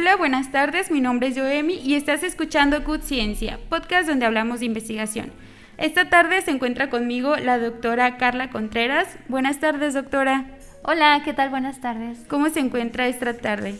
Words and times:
Hola, 0.00 0.16
buenas 0.16 0.50
tardes, 0.50 0.90
mi 0.90 1.02
nombre 1.02 1.28
es 1.28 1.36
Joemi 1.36 1.74
y 1.74 1.94
estás 1.94 2.22
escuchando 2.22 2.80
Good 2.80 3.02
Ciencia, 3.02 3.58
podcast 3.68 4.08
donde 4.08 4.24
hablamos 4.24 4.60
de 4.60 4.64
investigación. 4.64 5.30
Esta 5.76 6.08
tarde 6.08 6.40
se 6.40 6.52
encuentra 6.52 6.88
conmigo 6.88 7.36
la 7.36 7.58
doctora 7.58 8.16
Carla 8.16 8.48
Contreras. 8.48 9.18
Buenas 9.28 9.60
tardes, 9.60 9.92
doctora. 9.92 10.46
Hola, 10.84 11.20
¿qué 11.22 11.34
tal? 11.34 11.50
Buenas 11.50 11.82
tardes. 11.82 12.24
¿Cómo 12.30 12.48
se 12.48 12.60
encuentra 12.60 13.08
esta 13.08 13.36
tarde? 13.36 13.74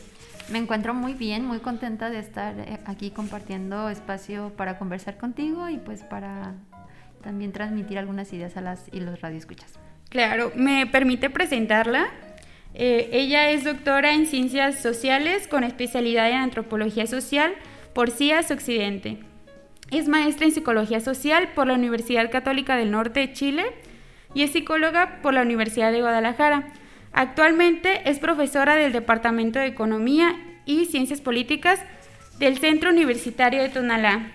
Me 0.50 0.59
encuentro 0.59 0.92
muy 0.92 1.14
bien, 1.14 1.46
muy 1.46 1.60
contenta 1.60 2.10
de 2.10 2.18
estar 2.18 2.55
eh, 2.59 2.80
aquí 2.84 3.10
compartiendo 3.10 3.88
espacio 3.88 4.52
para 4.59 4.78
conversar 4.78 5.16
contigo 5.16 5.70
y 5.70 5.78
pues 5.78 6.02
para 6.02 6.52
también 7.23 7.52
transmitir 7.52 7.98
algunas 7.98 8.30
ideas 8.34 8.59
a 8.59 8.60
las 8.60 8.84
y 8.92 9.00
los 9.00 9.23
radioescuchas. 9.23 9.78
Claro, 10.10 10.52
¿me 10.55 10.87
permite 10.87 11.30
presentarla? 11.30 12.09
Eh, 12.74 13.10
ella 13.12 13.51
es 13.51 13.65
doctora 13.65 14.12
en 14.15 14.27
Ciencias 14.27 14.80
Sociales 14.80 15.48
con 15.48 15.65
especialidad 15.65 16.30
en 16.30 16.37
Antropología 16.37 17.06
Social 17.06 17.52
por 17.95 18.11
CIAS 18.11 18.51
Occidente. 18.51 19.19
Es 19.91 20.06
maestra 20.06 20.47
en 20.47 20.52
Psicología 20.52 21.01
Social 21.01 21.48
por 21.55 21.66
la 21.66 21.75
Universidad 21.75 22.30
Católica 22.30 22.77
del 22.77 22.92
Norte 22.92 23.20
de 23.20 23.33
Chile 23.33 23.64
y 24.34 24.42
es 24.42 24.52
psicóloga 24.52 25.19
por 25.23 25.34
la 25.34 25.42
Universidad 25.42 25.91
de 25.91 26.01
Guadalajara. 26.01 26.69
Actualmente 27.12 28.09
es 28.09 28.20
profesora 28.20 28.77
del 28.77 28.92
Departamento 28.92 29.59
de 29.59 29.66
Economía 29.66 30.37
y 30.64 30.84
Ciencias 30.87 31.20
Políticas 31.20 31.80
del 32.39 32.59
Centro 32.59 32.91
Universitario 32.91 33.62
de 33.62 33.69
Tonalá. 33.69 34.30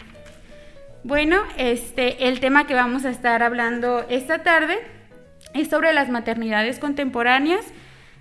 Bueno, 1.06 1.42
este, 1.58 2.28
el 2.28 2.42
tema 2.42 2.68
que 2.68 2.74
vamos 2.74 3.06
a 3.06 3.12
estar 3.12 3.44
hablando 3.44 4.06
esta 4.10 4.44
tarde 4.44 4.80
es 5.54 5.70
sobre 5.70 5.94
las 5.94 6.10
maternidades 6.10 6.80
contemporáneas 6.80 7.66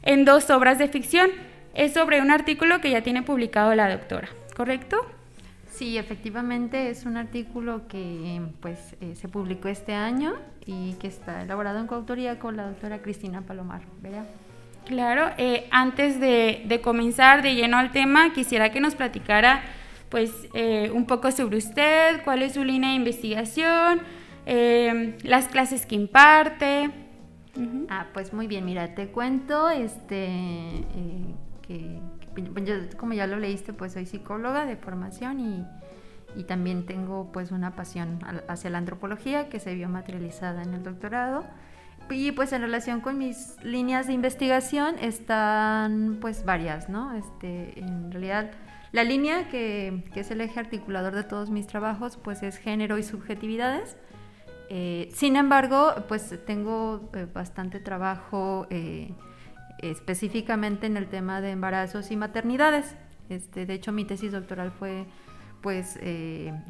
en 0.05 0.25
dos 0.25 0.49
obras 0.51 0.79
de 0.79 0.89
ficción. 0.89 1.31
Es 1.75 1.95
sobre 1.95 2.21
un 2.21 2.31
artículo 2.31 2.81
que 2.81 2.91
ya 2.91 3.03
tiene 3.03 3.23
publicado 3.23 3.75
la 3.75 3.91
doctora, 3.91 4.29
¿correcto? 4.57 4.97
Sí, 5.75 5.99
efectivamente 5.99 6.89
es 6.89 7.05
un 7.05 7.17
artículo 7.17 7.89
que 7.89 8.41
pues 8.61 8.95
eh, 9.01 9.17
se 9.17 9.27
publicó 9.27 9.67
este 9.67 9.93
año 9.93 10.35
y 10.67 10.93
que 10.95 11.09
está 11.09 11.43
elaborado 11.43 11.81
en 11.81 11.89
coautoría 11.89 12.39
con 12.39 12.57
la 12.57 12.69
doctora 12.69 13.03
Cristina 13.03 13.41
Palomar. 13.41 13.83
¿verdad? 14.01 14.25
Claro, 14.87 15.33
eh, 15.37 15.67
antes 15.73 16.21
de, 16.21 16.81
comenzar 16.85 17.43
de 17.43 17.57
lleno 17.57 17.77
al 17.77 17.91
tema, 17.91 18.33
quisiera 18.33 18.71
que 18.71 18.81
nos 18.81 18.95
platicara 18.95 19.63
pues 20.11 20.31
eh, 20.55 20.93
un 20.95 21.07
poco 21.07 21.33
sobre 21.33 21.57
usted, 21.57 22.23
cuál 22.23 22.43
es 22.43 22.55
su 22.55 22.63
línea 22.63 22.91
de 22.91 22.97
investigación, 22.97 24.01
las 25.25 25.49
clases 25.49 25.87
que 25.87 25.97
imparte. 25.97 26.91
Ah, 27.89 28.07
pues 28.13 28.33
muy 28.33 28.47
bien, 28.47 28.65
mira, 28.65 28.95
te 28.95 29.09
cuento 29.09 29.71
este, 29.71 30.27
eh, 30.27 31.35
que, 31.63 32.01
como 32.97 33.15
ya 33.15 33.27
lo 33.27 33.39
leíste, 33.39 33.73
pues 33.73 33.93
soy 33.93 34.07
psicóloga 34.07 34.67
de 34.67 34.77
formación 34.77 35.41
y, 35.41 35.65
también 36.49 36.85
tengo 36.85 37.31
pues 37.31 37.53
una 37.53 37.77
pasión 37.77 38.19
hacia 38.49 38.69
la 38.69 38.79
antropología 38.79 39.49
que 39.49 39.61
se 39.61 39.73
vio 39.77 39.89
materializada 39.89 40.65
en 40.65 40.75
el 40.75 40.83
doctorado. 40.83 41.45
Y 42.11 42.33
pues 42.33 42.53
en 42.53 42.61
relación 42.61 43.01
con 43.01 43.19
mis 43.19 43.57
líneas 43.63 44.09
de 44.09 44.15
investigación 44.15 44.99
están 44.99 46.19
pues 46.21 46.45
varias, 46.45 46.89
¿no? 46.89 47.15
Este, 47.15 47.79
en 47.79 48.11
realidad 48.11 48.51
la 48.91 49.05
línea 49.05 49.49
que, 49.49 50.03
que 50.13 50.21
es 50.21 50.31
el 50.33 50.41
eje 50.41 50.59
articulador 50.59 51.15
de 51.15 51.23
todos 51.23 51.51
mis 51.51 51.69
trabajos 51.69 52.17
pues 52.17 52.43
es 52.43 52.57
género 52.57 52.99
y 52.99 53.05
subjetividades. 53.05 53.97
Eh, 54.77 55.09
sin 55.15 55.37
embargo, 55.37 55.95
pues 56.09 56.37
tengo 56.45 57.09
eh, 57.15 57.29
bastante 57.33 57.79
trabajo 57.79 58.67
eh, 58.71 59.13
específicamente 59.79 60.89
en 60.89 60.97
el 60.97 61.07
tema 61.07 61.41
de 61.41 61.53
embarazos 61.53 62.11
y 62.11 62.17
maternidades. 62.17 62.97
Este, 63.29 63.67
de 63.67 63.75
hecho, 63.75 63.93
mi 63.93 64.05
tesis 64.05 64.33
doctoral 64.33 64.73
fue 64.73 65.07
pues, 65.63 65.97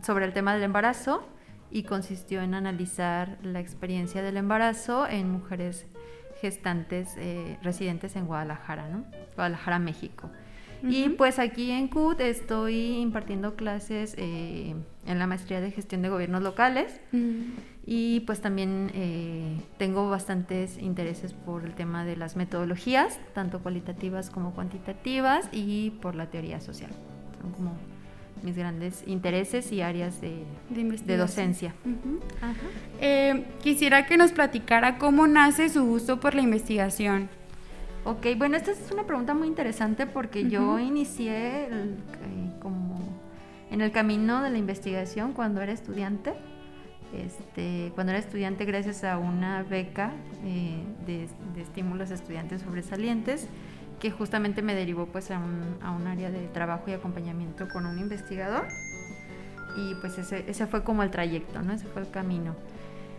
sobre 0.03 0.27
el 0.27 0.35
tema 0.35 0.53
del 0.53 0.65
embarazo 0.65 1.27
y 1.71 1.85
consistió 1.85 2.43
en 2.43 2.53
analizar 2.53 3.39
la 3.43 3.61
experiencia 3.61 4.23
del 4.23 4.37
embarazo 4.37 5.09
en 5.09 5.31
mujeres 5.31 5.87
gestantes 6.43 7.17
residentes 7.63 8.15
en 8.17 8.27
Guadalajara, 8.27 8.89
¿no? 8.89 9.05
Guadalajara, 9.35 9.79
México. 9.79 10.31
Y 10.83 11.09
pues 11.09 11.39
aquí 11.39 11.71
en 11.71 11.89
CUT 11.89 12.21
estoy 12.21 12.99
impartiendo 12.99 13.57
clases 13.57 14.15
en 14.19 14.85
la 15.07 15.27
maestría 15.27 15.61
de 15.61 15.71
gestión 15.71 16.03
de 16.03 16.11
gobiernos 16.11 16.43
locales. 16.43 17.01
Mm. 17.11 17.74
Y 17.87 18.21
pues 18.21 18.41
también 18.41 18.91
eh, 18.95 19.61
tengo 19.77 20.09
bastantes 20.09 20.79
intereses 20.79 21.35
por 21.35 21.65
el 21.65 21.75
tema 21.75 22.05
de 22.05 22.17
las 22.17 22.35
metodologías, 22.35 23.21
tanto 23.35 23.61
cualitativas 23.61 24.31
como 24.31 24.53
cuantitativas, 24.53 25.49
y 25.53 25.91
por 25.91 26.15
la 26.15 26.27
teoría 26.31 26.61
social. 26.61 26.91
Son 27.43 27.53
como 27.53 27.73
mis 28.43 28.57
grandes 28.57 29.05
intereses 29.07 29.71
y 29.71 29.83
áreas 29.83 30.21
de, 30.21 30.45
de, 30.71 31.17
docencia. 31.17 31.75
Eh, 33.01 33.45
quisiera 33.63 34.07
que 34.07 34.17
nos 34.17 34.33
platicara 34.33 34.99
cómo 34.99 35.27
nace 35.27 35.69
su 35.69 35.85
gusto 35.85 36.21
por 36.21 36.35
la 36.35 36.43
investigación. 36.43 37.29
Ok, 38.05 38.27
bueno, 38.37 38.57
esta 38.57 38.71
es 38.71 38.91
una 38.93 39.05
pregunta 39.05 39.33
muy 39.35 39.49
interesante 39.49 40.07
porque 40.07 40.49
yo 40.49 40.79
inicié 40.79 41.65
eh, 41.65 41.97
como 42.61 42.99
en 43.71 43.81
el 43.81 43.93
camino 43.93 44.43
de 44.43 44.51
la 44.51 44.59
investigación 44.59 45.33
cuando 45.33 45.63
era 45.63 45.73
estudiante 45.73 46.35
este, 47.21 47.93
cuando 47.95 48.13
era 48.13 48.19
estudiante 48.19 48.65
gracias 48.65 49.05
a 49.05 49.19
una 49.19 49.63
beca 49.63 50.13
eh, 50.45 50.83
de, 51.07 51.29
estímulos 51.61 52.11
a 52.11 52.15
estudiantes 52.15 52.63
sobresalientes 52.63 53.49
que 54.01 54.11
justamente 54.11 54.63
me 54.63 54.75
derivó 54.75 55.07
pues 55.07 55.31
a 55.31 55.39
un, 55.39 55.79
a 55.83 56.11
área 56.11 56.31
de 56.31 56.47
trabajo 56.49 56.85
y 56.89 56.93
acompañamiento 56.93 57.69
con 57.69 57.87
un 57.87 57.99
investigador 57.99 58.67
y 59.77 59.95
pues 59.97 60.19
ese, 60.19 60.45
ese 60.49 60.67
fue 60.67 60.85
como 60.85 61.03
el 61.03 61.11
trayecto, 61.11 61.63
¿no? 61.63 61.73
Ese 61.73 61.87
fue 61.87 62.03
el 62.03 62.11
camino. 62.11 62.55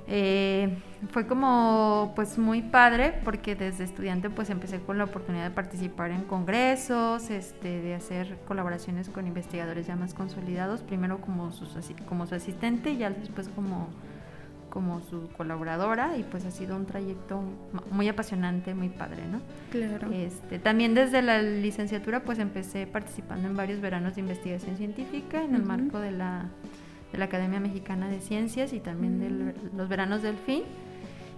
Eh, 0.07 0.77
fue 1.09 1.25
como 1.25 2.13
pues 2.15 2.37
muy 2.37 2.61
padre 2.61 3.19
porque 3.23 3.55
desde 3.55 3.83
estudiante 3.83 4.29
pues 4.29 4.49
empecé 4.49 4.79
con 4.79 4.97
la 4.97 5.05
oportunidad 5.05 5.45
de 5.45 5.51
participar 5.51 6.11
en 6.11 6.23
congresos, 6.23 7.29
este, 7.29 7.81
de 7.81 7.95
hacer 7.95 8.37
colaboraciones 8.47 9.09
con 9.09 9.25
investigadores 9.25 9.87
ya 9.87 9.95
más 9.95 10.13
consolidados, 10.13 10.81
primero 10.81 11.21
como, 11.21 11.51
como 12.07 12.27
su 12.27 12.35
asistente 12.35 12.91
y 12.91 12.97
ya 12.97 13.09
después 13.09 13.49
como, 13.49 13.89
como 14.69 15.01
su 15.01 15.27
colaboradora 15.37 16.17
y 16.17 16.23
pues 16.23 16.45
ha 16.45 16.51
sido 16.51 16.75
un 16.75 16.85
trayecto 16.85 17.41
muy 17.91 18.07
apasionante, 18.07 18.75
muy 18.75 18.89
padre, 18.89 19.23
¿no? 19.31 19.41
Claro. 19.71 20.11
Este, 20.11 20.59
también 20.59 20.93
desde 20.93 21.23
la 21.23 21.41
licenciatura 21.41 22.21
pues 22.21 22.37
empecé 22.37 22.85
participando 22.85 23.47
en 23.47 23.55
varios 23.55 23.81
veranos 23.81 24.15
de 24.15 24.21
investigación 24.21 24.77
científica 24.77 25.43
en 25.43 25.55
el 25.55 25.63
marco 25.63 25.99
de 25.99 26.11
la 26.11 26.49
de 27.15 27.19
la 27.19 27.25
Academia 27.25 27.61
Mexicana 27.61 28.09
de 28.09 28.19
Ciencias 28.19 28.73
y 28.73 28.79
también 28.79 29.19
de 29.19 29.29
mm. 29.29 29.77
los 29.77 29.87
veranos 29.87 30.21
del 30.21 30.35
fin. 30.35 30.63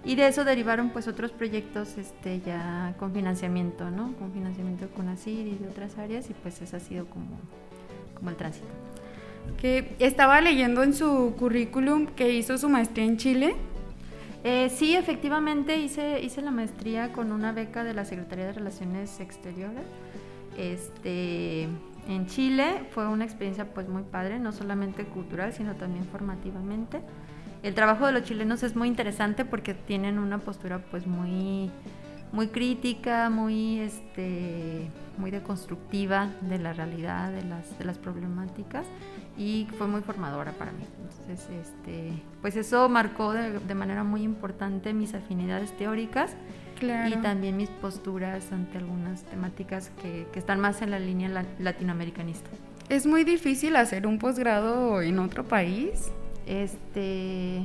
Y 0.04 0.14
de 0.14 0.26
eso 0.26 0.44
derivaron 0.44 0.90
pues 0.90 1.08
otros 1.08 1.32
proyectos 1.32 1.98
este, 1.98 2.40
ya 2.40 2.94
con 2.98 3.12
financiamiento, 3.12 3.90
¿no? 3.90 4.14
Con 4.14 4.32
financiamiento 4.32 4.88
con 4.88 5.08
ASIR 5.08 5.46
y 5.46 5.56
de 5.56 5.68
otras 5.68 5.98
áreas 5.98 6.30
y 6.30 6.34
pues 6.34 6.60
ese 6.62 6.76
ha 6.76 6.80
sido 6.80 7.06
como, 7.06 7.38
como 8.14 8.30
el 8.30 8.36
tránsito. 8.36 8.66
Que 9.60 9.96
estaba 9.98 10.40
leyendo 10.40 10.82
en 10.82 10.94
su 10.94 11.34
currículum 11.38 12.06
que 12.06 12.32
hizo 12.32 12.58
su 12.58 12.68
maestría 12.68 13.04
en 13.04 13.16
Chile. 13.16 13.56
Eh, 14.44 14.70
sí, 14.70 14.94
efectivamente 14.94 15.76
hice, 15.78 16.20
hice 16.22 16.42
la 16.42 16.50
maestría 16.50 17.12
con 17.12 17.32
una 17.32 17.52
beca 17.52 17.82
de 17.82 17.94
la 17.94 18.04
Secretaría 18.04 18.46
de 18.46 18.52
Relaciones 18.52 19.20
Exteriores. 19.20 19.84
Este, 20.56 21.68
en 22.08 22.26
Chile. 22.26 22.86
Fue 22.90 23.06
una 23.06 23.24
experiencia 23.24 23.72
pues 23.72 23.88
muy 23.88 24.02
padre, 24.02 24.40
no 24.40 24.50
solamente 24.50 25.04
cultural, 25.04 25.52
sino 25.52 25.76
también 25.76 26.04
formativamente. 26.06 27.02
El 27.62 27.74
trabajo 27.74 28.06
de 28.06 28.12
los 28.12 28.22
chilenos 28.22 28.62
es 28.62 28.74
muy 28.74 28.88
interesante 28.88 29.44
porque 29.44 29.74
tienen 29.74 30.18
una 30.18 30.38
postura 30.38 30.78
pues 30.90 31.06
muy 31.06 31.70
muy 32.30 32.48
crítica, 32.48 33.30
muy 33.30 33.80
este 33.80 34.90
muy 35.16 35.30
deconstructiva 35.30 36.30
de 36.42 36.58
la 36.58 36.72
realidad, 36.72 37.32
de 37.32 37.42
las, 37.42 37.76
de 37.78 37.84
las 37.84 37.98
problemáticas 37.98 38.86
y 39.36 39.66
fue 39.76 39.88
muy 39.88 40.00
formadora 40.00 40.52
para 40.52 40.70
mí. 40.70 40.84
Entonces, 40.96 41.48
este, 41.50 42.22
pues 42.40 42.56
eso 42.56 42.88
marcó 42.88 43.32
de, 43.32 43.58
de 43.58 43.74
manera 43.74 44.04
muy 44.04 44.22
importante 44.22 44.92
mis 44.94 45.14
afinidades 45.14 45.76
teóricas 45.76 46.36
y 46.82 47.16
también 47.22 47.56
mis 47.56 47.70
posturas 47.70 48.52
ante 48.52 48.78
algunas 48.78 49.22
temáticas 49.24 49.90
que, 50.02 50.26
que 50.32 50.38
están 50.38 50.60
más 50.60 50.82
en 50.82 50.90
la 50.90 50.98
línea 50.98 51.44
latinoamericanista. 51.58 52.50
¿Es 52.88 53.06
muy 53.06 53.24
difícil 53.24 53.76
hacer 53.76 54.06
un 54.06 54.18
posgrado 54.18 55.02
en 55.02 55.18
otro 55.18 55.44
país? 55.44 56.10
Este, 56.46 57.62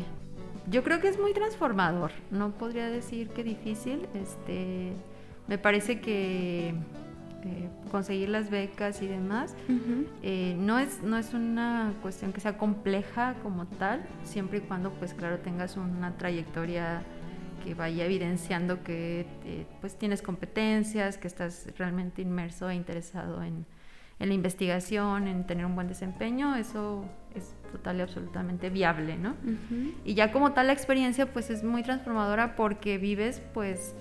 yo 0.69 0.83
creo 0.83 0.99
que 0.99 1.07
es 1.07 1.19
muy 1.19 1.33
transformador. 1.33 2.11
No 2.31 2.51
podría 2.51 2.89
decir 2.89 3.29
que 3.29 3.43
difícil. 3.43 4.07
Este, 4.13 4.91
me 5.47 5.57
parece 5.57 6.01
que 6.01 6.69
eh, 6.69 7.69
conseguir 7.91 8.29
las 8.29 8.49
becas 8.49 9.01
y 9.01 9.07
demás 9.07 9.55
eh, 10.21 10.55
no 10.57 10.79
es 10.79 11.01
no 11.03 11.17
es 11.17 11.33
una 11.33 11.93
cuestión 12.01 12.31
que 12.31 12.39
sea 12.39 12.57
compleja 12.57 13.35
como 13.43 13.65
tal, 13.65 14.05
siempre 14.23 14.59
y 14.59 14.61
cuando, 14.61 14.91
pues 14.91 15.13
claro, 15.13 15.39
tengas 15.39 15.77
una 15.77 16.17
trayectoria 16.17 17.03
que 17.63 17.73
vaya 17.73 18.05
evidenciando 18.05 18.83
que 18.83 19.25
eh, 19.45 19.65
pues 19.81 19.97
tienes 19.97 20.21
competencias, 20.21 21.17
que 21.17 21.27
estás 21.27 21.67
realmente 21.77 22.21
inmerso 22.21 22.69
e 22.69 22.75
interesado 22.75 23.41
en, 23.43 23.65
en 24.19 24.29
la 24.29 24.33
investigación, 24.33 25.27
en 25.27 25.45
tener 25.45 25.65
un 25.65 25.75
buen 25.75 25.87
desempeño, 25.87 26.55
eso 26.55 27.05
es 27.35 27.55
total 27.71 27.97
y 27.97 28.01
absolutamente 28.01 28.69
viable, 28.69 29.17
¿no? 29.17 29.35
Y 30.05 30.13
ya 30.13 30.31
como 30.31 30.53
tal 30.53 30.67
la 30.67 30.73
experiencia 30.73 31.31
pues 31.31 31.49
es 31.49 31.63
muy 31.63 31.83
transformadora 31.83 32.55
porque 32.55 32.97
vives 32.97 33.41
pues... 33.53 33.95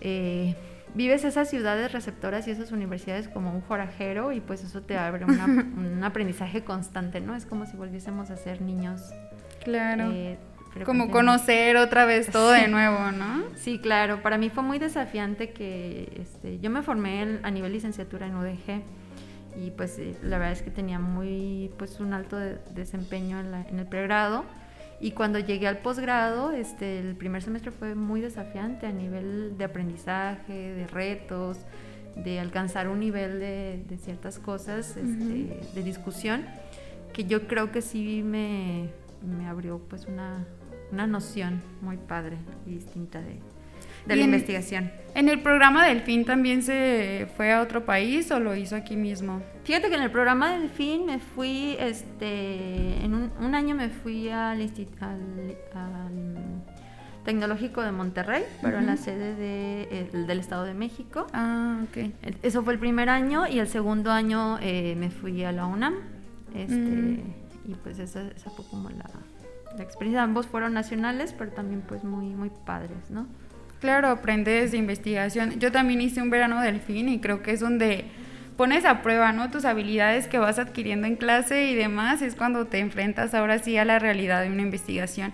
Eh, 0.00 0.54
vives 0.94 1.24
esas 1.24 1.50
ciudades 1.50 1.92
receptoras 1.92 2.48
y 2.48 2.50
esas 2.50 2.72
universidades 2.72 3.28
como 3.28 3.52
un 3.52 3.62
forajero 3.62 4.32
y 4.32 4.40
pues 4.40 4.64
eso 4.64 4.82
te 4.82 4.96
abre 4.96 5.24
un 5.26 6.02
aprendizaje 6.02 6.64
constante, 6.64 7.20
¿no? 7.20 7.34
Es 7.34 7.46
como 7.46 7.66
si 7.66 7.76
volviésemos 7.76 8.30
a 8.30 8.36
ser 8.36 8.62
niños. 8.62 9.02
Claro. 9.62 10.10
Eh, 10.10 10.38
como 10.84 11.10
conocer 11.10 11.76
otra 11.76 12.04
vez 12.04 12.30
todo 12.30 12.50
de 12.52 12.68
nuevo, 12.68 13.10
¿no? 13.12 13.44
Sí, 13.56 13.78
claro. 13.78 14.22
Para 14.22 14.38
mí 14.38 14.50
fue 14.50 14.62
muy 14.62 14.78
desafiante 14.78 15.50
que 15.50 16.12
este, 16.20 16.58
yo 16.60 16.70
me 16.70 16.82
formé 16.82 17.40
a 17.42 17.50
nivel 17.50 17.72
licenciatura 17.72 18.26
en 18.26 18.36
UDG 18.36 18.82
y 19.56 19.70
pues 19.72 19.98
eh, 19.98 20.16
la 20.22 20.38
verdad 20.38 20.52
es 20.52 20.62
que 20.62 20.70
tenía 20.70 20.98
muy 20.98 21.70
pues 21.78 22.00
un 22.00 22.12
alto 22.12 22.36
desempeño 22.36 23.40
en, 23.40 23.54
en 23.54 23.78
el 23.78 23.86
pregrado 23.86 24.44
y 25.00 25.12
cuando 25.12 25.38
llegué 25.38 25.68
al 25.68 25.78
posgrado, 25.78 26.50
este, 26.50 26.98
el 26.98 27.14
primer 27.14 27.42
semestre 27.42 27.70
fue 27.70 27.94
muy 27.94 28.20
desafiante 28.20 28.86
a 28.86 28.92
nivel 28.92 29.56
de 29.56 29.64
aprendizaje, 29.64 30.52
de 30.52 30.86
retos, 30.88 31.58
de 32.16 32.40
alcanzar 32.40 32.88
un 32.88 32.98
nivel 32.98 33.38
de, 33.38 33.98
ciertas 33.98 34.40
cosas, 34.40 34.96
este, 34.96 35.60
de 35.72 35.82
discusión, 35.84 36.44
que 37.12 37.24
yo 37.24 37.46
creo 37.46 37.70
que 37.70 37.80
sí 37.80 38.22
me, 38.24 38.90
me 39.22 39.46
abrió 39.46 39.78
pues 39.78 40.06
una, 40.06 40.44
una 40.92 41.06
noción 41.06 41.62
muy 41.80 41.96
padre 41.96 42.36
y 42.66 42.70
distinta 42.70 43.20
de, 43.20 43.40
de 44.06 44.16
la 44.16 44.22
investigación. 44.22 44.90
¿En 45.14 45.28
el 45.28 45.40
programa 45.40 45.86
Delfín 45.86 46.24
también 46.24 46.62
se 46.62 47.28
fue 47.36 47.52
a 47.52 47.60
otro 47.60 47.84
país 47.84 48.30
o 48.30 48.40
lo 48.40 48.54
hizo 48.54 48.76
aquí 48.76 48.96
mismo? 48.96 49.42
Fíjate 49.64 49.88
que 49.88 49.96
en 49.96 50.02
el 50.02 50.10
programa 50.10 50.58
Delfín 50.58 51.06
me 51.06 51.18
fui, 51.18 51.76
este, 51.78 53.04
en 53.04 53.14
un, 53.14 53.54
año 53.54 53.74
me 53.74 53.88
fui 53.88 54.28
al, 54.28 54.62
al, 54.62 54.68
Tecnológico 57.24 57.82
de 57.82 57.92
Monterrey, 57.92 58.44
pero 58.62 58.78
en 58.78 58.86
la 58.86 58.96
sede 58.96 59.34
de, 59.34 60.08
del 60.26 60.40
Estado 60.40 60.64
de 60.64 60.72
México. 60.72 61.26
Ah, 61.34 61.82
ok. 61.84 62.10
Eso 62.42 62.62
fue 62.62 62.72
el 62.72 62.78
primer 62.78 63.10
año 63.10 63.46
y 63.46 63.58
el 63.58 63.68
segundo 63.68 64.10
año 64.10 64.58
eh, 64.62 64.94
me 64.96 65.10
fui 65.10 65.44
a 65.44 65.52
la 65.52 65.66
UNAM. 65.66 65.94
Este, 66.54 66.74
mm. 66.74 67.20
Y 67.66 67.74
pues 67.74 67.98
esa, 67.98 68.26
esa 68.28 68.48
fue 68.48 68.64
como 68.70 68.88
la, 68.88 69.04
la 69.78 69.84
experiencia. 69.84 70.22
Ambos 70.22 70.46
fueron 70.46 70.74
nacionales, 70.74 71.34
pero 71.36 71.52
también 71.52 71.82
pues 71.82 72.04
muy, 72.04 72.26
muy 72.26 72.50
padres, 72.64 73.10
¿no? 73.10 73.26
Claro, 73.80 74.08
aprendes 74.08 74.72
de 74.72 74.78
investigación. 74.78 75.60
Yo 75.60 75.70
también 75.70 76.00
hice 76.00 76.20
un 76.20 76.30
verano 76.30 76.60
delfín 76.60 77.08
y 77.08 77.20
creo 77.20 77.42
que 77.42 77.52
es 77.52 77.60
donde 77.60 78.06
pones 78.56 78.84
a 78.84 79.02
prueba, 79.02 79.30
¿no? 79.32 79.50
Tus 79.50 79.64
habilidades 79.64 80.26
que 80.26 80.38
vas 80.38 80.58
adquiriendo 80.58 81.06
en 81.06 81.14
clase 81.14 81.70
y 81.70 81.76
demás, 81.76 82.22
es 82.22 82.34
cuando 82.34 82.66
te 82.66 82.80
enfrentas 82.80 83.32
ahora 83.34 83.60
sí 83.60 83.76
a 83.76 83.84
la 83.84 84.00
realidad 84.00 84.42
de 84.42 84.48
una 84.48 84.62
investigación. 84.62 85.32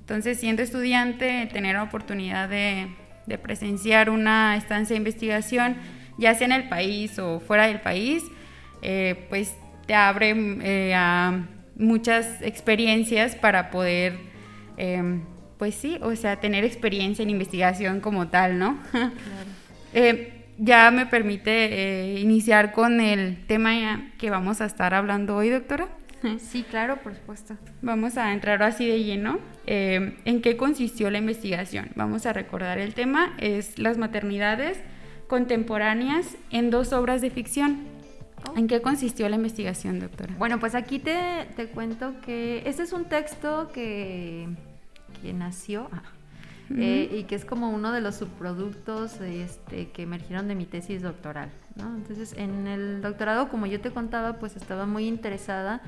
Entonces, 0.00 0.40
siendo 0.40 0.62
estudiante, 0.62 1.48
tener 1.52 1.76
la 1.76 1.84
oportunidad 1.84 2.48
de, 2.48 2.88
presenciar 3.40 4.10
una 4.10 4.56
estancia 4.56 4.94
de 4.94 4.98
investigación, 4.98 5.76
ya 6.18 6.34
sea 6.34 6.46
en 6.46 6.52
el 6.52 6.68
país 6.68 7.18
o 7.20 7.38
fuera 7.38 7.68
del 7.68 7.80
país, 7.80 8.24
eh, 8.82 9.26
pues 9.28 9.56
te 9.86 9.94
abre 9.94 10.34
eh, 10.62 10.94
a 10.94 11.46
muchas 11.76 12.42
experiencias 12.42 13.34
para 13.34 13.70
poder 13.70 14.18
em, 14.76 15.22
pues 15.58 15.74
sí, 15.74 15.98
o 16.02 16.14
sea, 16.16 16.36
tener 16.36 16.64
experiencia 16.64 17.22
en 17.22 17.30
investigación 17.30 18.00
como 18.00 18.28
tal, 18.28 18.58
¿no? 18.58 18.78
Claro. 18.92 19.12
Eh, 19.94 20.32
ya 20.58 20.90
me 20.90 21.06
permite 21.06 21.50
eh, 21.50 22.20
iniciar 22.20 22.72
con 22.72 23.00
el 23.00 23.46
tema 23.46 24.10
que 24.18 24.30
vamos 24.30 24.60
a 24.60 24.66
estar 24.66 24.94
hablando 24.94 25.36
hoy, 25.36 25.50
doctora. 25.50 25.88
Sí, 26.38 26.64
claro, 26.68 26.96
por 27.02 27.14
supuesto. 27.14 27.56
Vamos 27.82 28.16
a 28.16 28.32
entrar 28.32 28.62
así 28.62 28.86
de 28.86 29.04
lleno. 29.04 29.38
Eh, 29.66 30.16
¿En 30.24 30.42
qué 30.42 30.56
consistió 30.56 31.10
la 31.10 31.18
investigación? 31.18 31.90
Vamos 31.94 32.26
a 32.26 32.32
recordar 32.32 32.78
el 32.78 32.94
tema, 32.94 33.34
es 33.38 33.78
las 33.78 33.96
maternidades 33.96 34.80
contemporáneas 35.28 36.36
en 36.50 36.70
dos 36.70 36.92
obras 36.92 37.20
de 37.20 37.30
ficción. 37.30 37.95
¿En 38.54 38.68
qué 38.68 38.80
consistió 38.80 39.28
la 39.28 39.36
investigación, 39.36 40.00
doctora? 40.00 40.34
Bueno, 40.38 40.58
pues 40.60 40.74
aquí 40.74 40.98
te, 40.98 41.48
te 41.56 41.68
cuento 41.68 42.20
que 42.20 42.62
este 42.66 42.82
es 42.82 42.92
un 42.92 43.04
texto 43.06 43.70
que 43.72 44.48
que 45.20 45.32
nació 45.32 45.88
ah, 45.92 46.02
eh, 46.76 47.08
y 47.12 47.24
que 47.24 47.36
es 47.36 47.44
como 47.44 47.70
uno 47.70 47.92
de 47.92 48.00
los 48.00 48.16
subproductos 48.16 49.20
este, 49.20 49.90
que 49.90 50.02
emergieron 50.02 50.48
de 50.48 50.54
mi 50.54 50.66
tesis 50.66 51.02
doctoral. 51.02 51.50
Entonces, 51.78 52.34
en 52.36 52.66
el 52.66 53.02
doctorado, 53.02 53.48
como 53.48 53.66
yo 53.66 53.80
te 53.80 53.90
contaba, 53.90 54.38
pues 54.38 54.56
estaba 54.56 54.86
muy 54.86 55.06
interesada 55.06 55.80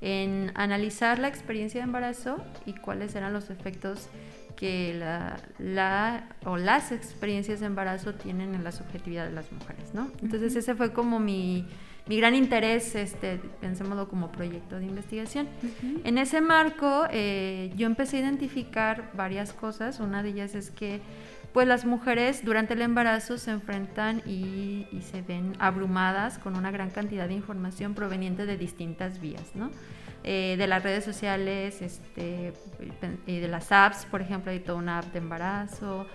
en 0.00 0.52
analizar 0.54 1.18
la 1.18 1.28
experiencia 1.28 1.80
de 1.80 1.84
embarazo 1.84 2.44
y 2.66 2.74
cuáles 2.74 3.14
eran 3.14 3.32
los 3.32 3.48
efectos 3.48 4.08
que 4.56 4.94
la, 4.98 5.38
la, 5.58 6.28
o 6.44 6.56
las 6.56 6.92
experiencias 6.92 7.60
de 7.60 7.66
embarazo 7.66 8.14
tienen 8.14 8.54
en 8.54 8.64
la 8.64 8.72
subjetividad 8.72 9.26
de 9.26 9.32
las 9.32 9.50
mujeres, 9.52 9.94
¿no? 9.94 10.10
Entonces 10.22 10.54
ese 10.56 10.74
fue 10.74 10.92
como 10.92 11.18
mi, 11.18 11.66
mi 12.06 12.18
gran 12.18 12.34
interés, 12.34 12.94
este, 12.94 13.40
pensémoslo 13.60 14.08
como 14.08 14.30
proyecto 14.30 14.78
de 14.78 14.86
investigación. 14.86 15.48
En 16.04 16.18
ese 16.18 16.40
marco, 16.40 17.06
eh, 17.10 17.72
yo 17.76 17.86
empecé 17.86 18.18
a 18.18 18.20
identificar 18.20 19.10
varias 19.14 19.52
cosas. 19.52 19.98
Una 19.98 20.22
de 20.22 20.30
ellas 20.30 20.54
es 20.54 20.70
que 20.70 21.00
pues 21.56 21.66
las 21.66 21.86
mujeres 21.86 22.44
durante 22.44 22.74
el 22.74 22.82
embarazo 22.82 23.38
se 23.38 23.50
enfrentan 23.50 24.20
y, 24.26 24.86
se 25.10 25.22
ven 25.22 25.54
abrumadas 25.58 26.38
con 26.38 26.54
una 26.54 26.70
gran 26.70 26.90
cantidad 26.90 27.28
de 27.28 27.32
información 27.32 27.94
proveniente 27.94 28.44
de 28.44 28.58
distintas 28.58 29.22
vías, 29.22 29.54
¿no? 29.54 29.70
Eh, 30.22 30.56
de 30.58 30.66
las 30.66 30.82
redes 30.82 31.02
sociales, 31.02 31.80
este, 31.80 32.52
y 33.26 33.38
de 33.38 33.48
las 33.48 33.72
apps, 33.72 34.04
por 34.04 34.20
ejemplo, 34.20 34.52
hay 34.52 34.60
toda 34.60 34.76
una 34.76 34.98
app 34.98 35.06
de 35.12 35.18
embarazo, 35.18 36.06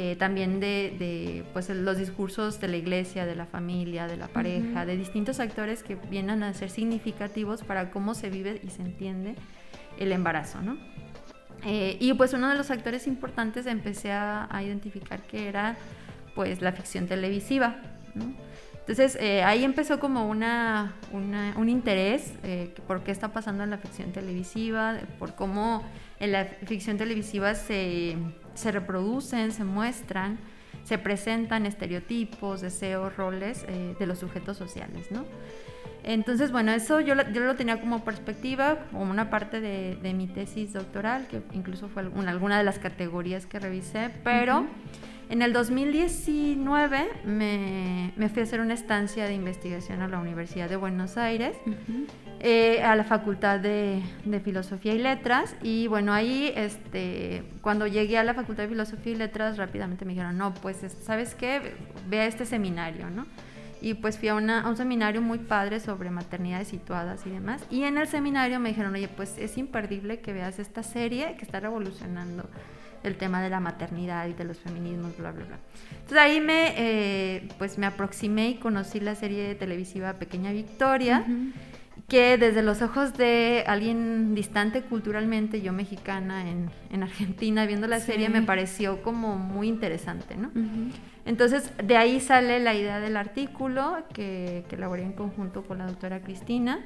eh, 0.00 0.14
también 0.14 0.60
de, 0.60 1.44
pues, 1.52 1.68
los 1.70 1.98
discursos 1.98 2.60
de 2.60 2.68
la 2.68 2.76
iglesia, 2.76 3.26
de 3.26 3.34
la 3.34 3.46
familia, 3.46 4.06
de 4.06 4.16
la 4.16 4.28
pareja, 4.28 4.86
de 4.86 4.96
distintos 4.96 5.40
actores 5.40 5.82
que 5.82 5.96
vienen 5.96 6.44
a 6.44 6.54
ser 6.54 6.70
significativos 6.70 7.64
para 7.64 7.90
cómo 7.90 8.14
se 8.14 8.30
vive 8.30 8.60
y 8.64 8.70
se 8.70 8.82
entiende 8.82 9.34
el 9.98 10.12
embarazo, 10.12 10.62
¿no? 10.62 10.78
Eh, 11.64 11.96
y 11.98 12.14
pues 12.14 12.32
uno 12.32 12.48
de 12.48 12.54
los 12.54 12.70
actores 12.70 13.08
importantes 13.08 13.66
empecé 13.66 14.12
a, 14.12 14.48
identificar 14.62 15.20
que 15.22 15.48
era 15.48 15.76
pues 16.36 16.62
la 16.62 16.70
ficción 16.70 17.08
televisiva, 17.08 17.78
Entonces 18.78 19.18
eh, 19.20 19.42
ahí 19.42 19.64
empezó 19.64 19.98
como 19.98 20.28
una, 20.28 20.94
un 21.12 21.68
interés 21.68 22.34
por 22.86 23.02
qué 23.02 23.10
está 23.10 23.32
pasando 23.32 23.64
en 23.64 23.70
la 23.70 23.78
ficción 23.78 24.12
televisiva, 24.12 25.00
por 25.18 25.34
cómo 25.34 25.82
en 26.20 26.30
la 26.30 26.44
ficción 26.44 26.98
televisiva 26.98 27.56
se, 27.56 28.16
se 28.58 28.72
reproducen, 28.72 29.52
se 29.52 29.64
muestran, 29.64 30.38
se 30.84 30.98
presentan 30.98 31.66
estereotipos, 31.66 32.60
deseos, 32.60 33.16
roles 33.16 33.64
eh, 33.68 33.94
de 33.98 34.06
los 34.06 34.18
sujetos 34.18 34.56
sociales, 34.56 35.06
¿no? 35.10 35.24
Entonces, 36.04 36.52
bueno, 36.52 36.72
eso 36.72 37.00
yo, 37.00 37.14
yo 37.32 37.42
lo 37.42 37.54
tenía 37.56 37.80
como 37.80 38.04
perspectiva, 38.04 38.86
como 38.90 39.10
una 39.10 39.30
parte 39.30 39.60
de, 39.60 40.14
mi 40.14 40.26
tesis 40.26 40.72
doctoral, 40.72 41.26
que 41.26 41.42
incluso 41.52 41.88
fue 41.88 42.02
alguna, 42.02 42.58
de 42.58 42.64
las 42.64 42.78
categorías 42.78 43.46
que 43.46 43.58
revisé, 43.58 44.10
pero 44.24 44.66
en 45.28 45.42
el 45.42 45.52
2019 45.52 47.08
me, 47.24 48.12
me, 48.16 48.28
fui 48.28 48.40
a 48.40 48.44
hacer 48.44 48.60
una 48.60 48.74
estancia 48.74 49.26
de 49.26 49.34
investigación 49.34 50.00
a 50.00 50.08
la 50.08 50.18
Universidad 50.18 50.68
de 50.70 50.76
Buenos 50.76 51.18
Aires. 51.18 51.56
Eh, 52.40 52.80
a 52.82 52.94
la 52.94 53.02
Facultad 53.02 53.58
de, 53.58 54.00
Filosofía 54.44 54.94
y 54.94 54.98
Letras. 54.98 55.56
Y 55.62 55.88
bueno, 55.88 56.12
ahí, 56.12 56.52
este, 56.54 57.42
cuando 57.62 57.86
llegué 57.86 58.16
a 58.16 58.22
la 58.22 58.34
Facultad 58.34 58.64
de 58.64 58.68
Filosofía 58.68 59.12
y 59.12 59.16
Letras, 59.16 59.56
rápidamente 59.56 60.04
me 60.04 60.12
dijeron, 60.12 60.38
no, 60.38 60.54
pues, 60.54 60.78
¿sabes 61.02 61.34
qué? 61.34 61.74
Ve 62.08 62.20
a 62.20 62.26
este 62.26 62.46
seminario, 62.46 63.10
¿no? 63.10 63.26
Y 63.80 63.94
pues 63.94 64.18
fui 64.18 64.28
a, 64.28 64.34
un 64.34 64.76
seminario 64.76 65.22
muy 65.22 65.38
padre 65.38 65.78
sobre 65.78 66.10
maternidades 66.10 66.68
situadas 66.68 67.26
y 67.26 67.30
demás. 67.30 67.62
Y 67.70 67.84
en 67.84 67.96
el 67.96 68.08
seminario 68.08 68.58
me 68.60 68.70
dijeron, 68.70 68.94
oye, 68.94 69.08
pues 69.08 69.36
es 69.38 69.56
imperdible 69.56 70.20
que 70.20 70.32
veas 70.32 70.58
esta 70.58 70.82
serie 70.82 71.36
que 71.36 71.44
está 71.44 71.60
revolucionando 71.60 72.48
el 73.04 73.16
tema 73.16 73.40
de 73.40 73.50
la 73.50 73.60
maternidad 73.60 74.26
y 74.26 74.32
de 74.32 74.44
los 74.44 74.58
feminismos, 74.58 75.16
bla, 75.16 75.30
bla, 75.30 75.44
bla. 75.44 75.58
Entonces 75.92 76.18
ahí 76.18 76.40
me, 76.40 76.74
eh, 76.76 77.48
pues 77.56 77.78
me 77.78 77.86
aproximé 77.86 78.50
y 78.50 78.54
conocí 78.56 78.98
la 78.98 79.14
serie 79.14 79.54
televisiva 79.54 80.14
Pequeña 80.14 80.50
Victoria 80.50 81.24
que 82.08 82.38
desde 82.38 82.62
los 82.62 82.80
ojos 82.80 83.14
de 83.18 83.64
alguien 83.66 84.34
distante 84.34 84.82
culturalmente, 84.82 85.60
yo 85.60 85.74
mexicana 85.74 86.50
en, 86.50 87.02
Argentina, 87.02 87.66
viendo 87.66 87.86
la 87.86 88.00
serie, 88.00 88.30
me 88.30 88.42
pareció 88.42 89.02
como 89.02 89.36
muy 89.36 89.68
interesante, 89.68 90.34
¿no? 90.36 90.50
Entonces, 91.26 91.70
de 91.84 91.96
ahí 91.98 92.18
sale 92.20 92.60
la 92.60 92.74
idea 92.74 92.98
del 92.98 93.16
artículo 93.18 93.98
que, 94.14 94.64
que 94.68 94.76
elaboré 94.76 95.02
en 95.02 95.12
conjunto 95.12 95.62
con 95.62 95.78
la 95.78 95.86
doctora 95.86 96.22
Cristina 96.22 96.80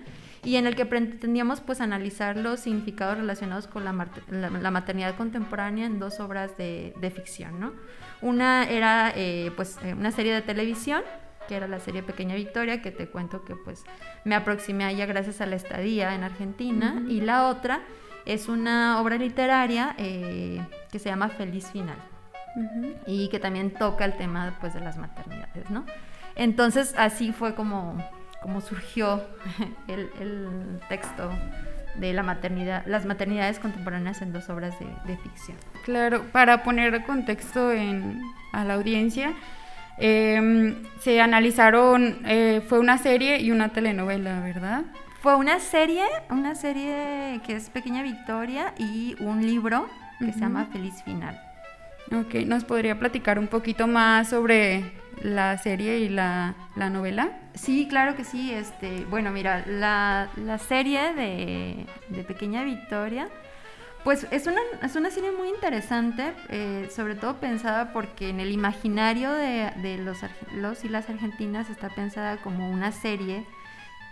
y 0.45 0.57
en 0.57 0.67
el 0.67 0.75
que 0.75 0.87
pretendíamos 0.87 1.61
pues 1.61 1.81
analizar 1.81 2.37
los 2.37 2.61
significados 2.61 3.17
relacionados 3.17 3.69
con 3.69 3.85
la, 3.85 3.93
maternidad 3.93 5.17
contemporánea 5.17 5.87
en 5.87 6.01
dos 6.01 6.19
obras 6.19 6.57
de, 6.57 7.13
ficción, 7.15 7.61
¿no? 7.61 7.73
Una 8.21 8.69
era 8.69 9.13
eh, 9.15 9.53
pues 9.55 9.79
eh, 9.85 9.95
una 9.95 10.11
serie 10.11 10.35
de 10.35 10.43
televisión 10.43 11.03
que 11.49 11.57
era 11.57 11.69
la 11.69 11.81
serie 11.81 12.03
Pequeña 12.03 12.35
Victoria, 12.35 12.83
que 12.83 12.91
te 12.91 13.09
cuento 13.09 13.45
que 13.45 13.57
pues 13.57 13.85
me 14.25 14.35
aproximé 14.35 14.85
a 14.85 14.91
ella 14.91 15.07
gracias 15.07 15.41
a 15.41 15.47
la 15.47 15.57
estadía 15.57 16.15
en 16.15 16.23
Argentina. 16.23 17.03
Y 17.09 17.21
la 17.21 17.49
otra 17.49 17.81
es 18.25 18.49
una 18.49 19.01
obra 19.01 19.17
literaria 19.17 19.95
eh, 19.99 20.61
que 20.91 20.99
se 20.99 21.09
llama 21.09 21.29
Feliz 21.29 21.71
Final. 21.71 21.97
Y 23.07 23.29
que 23.29 23.39
también 23.39 23.71
toca 23.71 24.05
el 24.05 24.15
tema 24.17 24.59
pues 24.61 24.75
de 24.75 24.81
las 24.81 24.99
maternidades, 24.99 25.71
¿no? 25.71 25.87
Entonces 26.35 26.95
así 26.99 27.33
fue 27.33 27.55
como, 27.55 27.97
como 28.43 28.61
surgió 28.61 29.23
el, 29.89 30.81
texto 30.89 31.31
de 31.97 32.13
la 32.13 32.23
maternidad, 32.23 32.85
las 32.87 33.07
maternidades 33.07 33.59
contemporáneas 33.59 34.23
en 34.23 34.33
dos 34.33 34.49
obras 34.51 34.75
de, 35.07 35.17
ficción. 35.17 35.57
Claro, 35.85 36.25
para 36.33 36.63
poner 36.63 37.05
contexto 37.05 37.71
a 38.53 38.65
la 38.65 38.75
audiencia, 38.75 39.33
em, 39.99 40.77
se 41.01 41.21
analizaron, 41.21 42.19
eh, 42.27 42.63
fue 42.69 42.79
una 42.79 42.99
serie 42.99 43.41
y 43.41 43.51
una 43.51 43.71
telenovela, 43.71 44.41
¿verdad? 44.41 44.85
Fue 45.21 45.37
una 45.37 45.61
serie, 45.61 46.05
una 46.31 46.55
serie 46.55 47.41
que 47.47 47.55
es 47.55 47.71
Pequeña 47.71 48.03
Victoria 48.03 48.75
y 48.77 49.17
un 49.21 49.47
libro 49.47 49.89
que 50.19 50.33
se 50.33 50.41
llama 50.41 50.67
Feliz 50.73 51.03
Final. 51.05 51.41
Ok, 52.13 52.35
¿nos 52.47 52.65
podría 52.65 52.99
platicar 52.99 53.39
un 53.39 53.47
poquito 53.47 53.87
más 53.87 54.29
sobre 54.29 54.93
la 55.23 55.57
serie 55.59 56.01
y 56.01 56.09
la, 56.09 56.55
novela? 56.77 57.31
Sí, 57.55 57.87
claro 57.89 58.17
que 58.17 58.25
sí. 58.25 58.53
Este, 58.53 59.05
bueno, 59.07 59.31
mira, 59.31 59.65
la, 59.67 60.29
serie 60.59 61.15
de, 61.15 62.25
Pequeña 62.25 62.65
Victoria, 62.65 63.29
pues 64.05 64.27
es 64.31 64.47
una, 64.47 64.61
es 64.83 64.97
una 64.97 65.11
serie 65.11 65.31
muy 65.33 65.49
interesante, 65.49 66.33
eh, 66.49 66.89
sobre 66.95 67.15
todo 67.15 67.37
pensada 67.37 67.93
porque 67.93 68.29
en 68.29 68.41
el 68.41 68.51
imaginario 68.51 69.33
de, 69.33 69.71
de 69.83 69.99
los, 69.99 70.19
los 70.55 70.85
y 70.85 70.89
las 70.89 71.09
argentinas 71.09 71.71
está 71.71 71.89
pensada 71.89 72.39
como 72.39 72.71
una 72.71 72.91
serie 72.91 73.47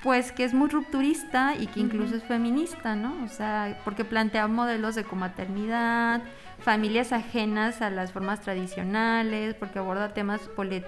pues 0.02 0.33
que 0.33 0.45
es 0.45 0.54
muy 0.54 0.69
rupturista 0.69 1.54
y 1.59 1.66
que 1.66 1.80
incluso 1.80 2.16
es 2.16 2.23
feminista, 2.25 2.97
¿no? 2.97 3.23
O 3.25 3.28
sea, 3.28 3.78
porque 3.85 4.04
plantea 4.04 4.47
modelos 4.49 4.95
de 4.95 5.04
comaternidad, 5.04 6.23
familias 6.61 7.12
ajenas 7.12 7.83
a 7.83 7.90
las 7.90 8.12
formas 8.12 8.40
tradicionales, 8.40 9.54
porque 9.54 9.78
aborda 9.78 10.14
temas 10.14 10.40
eh, 10.71 10.83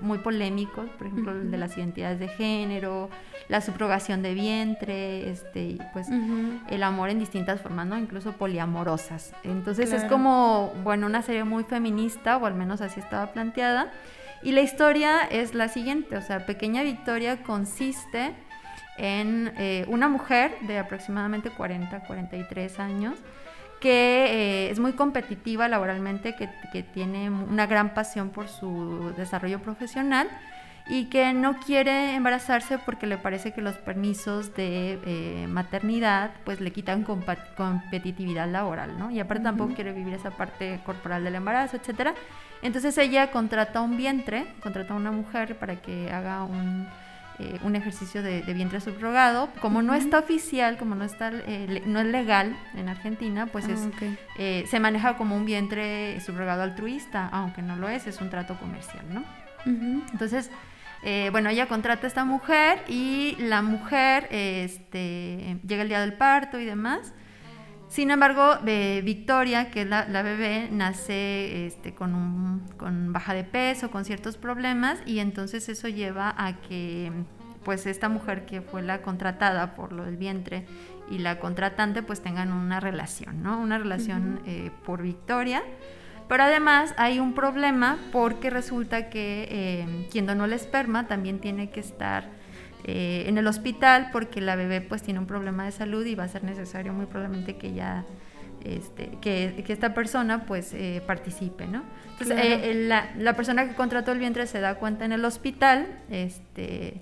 muy 0.00 0.18
polémicos, 0.18 0.88
por 0.90 1.06
ejemplo, 1.08 1.32
el 1.32 1.50
de 1.50 1.58
las 1.58 1.76
identidades 1.76 2.18
de 2.18 2.28
género, 2.28 3.10
la 3.48 3.60
subrogación 3.60 4.22
de 4.22 4.32
vientre, 4.34 5.30
este, 5.30 5.78
pues 5.92 6.08
el 6.68 6.82
amor 6.82 7.10
en 7.10 7.18
distintas 7.18 7.60
formas, 7.60 7.86
¿no? 7.86 7.98
Incluso 7.98 8.32
poliamorosas. 8.32 9.32
Entonces 9.42 9.92
es 9.92 10.04
como, 10.04 10.72
bueno, 10.82 11.06
una 11.06 11.22
serie 11.22 11.44
muy 11.44 11.64
feminista, 11.64 12.36
o 12.36 12.46
al 12.46 12.54
menos 12.54 12.80
así 12.80 13.00
estaba 13.00 13.32
planteada. 13.32 13.90
Y 14.42 14.52
la 14.52 14.62
historia 14.62 15.20
es 15.30 15.54
la 15.54 15.68
siguiente, 15.68 16.16
o 16.16 16.22
sea, 16.22 16.46
Pequeña 16.46 16.82
Victoria 16.82 17.42
consiste 17.42 18.32
en 18.96 19.52
eh, 19.58 19.84
una 19.88 20.08
mujer 20.08 20.52
de 20.62 20.78
aproximadamente 20.78 21.50
40, 21.50 22.00
43 22.00 22.80
años 22.80 23.18
que 23.80 24.66
eh, 24.68 24.70
es 24.70 24.78
muy 24.78 24.92
competitiva 24.92 25.66
laboralmente, 25.66 26.36
que, 26.36 26.82
tiene 26.82 27.30
una 27.30 27.66
gran 27.66 27.94
pasión 27.94 28.30
por 28.30 28.48
su 28.48 29.12
desarrollo 29.16 29.60
profesional 29.60 30.28
y 30.90 31.04
que 31.04 31.32
no 31.32 31.58
quiere 31.60 32.16
embarazarse 32.16 32.78
porque 32.78 33.06
le 33.06 33.16
parece 33.16 33.52
que 33.52 33.62
los 33.62 33.76
permisos 33.76 34.54
de 34.56 34.98
eh, 35.04 35.46
maternidad 35.48 36.32
pues 36.44 36.60
le 36.60 36.72
quitan 36.72 37.04
competitividad 37.04 38.48
laboral, 38.48 38.98
¿no? 38.98 39.10
Y 39.10 39.20
aparte 39.20 39.44
tampoco 39.44 39.74
quiere 39.74 39.92
vivir 39.92 40.14
esa 40.14 40.32
parte 40.32 40.80
corporal 40.84 41.22
del 41.22 41.36
embarazo, 41.36 41.76
etcétera. 41.76 42.14
Entonces 42.62 42.98
ella 42.98 43.30
contrata 43.30 43.80
un 43.80 43.96
vientre, 43.96 44.46
contrata 44.62 44.94
a 44.94 44.96
una 44.96 45.12
mujer 45.12 45.56
para 45.58 45.76
que 45.76 46.10
haga 46.10 46.42
un, 46.42 46.88
eh, 47.38 47.58
un 47.62 47.74
ejercicio 47.76 48.22
de, 48.22 48.42
vientre 48.52 48.80
subrogado. 48.80 49.48
Como 49.60 49.82
no 49.82 49.94
está 49.94 50.18
oficial, 50.18 50.76
como 50.76 50.94
no, 50.94 51.04
está, 51.04 51.30
eh, 51.32 51.82
no 51.86 52.00
es 52.00 52.06
legal 52.06 52.54
en 52.74 52.88
Argentina, 52.88 53.46
pues 53.46 53.66
es, 53.66 53.80
ah, 53.80 54.04
eh, 54.36 54.64
se 54.68 54.78
maneja 54.78 55.16
como 55.16 55.36
un 55.36 55.46
vientre 55.46 56.20
subrogado 56.20 56.62
altruista, 56.62 57.28
aunque 57.28 57.62
no 57.62 57.76
lo 57.76 57.88
es, 57.88 58.06
es 58.06 58.20
un 58.20 58.28
trato 58.28 58.58
comercial, 58.58 59.04
¿no? 59.10 59.24
Entonces, 59.64 60.50
bueno, 61.32 61.48
ella 61.50 61.66
contrata 61.66 62.06
a 62.06 62.08
esta 62.08 62.24
mujer 62.24 62.82
y 62.88 63.36
la 63.38 63.62
mujer 63.62 64.28
este, 64.30 65.58
llega 65.66 65.82
el 65.82 65.88
día 65.88 66.00
del 66.00 66.14
parto 66.14 66.58
y 66.58 66.64
demás. 66.64 67.12
Sin 67.88 68.12
embargo, 68.12 68.58
Victoria, 68.62 69.70
que 69.70 69.82
es 69.82 69.88
la, 69.88 70.22
bebé, 70.22 70.68
nace 70.70 71.66
este, 71.66 71.92
con, 71.92 72.62
con 72.76 73.12
baja 73.12 73.34
de 73.34 73.42
peso, 73.42 73.90
con 73.90 74.04
ciertos 74.04 74.36
problemas, 74.36 74.98
y 75.06 75.18
entonces 75.18 75.68
eso 75.68 75.88
lleva 75.88 76.32
a 76.38 76.60
que 76.60 77.10
pues 77.64 77.86
esta 77.86 78.08
mujer 78.08 78.46
que 78.46 78.62
fue 78.62 78.82
la 78.82 79.02
contratada 79.02 79.74
por 79.74 79.92
lo 79.92 80.04
del 80.04 80.16
vientre 80.16 80.64
y 81.10 81.18
la 81.18 81.38
contratante 81.38 82.02
pues 82.02 82.22
tengan 82.22 82.52
una 82.52 82.80
relación, 82.80 83.42
¿no? 83.42 83.60
Una 83.60 83.78
relación 83.78 84.40
eh, 84.46 84.70
por 84.84 85.02
Victoria. 85.02 85.62
Pero 86.30 86.44
además 86.44 86.94
hay 86.96 87.18
un 87.18 87.34
problema 87.34 87.98
porque 88.12 88.50
resulta 88.50 89.10
que 89.10 89.48
eh, 89.50 90.06
quien 90.12 90.26
donó 90.26 90.44
el 90.44 90.52
esperma 90.52 91.08
también 91.08 91.40
tiene 91.40 91.70
que 91.70 91.80
estar 91.80 92.28
eh, 92.84 93.24
en 93.26 93.36
el 93.36 93.48
hospital 93.48 94.10
porque 94.12 94.40
la 94.40 94.54
bebé 94.54 94.80
pues 94.80 95.02
tiene 95.02 95.18
un 95.18 95.26
problema 95.26 95.64
de 95.64 95.72
salud 95.72 96.06
y 96.06 96.14
va 96.14 96.22
a 96.22 96.28
ser 96.28 96.44
necesario 96.44 96.92
muy 96.92 97.06
probablemente 97.06 97.56
que 97.56 97.66
ella 97.66 98.04
este, 98.64 99.18
que, 99.20 99.64
que, 99.66 99.72
esta 99.72 99.92
persona 99.92 100.46
pues 100.46 100.72
eh, 100.72 101.02
participe, 101.04 101.66
¿no? 101.66 101.82
Entonces 102.12 102.38
eh, 102.40 102.74
la, 102.86 103.10
la, 103.18 103.34
persona 103.34 103.66
que 103.66 103.74
contrató 103.74 104.12
el 104.12 104.20
vientre 104.20 104.46
se 104.46 104.60
da 104.60 104.76
cuenta 104.76 105.04
en 105.04 105.10
el 105.10 105.24
hospital, 105.24 105.88
este, 106.10 107.00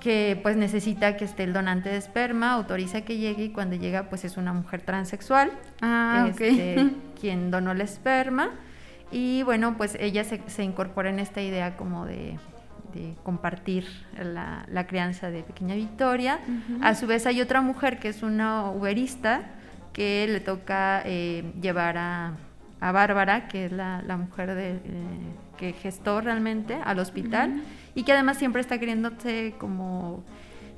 que 0.00 0.38
pues 0.42 0.56
necesita 0.56 1.16
que 1.16 1.24
esté 1.24 1.44
el 1.44 1.52
donante 1.52 1.88
de 1.88 1.96
esperma, 1.96 2.52
autoriza 2.52 3.02
que 3.02 3.16
llegue 3.16 3.44
y 3.44 3.48
cuando 3.50 3.76
llega 3.76 4.04
pues 4.04 4.24
es 4.24 4.36
una 4.36 4.52
mujer 4.52 4.82
transexual, 4.82 5.52
ah, 5.82 6.28
este, 6.30 6.90
quien 7.20 7.50
donó 7.50 7.72
el 7.72 7.80
esperma. 7.80 8.50
Y 9.10 9.42
bueno 9.42 9.76
pues 9.76 9.96
ella 10.00 10.24
se, 10.24 10.40
se 10.48 10.62
incorpora 10.62 11.10
en 11.10 11.18
esta 11.18 11.40
idea 11.40 11.76
como 11.76 12.06
de 12.06 12.36
de 12.92 13.14
compartir 13.22 13.86
la, 14.16 14.86
crianza 14.86 15.30
de 15.30 15.42
Pequeña 15.42 15.74
Victoria. 15.74 16.40
A 16.82 16.94
su 16.94 17.06
vez 17.06 17.26
hay 17.26 17.40
otra 17.40 17.60
mujer 17.60 17.98
que 17.98 18.08
es 18.08 18.22
una 18.22 18.70
uberista 18.70 19.42
que 19.92 20.26
le 20.28 20.40
toca 20.40 21.02
eh, 21.04 21.52
llevar 21.60 21.96
a, 21.98 22.34
Bárbara, 22.80 23.48
que 23.48 23.66
es 23.66 23.72
la, 23.72 24.16
mujer 24.16 24.54
de, 24.54 24.70
eh, 24.70 24.80
que 25.58 25.72
gestó 25.74 26.20
realmente 26.20 26.78
al 26.84 26.98
hospital 26.98 27.62
y 27.94 28.04
que 28.04 28.12
además 28.12 28.38
siempre 28.38 28.62
está 28.62 28.78
queriéndose 28.78 29.54
como 29.58 30.24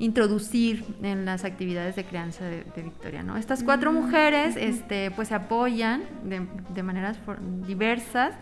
introducir 0.00 0.84
en 1.02 1.26
las 1.26 1.44
actividades 1.44 1.94
de 1.94 2.04
crianza 2.04 2.44
de, 2.46 2.82
Victoria. 2.82 3.22
¿no? 3.22 3.36
Estas 3.36 3.62
cuatro 3.62 3.92
mujeres 3.92 4.56
este, 4.56 5.10
pues 5.10 5.28
se 5.28 5.34
apoyan 5.34 6.02
de, 6.24 6.46
de 6.74 6.82
maneras 6.82 7.18
diversas 7.66 8.34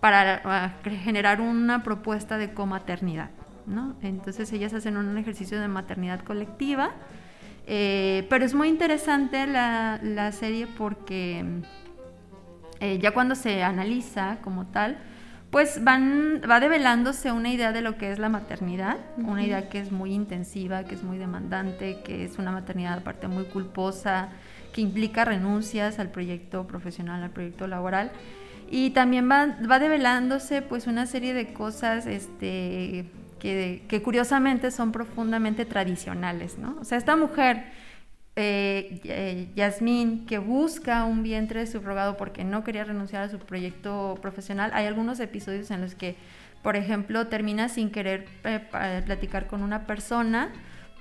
para 0.00 0.74
generar 1.04 1.40
una 1.40 1.84
propuesta 1.84 2.38
de 2.38 2.52
comaternidad. 2.54 3.30
¿no? 3.66 3.94
Entonces 4.02 4.52
ellas 4.52 4.74
hacen 4.74 4.96
un 4.96 5.16
ejercicio 5.18 5.60
de 5.60 5.68
maternidad 5.68 6.20
colectiva, 6.20 6.90
eh, 7.66 8.26
pero 8.28 8.44
es 8.44 8.54
muy 8.54 8.68
interesante 8.68 9.46
la, 9.46 10.00
la 10.02 10.32
serie 10.32 10.66
porque 10.66 11.44
eh, 12.80 12.98
ya 13.00 13.12
cuando 13.12 13.34
se 13.34 13.62
analiza 13.62 14.38
como 14.42 14.66
tal, 14.66 14.98
pues 15.52 15.84
van, 15.84 16.40
va 16.50 16.60
develándose 16.60 17.30
una 17.30 17.50
idea 17.50 17.72
de 17.72 17.82
lo 17.82 17.98
que 17.98 18.10
es 18.10 18.18
la 18.18 18.30
maternidad, 18.30 18.96
una 19.18 19.44
idea 19.44 19.68
que 19.68 19.80
es 19.80 19.92
muy 19.92 20.14
intensiva, 20.14 20.84
que 20.84 20.94
es 20.94 21.02
muy 21.02 21.18
demandante, 21.18 22.00
que 22.02 22.24
es 22.24 22.38
una 22.38 22.50
maternidad 22.52 22.94
aparte 22.94 23.28
muy 23.28 23.44
culposa, 23.44 24.30
que 24.72 24.80
implica 24.80 25.26
renuncias 25.26 25.98
al 25.98 26.08
proyecto 26.08 26.66
profesional, 26.66 27.22
al 27.22 27.28
proyecto 27.28 27.66
laboral. 27.66 28.12
Y 28.70 28.92
también 28.92 29.30
va, 29.30 29.58
va 29.70 29.78
develándose 29.78 30.62
pues 30.62 30.86
una 30.86 31.04
serie 31.04 31.34
de 31.34 31.52
cosas 31.52 32.06
este, 32.06 33.04
que, 33.38 33.82
que, 33.88 34.00
curiosamente 34.00 34.70
son 34.70 34.90
profundamente 34.90 35.66
tradicionales, 35.66 36.56
¿no? 36.56 36.78
O 36.80 36.84
sea, 36.84 36.96
esta 36.96 37.14
mujer, 37.14 37.66
eh, 38.34 39.50
Yasmín, 39.54 40.26
que 40.26 40.38
busca 40.38 41.04
un 41.04 41.22
vientre 41.22 41.66
subrogado 41.66 42.16
porque 42.16 42.44
no 42.44 42.64
quería 42.64 42.84
renunciar 42.84 43.22
a 43.22 43.28
su 43.28 43.38
proyecto 43.38 44.18
profesional, 44.22 44.70
hay 44.74 44.86
algunos 44.86 45.20
episodios 45.20 45.70
en 45.70 45.82
los 45.82 45.94
que, 45.94 46.16
por 46.62 46.76
ejemplo, 46.76 47.26
termina 47.26 47.68
sin 47.68 47.90
querer 47.90 48.26
eh, 48.44 49.02
platicar 49.04 49.46
con 49.46 49.62
una 49.62 49.86
persona 49.86 50.50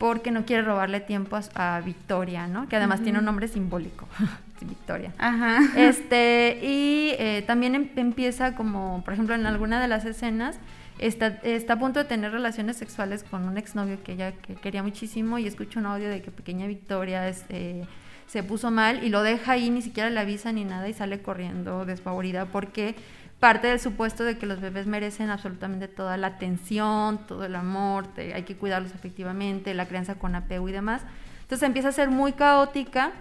porque 0.01 0.31
no 0.31 0.45
quiere 0.45 0.63
robarle 0.63 0.99
tiempo 0.99 1.39
a, 1.53 1.79
Victoria, 1.79 2.47
¿no? 2.47 2.67
Que 2.67 2.75
además 2.75 3.01
tiene 3.01 3.19
un 3.19 3.25
nombre 3.25 3.47
simbólico, 3.47 4.07
Victoria. 4.61 5.13
Ajá. 5.19 5.59
Este, 5.77 6.57
y 6.63 7.13
eh, 7.19 7.43
también 7.45 7.75
em, 7.75 7.89
empieza 7.95 8.55
como, 8.55 9.03
por 9.05 9.13
ejemplo, 9.13 9.35
en 9.35 9.45
alguna 9.45 9.79
de 9.79 9.87
las 9.87 10.03
escenas, 10.05 10.59
está, 11.01 11.39
está 11.43 11.73
a 11.73 11.79
punto 11.79 11.99
de 11.99 12.05
tener 12.05 12.31
relaciones 12.31 12.77
sexuales 12.77 13.23
con 13.23 13.43
un 13.43 13.57
exnovio 13.57 14.01
que 14.03 14.13
ella 14.13 14.33
quería 14.61 14.83
muchísimo 14.83 15.37
y 15.39 15.47
escucha 15.47 15.79
un 15.79 15.87
audio 15.87 16.09
de 16.09 16.21
que 16.21 16.31
pequeña 16.31 16.67
Victoria 16.67 17.29
eh, 17.49 17.85
se 18.27 18.43
puso 18.43 18.71
mal 18.71 19.03
y 19.03 19.09
lo 19.09 19.23
deja 19.23 19.53
ahí, 19.53 19.69
ni 19.69 19.81
siquiera 19.81 20.09
le 20.09 20.19
avisa 20.19 20.51
ni 20.51 20.63
nada 20.63 20.87
y 20.87 20.93
sale 20.93 21.21
corriendo 21.21 21.85
despavorida 21.85 22.45
porque 22.45 22.95
parte 23.41 23.67
del 23.67 23.79
supuesto 23.79 24.23
de 24.23 24.37
que 24.37 24.45
los 24.45 24.61
bebés 24.61 24.85
merecen 24.85 25.31
absolutamente 25.31 25.87
toda 25.87 26.15
la 26.15 26.27
atención, 26.27 27.25
todo 27.27 27.43
el 27.43 27.55
amor, 27.55 28.07
hay 28.17 28.43
que 28.43 28.55
cuidarlos 28.55 28.93
efectivamente, 28.93 29.73
la 29.73 29.87
crianza 29.87 30.15
con 30.15 30.35
apego 30.35 30.69
y 30.69 30.71
demás. 30.71 31.01
Entonces 31.41 31.65
empieza 31.67 31.89
a 31.89 31.91
ser 31.91 32.11
muy 32.11 32.33
caótica 32.33 33.11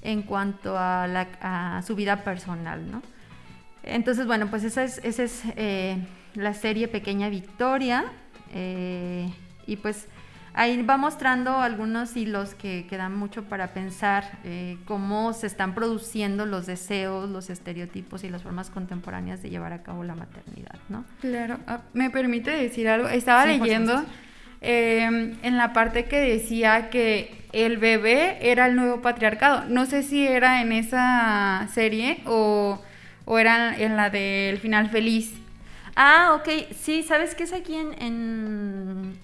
en 0.00 0.22
cuanto 0.22 0.78
a, 0.78 1.06
la, 1.06 1.82
su 1.86 1.94
vida 1.94 2.24
personal, 2.24 2.90
¿no? 2.90 3.02
Entonces, 3.82 4.26
bueno, 4.26 4.48
pues 4.48 4.64
esa 4.64 4.82
es, 4.82 4.98
esa 5.04 5.22
es 5.22 5.42
eh, 5.56 5.98
la 6.36 6.54
serie 6.54 6.88
Pequeña 6.88 7.28
Victoria. 7.28 8.04
Eh, 8.52 9.28
y 9.66 9.76
pues 9.76 10.06
ahí 10.56 10.82
va 10.82 10.96
mostrando 10.96 11.60
algunos 11.60 12.16
hilos 12.16 12.54
que, 12.54 12.86
que 12.88 12.96
dan 12.96 13.14
mucho 13.14 13.44
para 13.44 13.68
pensar 13.68 14.38
eh, 14.44 14.78
cómo 14.86 15.32
se 15.34 15.46
están 15.46 15.74
produciendo 15.74 16.46
los 16.46 16.66
deseos, 16.66 17.28
los 17.28 17.50
estereotipos 17.50 18.24
y 18.24 18.30
las 18.30 18.42
formas 18.42 18.70
contemporáneas 18.70 19.42
de 19.42 19.50
llevar 19.50 19.72
a 19.72 19.82
cabo 19.82 20.02
la 20.02 20.14
maternidad, 20.14 20.76
¿no? 20.88 21.04
Claro, 21.20 21.58
ah, 21.66 21.82
me 21.92 22.10
permite 22.10 22.50
decir 22.50 22.88
algo. 22.88 23.08
Estaba 23.08 23.44
leyendo 23.44 24.02
em, 24.62 25.36
en 25.42 25.56
la 25.58 25.74
parte 25.74 26.06
que 26.06 26.20
decía 26.20 26.88
que 26.88 27.46
el 27.52 27.76
bebé 27.76 28.38
era 28.40 28.66
el 28.66 28.76
nuevo 28.76 29.02
patriarcado. 29.02 29.64
No 29.68 29.84
sé 29.84 30.02
si 30.02 30.26
era 30.26 30.62
en 30.62 30.72
esa 30.72 31.68
serie 31.72 32.22
o, 32.24 32.80
o 33.26 33.38
era 33.38 33.76
en 33.76 33.96
la 33.96 34.08
del 34.08 34.58
final 34.58 34.88
feliz 34.88 35.34
Ah, 35.96 36.38
ok. 36.38 36.74
Sí, 36.78 37.02
¿sabes 37.02 37.34
qué 37.34 37.44
es 37.44 37.54
aquí 37.54 37.74
en, 37.74 39.18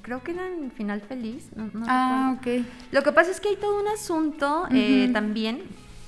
creo 0.00 0.22
que 0.22 0.32
era 0.32 0.48
en 0.48 0.72
Final 0.72 1.02
Feliz. 1.02 1.50
ah, 1.86 2.36
ok. 2.38 2.64
Lo 2.92 3.02
que 3.02 3.12
pasa 3.12 3.30
es 3.30 3.40
que 3.40 3.50
hay 3.50 3.56
todo 3.56 3.78
un 3.78 3.88
asunto 3.88 4.66
eh, 4.70 5.10
también 5.12 5.62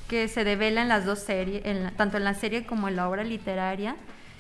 que 0.09 0.29
se 0.29 0.45
devela 0.45 0.81
en 0.81 0.89
las 0.89 1.05
dos 1.05 1.19
series, 1.19 1.63
tanto 1.97 2.17
en 2.17 2.25
la 2.25 2.33
serie 2.33 2.65
como 2.65 2.89
en 2.89 2.97
la 2.97 3.09
obra 3.09 3.25
literaria, 3.25 3.97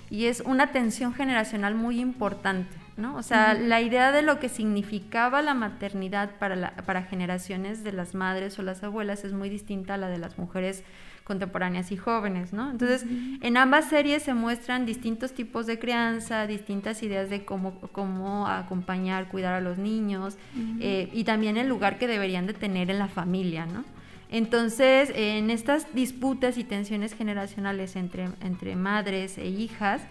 y 0.09 0.27
es 0.27 0.41
una 0.41 0.73
tensión 0.73 1.13
generacional 1.13 1.75
muy 1.75 2.01
importante. 2.01 2.75
¿no? 2.97 3.17
O 3.17 3.23
sea, 3.23 3.53
la 3.53 3.83
idea 3.83 4.11
de 4.11 4.23
lo 4.23 4.39
que 4.41 4.49
significaba 4.49 5.43
la 5.43 5.53
maternidad 5.53 6.31
para, 6.39 6.75
para 6.87 7.03
generaciones 7.03 7.85
de 7.85 7.93
las 7.93 8.15
madres 8.15 8.59
o 8.59 8.63
las 8.63 8.83
abuelas 8.83 9.25
es 9.25 9.35
muy 9.35 9.51
distinta 9.51 9.95
a 9.95 9.97
la 9.99 10.09
de 10.09 10.17
las 10.17 10.39
mujeres 10.39 10.83
contemporáneas 11.27 11.91
y 11.91 11.97
jóvenes, 11.97 12.53
¿no? 12.53 12.71
Entonces, 12.71 13.05
en 13.41 13.57
ambas 13.57 13.89
series 13.89 14.23
se 14.23 14.33
muestran 14.33 14.87
distintos 14.87 15.33
tipos 15.33 15.67
de 15.67 15.77
crianza, 15.77 16.47
distintas 16.47 17.03
ideas 17.03 17.29
de 17.31 17.45
cómo, 17.45 17.81
cómo 17.91 18.47
acompañar, 18.47 19.29
cuidar 19.29 19.55
a 19.55 19.61
los 19.61 19.77
niños 19.77 20.39
eh, 20.81 21.11
y 21.13 21.25
también 21.25 21.57
el 21.57 21.67
lugar 21.67 21.99
que 21.99 22.07
deberían 22.07 22.47
de 22.47 22.55
tener 22.55 22.93
en 22.93 23.01
la 23.01 23.09
familia, 23.09 23.67
¿no? 23.67 23.85
Entonces, 24.31 25.11
en 25.15 25.51
estas 25.51 25.93
disputas 25.95 26.59
y 26.59 26.65
tensiones 26.65 27.13
generacionales 27.13 27.97
entre, 27.97 28.29
entre 28.41 28.77
madres 28.77 29.37
e 29.37 29.47
hijas, 29.47 30.03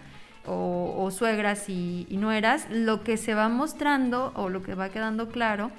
o, 0.48 1.10
suegras 1.10 1.68
y, 1.68 2.06
y, 2.08 2.18
nueras, 2.18 2.68
lo 2.70 3.02
que 3.02 3.16
se 3.16 3.34
va 3.34 3.48
mostrando 3.48 4.32
o 4.36 4.48
lo 4.48 4.62
que 4.62 4.76
va 4.76 4.90
quedando 4.90 5.28
claro 5.28 5.72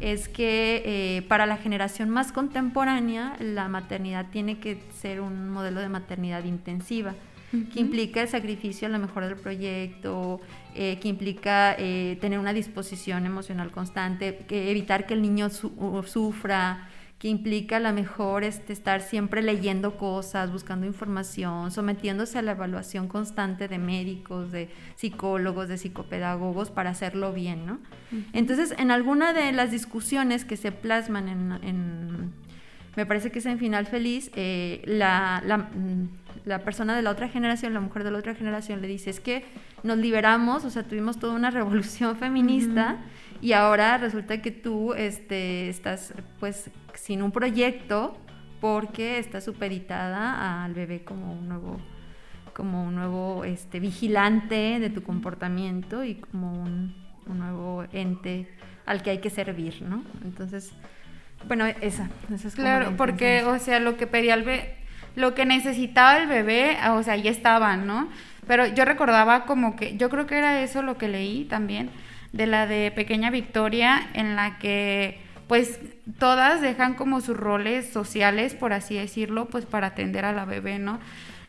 es 0.00 0.28
que 0.28 0.82
eh, 0.84 1.22
para 1.22 1.46
la 1.46 1.56
generación 1.56 2.10
más 2.10 2.32
contemporánea 2.32 3.36
la 3.40 3.68
maternidad 3.68 4.26
tiene 4.30 4.58
que 4.58 4.78
ser 5.00 5.20
un 5.20 5.50
modelo 5.50 5.80
de 5.80 5.88
maternidad 5.88 6.44
intensiva 6.44 7.14
que 7.72 7.80
implica 7.80 8.20
el 8.22 8.28
sacrificio 8.28 8.88
a 8.88 8.90
lo 8.90 8.98
mejor 8.98 9.24
del 9.24 9.36
proyecto, 9.36 10.40
eh, 10.74 10.98
que 11.00 11.08
implica 11.08 11.76
eh, 11.78 12.18
tener 12.20 12.38
una 12.38 12.52
disposición 12.52 13.26
emocional 13.26 13.70
constante, 13.70 14.44
que 14.48 14.70
evitar 14.70 15.06
que 15.06 15.14
el 15.14 15.22
niño 15.22 15.50
sufra, 15.50 16.88
que 17.24 17.30
implica 17.30 17.78
a 17.78 17.80
lo 17.80 17.90
mejor 17.94 18.44
este, 18.44 18.74
estar 18.74 19.00
siempre 19.00 19.40
leyendo 19.40 19.96
cosas, 19.96 20.52
buscando 20.52 20.84
información, 20.84 21.70
sometiéndose 21.70 22.38
a 22.38 22.42
la 22.42 22.50
evaluación 22.50 23.08
constante 23.08 23.66
de 23.66 23.78
médicos, 23.78 24.52
de 24.52 24.68
psicólogos, 24.96 25.68
de 25.68 25.78
psicopedagogos 25.78 26.70
para 26.70 26.90
hacerlo 26.90 27.32
bien, 27.32 27.64
¿no? 27.64 27.78
Entonces, 28.34 28.74
en 28.76 28.90
alguna 28.90 29.32
de 29.32 29.52
las 29.52 29.70
discusiones 29.70 30.44
que 30.44 30.58
se 30.58 30.70
plasman 30.70 31.28
en, 31.62 32.30
me 32.94 33.06
parece 33.06 33.32
que 33.32 33.38
es 33.38 33.46
en 33.46 33.58
Final 33.58 33.86
Feliz, 33.86 34.30
eh, 34.36 34.82
la, 34.84 35.42
mm, 35.46 36.44
la, 36.44 36.58
persona 36.58 36.94
de 36.94 37.00
la 37.00 37.10
otra 37.10 37.30
generación, 37.30 37.72
la 37.72 37.80
mujer 37.80 38.04
de 38.04 38.10
la 38.10 38.18
otra 38.18 38.34
generación 38.34 38.82
le 38.82 38.88
dice, 38.88 39.08
es 39.08 39.20
que 39.20 39.46
nos 39.82 39.96
liberamos, 39.96 40.66
o 40.66 40.68
sea, 40.68 40.82
tuvimos 40.82 41.18
toda 41.18 41.32
una 41.32 41.50
revolución 41.58 42.16
feminista 42.16 42.98
y 43.40 43.52
ahora 43.52 43.98
resulta 43.98 44.40
que 44.40 44.50
tú 44.50 44.94
este, 44.94 45.68
estás 45.68 46.14
pues 46.40 46.70
sin 46.94 47.22
un 47.22 47.32
proyecto 47.32 48.16
porque 48.60 49.18
estás 49.18 49.44
supeditada 49.44 50.64
al 50.64 50.74
bebé 50.74 51.04
como 51.04 51.32
un 51.32 51.48
nuevo 51.48 51.78
como 52.54 52.84
un 52.84 52.94
nuevo 52.94 53.44
este, 53.44 53.80
vigilante 53.80 54.78
de 54.78 54.88
tu 54.88 55.02
comportamiento 55.02 56.04
y 56.04 56.14
como 56.14 56.52
un, 56.52 56.94
nuevo 57.26 57.84
ente 57.92 58.48
al 58.86 59.02
que 59.02 59.10
hay 59.10 59.18
que 59.18 59.30
servir, 59.30 59.82
¿no? 59.82 60.04
Entonces, 60.24 60.72
bueno, 61.48 61.66
esa, 61.66 62.10
esa 62.32 62.48
es 62.48 62.54
como 62.54 62.66
Claro, 62.66 62.94
porque, 62.96 63.42
o 63.44 63.58
sea, 63.58 63.80
lo 63.80 63.96
que 63.96 64.06
pedía 64.06 64.34
el 64.34 64.44
bebé, 64.44 64.76
lo 65.16 65.34
que 65.34 65.44
necesitaba 65.46 66.18
el 66.18 66.28
bebé, 66.28 66.76
o 66.90 67.02
sea, 67.02 67.16
ya 67.16 67.30
estaban, 67.30 67.86
¿no? 67.86 68.08
Pero 68.46 68.66
yo 68.66 68.84
recordaba 68.84 69.46
como 69.46 69.74
que, 69.74 69.96
yo 69.96 70.10
creo 70.10 70.26
que 70.26 70.36
era 70.36 70.62
eso 70.62 70.82
lo 70.82 70.96
que 70.96 71.08
leí 71.08 71.44
también, 71.44 71.90
de 72.34 72.46
la 72.46 72.66
de 72.66 72.90
Pequeña 72.90 73.30
Victoria, 73.30 74.08
en 74.12 74.34
la 74.34 74.58
que 74.58 75.20
pues 75.46 75.78
todas 76.18 76.60
dejan 76.60 76.94
como 76.94 77.20
sus 77.20 77.36
roles 77.36 77.88
sociales, 77.88 78.54
por 78.54 78.72
así 78.72 78.96
decirlo, 78.96 79.46
pues 79.46 79.66
para 79.66 79.88
atender 79.88 80.24
a 80.24 80.32
la 80.32 80.44
bebé, 80.44 80.80
¿no? 80.80 80.98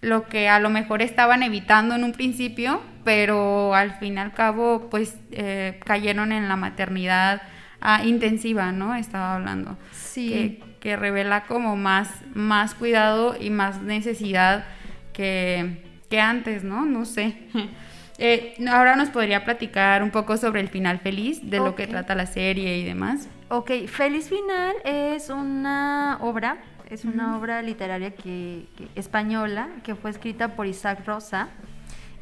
Lo 0.01 0.27
que 0.27 0.47
a 0.47 0.59
lo 0.59 0.69
mejor 0.69 1.01
estaban 1.01 1.41
evitando 1.41 1.95
en 1.95 2.03
un 2.03 2.11
principio, 2.11 2.81
pero 3.03 3.73
al 3.73 3.97
fin 3.97 4.15
y 4.15 4.19
al 4.19 4.33
cabo, 4.33 4.87
pues 4.91 5.17
eh, 5.31 5.79
cayeron 5.83 6.31
en 6.31 6.47
la 6.47 6.55
maternidad 6.55 7.41
ah, 7.81 8.03
intensiva, 8.03 8.71
¿no? 8.71 8.93
Estaba 8.93 9.35
hablando. 9.35 9.77
Sí. 9.91 10.59
Que, 10.79 10.95
revela 10.95 11.45
como 11.45 11.75
más, 11.75 12.11
más 12.35 12.75
cuidado 12.75 13.35
y 13.39 13.49
más 13.49 13.81
necesidad 13.81 14.65
que, 15.13 15.83
que 16.11 16.21
antes, 16.21 16.63
¿no? 16.63 16.85
No 16.85 17.05
sé. 17.05 17.39
Eh, 18.17 18.55
ahora 18.71 18.95
nos 18.95 19.09
podría 19.09 19.43
platicar 19.43 20.01
un 20.01 20.11
poco 20.11 20.37
sobre 20.37 20.61
el 20.61 20.69
final 20.69 20.99
feliz, 20.99 21.49
de 21.49 21.57
lo 21.57 21.75
que 21.75 21.87
trata 21.87 22.15
la 22.15 22.25
serie 22.25 22.77
y 22.77 22.85
demás. 22.85 23.27
Ok, 23.49 23.71
Feliz 23.87 24.29
Final 24.29 24.75
es 24.85 25.29
una 25.29 26.17
obra, 26.21 26.57
es 26.89 27.05
una 27.05 27.37
obra 27.37 27.61
literaria 27.61 28.11
que, 28.11 28.67
española 28.95 29.69
que 29.83 29.95
fue 29.95 30.11
escrita 30.11 30.55
por 30.55 30.65
Isaac 30.65 31.05
Rosa 31.05 31.49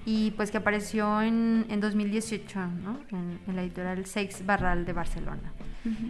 y 0.05 0.31
pues 0.31 0.51
que 0.51 0.57
apareció 0.57 1.21
en, 1.21 1.65
en 1.69 1.79
2018 1.79 2.59
¿no? 2.59 2.99
en, 3.11 3.55
la 3.55 3.61
editorial 3.61 4.05
Seix 4.05 4.45
Barral 4.45 4.85
de 4.85 4.93
Barcelona. 4.93 5.53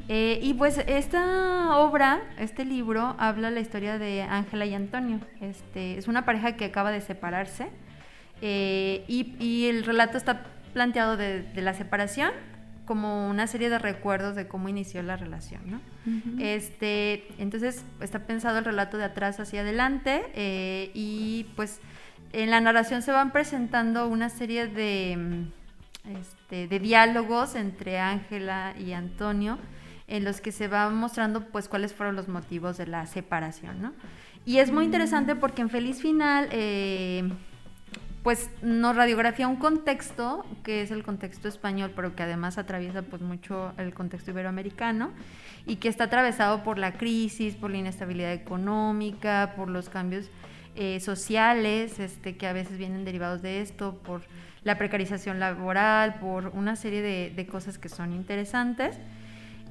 Eh, 0.08 0.40
y 0.42 0.54
pues 0.54 0.78
esta 0.88 1.78
obra, 1.78 2.22
este 2.38 2.64
libro, 2.64 3.16
habla 3.18 3.50
la 3.50 3.60
historia 3.60 3.98
de 3.98 4.22
Ángela 4.22 4.66
y 4.66 4.74
Antonio. 4.76 5.20
Este, 5.42 5.98
es 5.98 6.08
una 6.08 6.26
pareja 6.26 6.56
que 6.56 6.66
acaba 6.66 6.92
de 6.92 7.02
separarse 7.02 7.70
eh, 8.42 9.04
y, 9.08 9.68
el 9.68 9.84
relato 9.84 10.18
está 10.18 10.46
planteado 10.74 11.18
de, 11.18 11.46
la 11.56 11.74
separación 11.74 12.32
como 12.86 13.30
una 13.30 13.48
serie 13.48 13.70
de 13.70 13.80
recuerdos 13.80 14.36
de 14.36 14.48
cómo 14.48 14.68
inició 14.68 15.02
la 15.04 15.16
relación, 15.16 15.62
¿no? 15.66 15.80
este, 16.40 17.28
entonces 17.38 17.86
está 18.02 18.20
pensado 18.20 18.58
el 18.60 18.66
relato 18.66 18.98
de 18.98 19.06
atrás 19.06 19.40
hacia 19.40 19.62
adelante 19.62 20.24
eh, 20.34 20.92
y 20.94 21.48
pues 21.56 21.80
en 22.34 22.50
la 22.50 22.60
narración 22.60 23.02
se 23.02 23.14
van 23.14 23.32
presentando 23.32 24.08
una 24.08 24.28
serie 24.30 24.68
de, 24.68 25.16
mm, 25.18 26.18
este, 26.20 26.68
de 26.68 26.80
diálogos 26.80 27.56
entre 27.56 28.00
Ángela 28.00 28.74
y 28.78 28.92
Antonio 28.92 29.60
en 30.08 30.24
los 30.26 30.42
que 30.42 30.52
se 30.52 30.68
va 30.68 30.90
mostrando 30.90 31.46
pues 31.48 31.68
cuáles 31.68 31.94
fueron 31.94 32.16
los 32.16 32.28
motivos 32.28 32.78
de 32.78 32.88
la 32.88 33.06
separación, 33.06 33.82
¿no? 33.82 33.94
Y 34.46 34.58
es 34.58 34.72
muy 34.72 34.84
interesante 34.84 35.36
porque 35.36 35.62
en 35.62 35.70
Feliz 35.70 36.02
Final 36.02 36.50
eh, 36.52 37.30
pues 38.24 38.50
nos 38.62 38.96
radiografía 38.96 39.50
un 39.50 39.58
contexto 39.58 40.46
que 40.64 40.82
es 40.82 40.92
el 40.92 41.04
contexto 41.04 41.50
español, 41.50 41.92
pero 41.94 42.16
que 42.16 42.24
además 42.24 42.58
atraviesa 42.58 43.02
pues 43.02 43.22
mucho 43.22 43.74
el 43.78 43.94
contexto 43.94 44.32
iberoamericano 44.32 45.12
y 45.66 45.76
que 45.76 45.90
está 45.90 46.06
atravesado 46.06 46.64
por 46.64 46.78
la 46.78 46.94
crisis, 46.94 47.56
por 47.56 47.70
la 47.70 47.78
inestabilidad 47.78 48.32
económica, 48.32 49.54
por 49.58 49.70
los 49.70 49.90
cambios 49.90 50.30
eh, 50.76 51.02
sociales 51.02 52.00
este, 52.00 52.38
que 52.38 52.48
a 52.48 52.54
veces 52.54 52.78
vienen 52.78 53.04
derivados 53.04 53.42
de 53.42 53.62
esto, 53.62 54.00
por 54.04 54.22
la 54.64 54.78
precarización 54.78 55.40
laboral, 55.40 56.16
por 56.16 56.48
una 56.48 56.78
serie 56.78 57.02
de, 57.02 57.48
cosas 57.48 57.78
que 57.78 57.90
son 57.90 58.14
interesantes. 58.14 58.98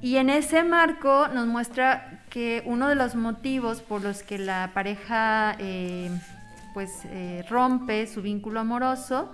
Y 0.01 0.17
en 0.17 0.29
ese 0.29 0.63
marco 0.63 1.27
nos 1.29 1.47
muestra 1.47 2.23
que 2.29 2.61
uno 2.65 2.87
de 2.87 2.95
los 2.95 3.15
motivos 3.15 3.81
por 3.81 4.03
los 4.03 4.21
que 4.21 4.37
la 4.37 4.71
pareja 4.73 5.55
eh, 5.59 6.11
pues 6.73 7.05
eh, 7.05 7.43
rompe 7.49 8.07
su 8.07 8.21
vínculo 8.21 8.59
amoroso 8.59 9.31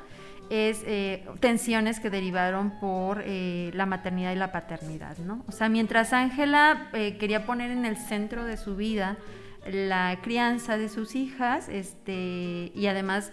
es 0.49 0.81
eh, 0.87 1.27
tensiones 1.39 1.99
que 1.99 2.09
derivaron 2.09 2.79
por 2.79 3.21
eh, 3.23 3.69
la 3.75 3.85
maternidad 3.85 4.31
y 4.31 4.35
la 4.35 4.51
paternidad, 4.51 5.15
¿no? 5.19 5.43
O 5.47 5.51
sea, 5.51 5.69
mientras 5.69 6.11
Ángela 6.11 6.89
quería 6.91 7.45
poner 7.45 7.69
en 7.69 7.85
el 7.85 7.97
centro 7.97 8.45
de 8.45 8.57
su 8.57 8.75
vida 8.75 9.17
la 9.67 10.17
crianza 10.23 10.77
de 10.79 10.89
sus 10.89 11.15
hijas, 11.15 11.69
este, 11.69 12.71
y 12.73 12.87
además 12.87 13.31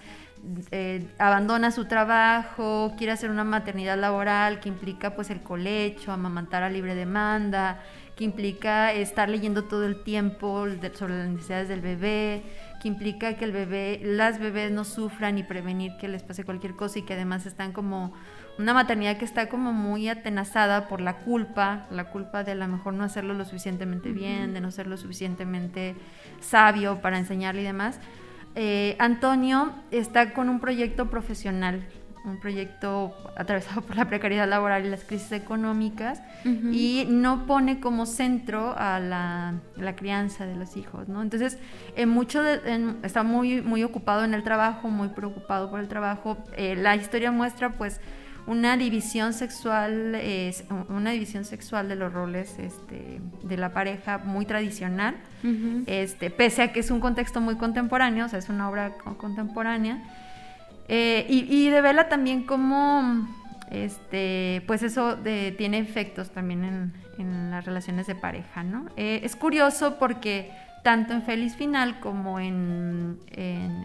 eh, 0.70 1.08
abandona 1.18 1.70
su 1.70 1.86
trabajo, 1.86 2.94
quiere 2.96 3.12
hacer 3.12 3.30
una 3.30 3.44
maternidad 3.44 3.98
laboral 3.98 4.60
que 4.60 4.68
implica 4.68 5.14
pues 5.14 5.30
el 5.30 5.42
colecho, 5.42 6.12
amamantar 6.12 6.62
a 6.62 6.70
libre 6.70 6.94
demanda, 6.94 7.80
que 8.14 8.24
implica 8.24 8.92
estar 8.92 9.28
leyendo 9.28 9.64
todo 9.64 9.86
el 9.86 10.02
tiempo 10.02 10.66
sobre 10.94 11.18
las 11.18 11.28
necesidades 11.28 11.68
del 11.68 11.80
bebé, 11.80 12.42
que 12.86 12.88
implica 12.88 13.34
que 13.34 13.44
el 13.44 13.50
bebé, 13.50 14.00
las 14.00 14.38
bebés 14.38 14.70
no 14.70 14.84
sufran 14.84 15.38
y 15.38 15.42
prevenir 15.42 15.96
que 15.98 16.06
les 16.06 16.22
pase 16.22 16.44
cualquier 16.44 16.76
cosa 16.76 17.00
y 17.00 17.02
que 17.02 17.14
además 17.14 17.44
están 17.44 17.72
como 17.72 18.12
una 18.58 18.74
maternidad 18.74 19.16
que 19.16 19.24
está 19.24 19.48
como 19.48 19.72
muy 19.72 20.08
atenazada 20.08 20.86
por 20.86 21.00
la 21.00 21.16
culpa, 21.18 21.88
la 21.90 22.10
culpa 22.10 22.44
de 22.44 22.52
a 22.52 22.54
lo 22.54 22.68
mejor 22.68 22.94
no 22.94 23.02
hacerlo 23.02 23.34
lo 23.34 23.44
suficientemente 23.44 24.12
bien, 24.12 24.54
de 24.54 24.60
no 24.60 24.70
ser 24.70 24.86
lo 24.86 24.96
suficientemente 24.96 25.96
sabio 26.38 27.00
para 27.02 27.18
enseñarle 27.18 27.62
y 27.62 27.64
demás. 27.64 27.98
Eh, 28.54 28.94
Antonio 29.00 29.74
está 29.90 30.32
con 30.32 30.48
un 30.48 30.60
proyecto 30.60 31.10
profesional 31.10 31.88
un 32.26 32.38
proyecto 32.40 33.14
atravesado 33.36 33.82
por 33.82 33.96
la 33.96 34.06
precariedad 34.06 34.48
laboral 34.48 34.84
y 34.84 34.90
las 34.90 35.04
crisis 35.04 35.32
económicas 35.32 36.20
y 36.44 37.06
no 37.08 37.46
pone 37.46 37.80
como 37.80 38.04
centro 38.06 38.74
a 38.76 39.00
la, 39.00 39.54
crianza 39.96 40.44
de 40.46 40.56
los 40.56 40.76
hijos, 40.76 41.08
¿no? 41.08 41.22
Entonces, 41.22 41.58
en 41.96 42.08
mucho 42.08 42.44
está 42.44 43.22
muy, 43.22 43.62
muy 43.62 43.82
ocupado 43.84 44.24
en 44.24 44.34
el 44.34 44.42
trabajo, 44.42 44.88
muy 44.88 45.08
preocupado 45.08 45.70
por 45.70 45.80
el 45.80 45.88
trabajo. 45.88 46.36
Eh, 46.56 46.76
la 46.76 46.96
historia 46.96 47.30
muestra, 47.30 47.70
pues, 47.70 48.00
una 48.46 48.76
división 48.76 49.32
sexual, 49.32 50.16
una 50.88 51.10
división 51.10 51.44
sexual 51.44 51.88
de 51.88 51.96
los 51.96 52.12
roles 52.12 52.58
este, 52.58 53.20
de 53.42 53.56
la 53.56 53.72
pareja 53.72 54.18
muy 54.18 54.46
tradicional, 54.46 55.16
este, 55.86 56.30
pese 56.30 56.62
a 56.62 56.72
que 56.72 56.80
es 56.80 56.90
un 56.90 57.00
contexto 57.00 57.40
muy 57.40 57.56
contemporáneo, 57.56 58.26
o 58.26 58.28
sea, 58.28 58.38
es 58.38 58.48
una 58.48 58.68
obra 58.68 58.92
contemporánea. 59.18 60.02
Eh, 60.88 61.26
y, 61.28 61.52
y, 61.52 61.68
devela 61.70 62.08
también 62.08 62.44
cómo, 62.44 63.26
este, 63.70 64.62
pues 64.66 64.82
eso 64.82 65.18
tiene 65.56 65.78
efectos 65.78 66.30
también 66.30 66.92
en, 67.18 67.50
las 67.50 67.64
relaciones 67.64 68.06
de 68.06 68.14
pareja, 68.14 68.62
¿no? 68.62 68.86
Eh, 68.96 69.20
es 69.24 69.34
curioso 69.36 69.98
porque 69.98 70.52
tanto 70.82 71.14
en 71.14 71.22
Feliz 71.22 71.56
Final 71.56 71.98
como 71.98 72.38
en, 72.38 73.18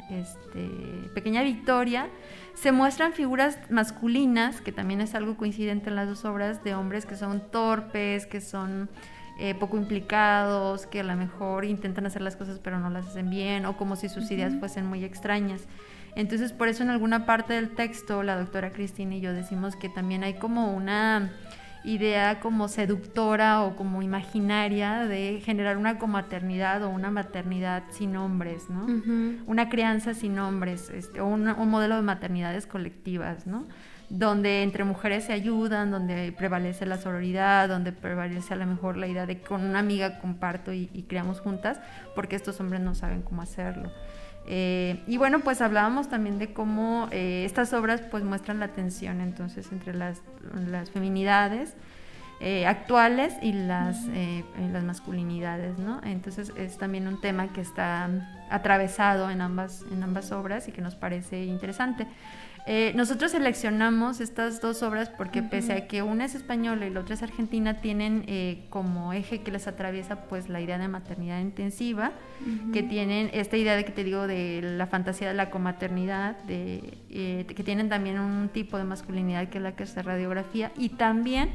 este, 0.10 0.70
Pequeña 1.16 1.42
Victoria 1.42 2.10
se 2.54 2.72
muestran 2.72 3.14
figuras 3.14 3.58
masculinas, 3.70 4.62
que 4.62 4.72
también 4.72 5.02
es 5.02 5.16
algo 5.16 5.38
coincidente 5.38 5.90
en 5.90 5.96
las 5.96 6.10
dos 6.10 6.26
obras, 6.26 6.64
de 6.64 6.76
hombres 6.76 7.06
que 7.06 7.16
son 7.16 7.42
torpes, 7.50 8.28
que 8.28 8.42
son 8.42 8.90
eh, 9.40 9.56
poco 9.56 9.78
implicados, 9.78 10.86
que 10.86 11.00
a 11.00 11.04
lo 11.04 11.16
mejor 11.16 11.66
intentan 11.66 12.06
hacer 12.06 12.22
las 12.22 12.36
cosas 12.36 12.60
pero 12.60 12.80
no 12.80 12.90
las 12.90 13.08
hacen 13.08 13.30
bien, 13.30 13.66
o 13.66 13.78
como 13.78 13.96
si 13.96 14.10
sus 14.10 14.30
ideas 14.30 14.54
fuesen 14.60 14.86
muy 14.86 15.04
extrañas. 15.04 15.62
Entonces, 16.16 16.54
por 16.54 16.68
eso 16.68 16.84
en 16.84 16.90
alguna 16.90 17.26
parte 17.26 17.54
del 17.54 17.70
texto, 17.76 18.24
la 18.24 18.38
doctora 18.38 18.72
Cristina 18.72 19.16
y 19.16 19.22
yo 19.22 19.34
decimos 19.34 19.76
que 19.76 19.90
también 19.90 20.24
hay 20.24 20.36
como 20.36 20.74
una 20.74 21.32
idea 21.84 22.40
como 22.40 22.68
seductora 22.68 23.64
o 23.64 23.76
como 23.76 24.02
imaginaria 24.02 25.06
de 25.06 25.42
generar 25.44 25.78
una 25.78 25.98
comaternidad 25.98 26.84
o 26.84 26.90
una 26.90 27.10
maternidad 27.10 27.84
sin 27.90 28.16
hombres, 28.18 28.70
¿no? 28.70 28.86
Una 29.48 29.70
crianza 29.70 30.14
sin 30.14 30.38
hombres, 30.38 30.90
este, 30.90 31.22
o 31.22 31.28
un 31.28 31.70
modelo 31.70 31.96
de 31.96 32.02
maternidades 32.04 32.68
colectivas, 32.68 33.48
¿no? 33.48 33.66
Donde 34.10 34.62
entre 34.62 34.84
mujeres 34.84 35.24
se 35.24 35.34
ayudan, 35.34 35.90
donde 35.90 36.34
prevalece 36.38 36.86
la 36.86 36.98
sororidad, 36.98 37.70
donde 37.70 37.94
prevalece 37.94 38.54
a 38.54 38.58
lo 38.58 38.68
mejor 38.68 38.98
la 38.98 39.08
idea 39.08 39.26
de 39.26 39.38
que 39.40 39.48
con 39.48 39.64
una 39.64 39.80
amiga 39.80 40.20
comparto 40.20 40.74
y, 40.74 40.90
y 40.94 41.04
creamos 41.04 41.40
juntas, 41.40 41.80
porque 42.14 42.36
estos 42.36 42.60
hombres 42.60 42.82
no 42.82 42.94
saben 42.94 43.22
cómo 43.22 43.42
hacerlo. 43.42 43.90
Eh, 44.48 45.04
y 45.08 45.18
bueno, 45.18 45.40
pues 45.42 45.62
hablábamos 45.62 46.10
también 46.10 46.40
de 46.40 46.54
cómo 46.54 47.08
eh, 47.12 47.44
estas 47.46 47.74
obras 47.74 48.02
pues 48.02 48.24
muestran 48.24 48.60
la 48.60 48.70
tensión 48.70 49.22
entonces 49.22 49.72
entre 49.72 49.94
las, 49.94 50.22
las 50.68 50.90
feminidades 50.90 51.76
eh, 52.40 52.66
actuales 52.66 53.36
y 53.44 53.54
las, 53.54 54.08
las 54.08 54.84
masculinidades, 54.84 55.78
¿no? 55.78 56.02
Entonces 56.04 56.52
es 56.58 56.78
también 56.80 57.08
un 57.08 57.22
tema 57.22 57.54
que 57.54 57.62
está 57.62 58.10
atravesado 58.50 59.30
en 59.30 59.42
ambas, 59.42 59.86
en 59.92 60.02
ambas 60.02 60.32
obras 60.32 60.68
y 60.68 60.72
que 60.72 60.82
nos 60.82 60.96
parece 60.96 61.46
interesante. 61.46 62.08
Eh, 62.68 62.92
nosotros 62.96 63.32
seleccionamos 63.32 64.22
estas 64.22 64.62
dos 64.62 64.84
obras 64.84 65.10
porque 65.10 65.42
pese 65.42 65.74
a 65.74 65.88
que 65.88 66.04
una 66.04 66.26
es 66.26 66.36
española 66.36 66.86
y 66.86 66.92
la 66.92 67.00
otra 67.00 67.16
es 67.16 67.24
argentina, 67.24 67.82
tienen 67.82 68.24
eh, 68.28 68.66
como 68.70 69.14
eje 69.14 69.42
que 69.42 69.52
les 69.52 69.68
atraviesa 69.68 70.28
pues 70.28 70.48
la 70.48 70.62
idea 70.62 70.78
de 70.78 70.88
maternidad 70.88 71.40
intensiva, 71.40 72.12
que 72.72 72.84
tienen 72.84 73.30
esta 73.34 73.58
idea 73.58 73.76
de 73.76 73.84
que 73.84 73.92
te 73.92 74.04
digo 74.04 74.28
de 74.28 74.62
la 74.62 74.86
fantasía 74.88 75.30
de 75.30 75.34
la 75.34 75.50
comaternidad, 75.50 76.38
de, 76.44 76.98
eh, 77.10 77.46
que 77.48 77.64
tienen 77.64 77.90
también 77.90 78.20
un 78.20 78.50
tipo 78.50 78.78
de 78.78 78.84
masculinidad 78.84 79.50
que 79.50 79.58
es 79.58 79.64
la 79.64 79.76
que 79.76 79.84
es 79.84 79.96
la 79.96 80.04
radiografía 80.04 80.72
y 80.78 80.90
también 80.90 81.50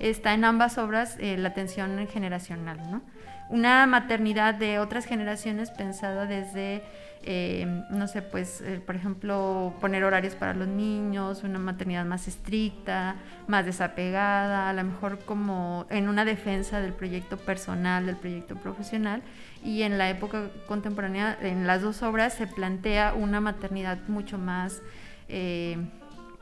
está 0.00 0.34
en 0.34 0.44
ambas 0.44 0.78
obras 0.78 1.18
la 1.20 1.54
tensión 1.54 2.06
generacional, 2.08 2.78
¿no? 2.90 3.02
Una 3.48 3.86
maternidad 3.86 4.54
de 4.54 4.78
otras 4.78 5.06
generaciones 5.06 5.70
pensada 5.70 6.26
desde 6.26 6.82
eh, 7.30 7.84
no 7.90 8.08
sé, 8.08 8.22
pues, 8.22 8.62
eh, 8.62 8.80
por 8.86 8.96
ejemplo, 8.96 9.74
poner 9.82 10.02
horarios 10.02 10.34
para 10.34 10.54
los 10.54 10.66
niños, 10.66 11.44
una 11.44 11.58
maternidad 11.58 12.06
más 12.06 12.26
estricta, 12.26 13.16
más 13.46 13.66
desapegada, 13.66 14.70
a 14.70 14.72
lo 14.72 14.82
mejor 14.82 15.18
como 15.26 15.84
en 15.90 16.08
una 16.08 16.24
defensa 16.24 16.80
del 16.80 16.94
proyecto 16.94 17.36
personal, 17.36 18.06
del 18.06 18.16
proyecto 18.16 18.56
profesional. 18.56 19.20
Y 19.62 19.82
en 19.82 19.98
la 19.98 20.08
época 20.08 20.48
contemporánea, 20.66 21.36
en 21.42 21.66
las 21.66 21.82
dos 21.82 22.02
obras, 22.02 22.32
se 22.32 22.46
plantea 22.46 23.12
una 23.12 23.42
maternidad 23.42 23.98
mucho 24.08 24.38
más, 24.38 24.80
eh, 25.28 25.76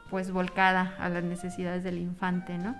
pues, 0.08 0.30
volcada 0.30 0.94
a 1.00 1.08
las 1.08 1.24
necesidades 1.24 1.82
del 1.82 1.98
infante, 1.98 2.58
¿no? 2.58 2.76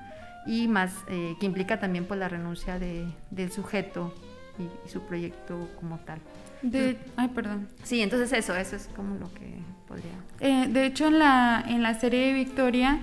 Y 0.46 0.68
más, 0.68 0.94
que 1.08 1.44
implica 1.44 1.80
también, 1.80 2.04
pues, 2.04 2.20
la 2.20 2.28
renuncia 2.28 2.78
del 2.78 3.50
sujeto 3.50 4.14
y 4.60 4.88
su 4.88 5.02
proyecto 5.02 5.68
como 5.80 5.98
tal. 5.98 6.20
De, 6.62 6.98
ay, 7.16 7.28
perdón. 7.28 7.68
Sí, 7.82 8.00
entonces 8.00 8.32
eso, 8.32 8.54
eso 8.56 8.76
es 8.76 8.88
como 8.94 9.16
lo 9.16 9.32
que 9.32 9.58
podría. 9.86 10.12
Eh, 10.40 10.66
de 10.68 10.86
hecho, 10.86 11.06
en 11.06 11.18
la, 11.18 11.64
en 11.66 11.82
la 11.82 11.94
serie 11.94 12.26
de 12.26 12.32
Victoria, 12.32 12.98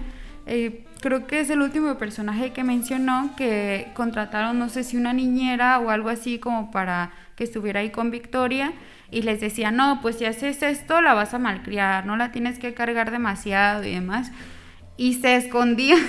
eh, 0.45 0.85
creo 1.01 1.27
que 1.27 1.39
es 1.39 1.49
el 1.49 1.61
último 1.61 1.97
personaje 1.97 2.51
que 2.51 2.63
mencionó 2.63 3.35
que 3.35 3.91
contrataron, 3.93 4.59
no 4.59 4.69
sé 4.69 4.83
si 4.83 4.97
una 4.97 5.13
niñera 5.13 5.79
o 5.79 5.89
algo 5.89 6.09
así, 6.09 6.39
como 6.39 6.71
para 6.71 7.11
que 7.35 7.43
estuviera 7.43 7.79
ahí 7.79 7.89
con 7.89 8.11
Victoria. 8.11 8.73
Y 9.11 9.21
les 9.21 9.39
decía, 9.39 9.69
no, 9.69 9.99
pues 10.01 10.17
si 10.17 10.25
haces 10.25 10.63
esto, 10.63 11.01
la 11.01 11.13
vas 11.13 11.35
a 11.35 11.39
malcriar, 11.39 12.05
no 12.07 12.17
la 12.17 12.31
tienes 12.31 12.57
que 12.57 12.73
cargar 12.73 13.11
demasiado 13.11 13.83
y 13.83 13.91
demás 13.91 14.31
y 15.03 15.15
se 15.15 15.35
escondían, 15.35 15.99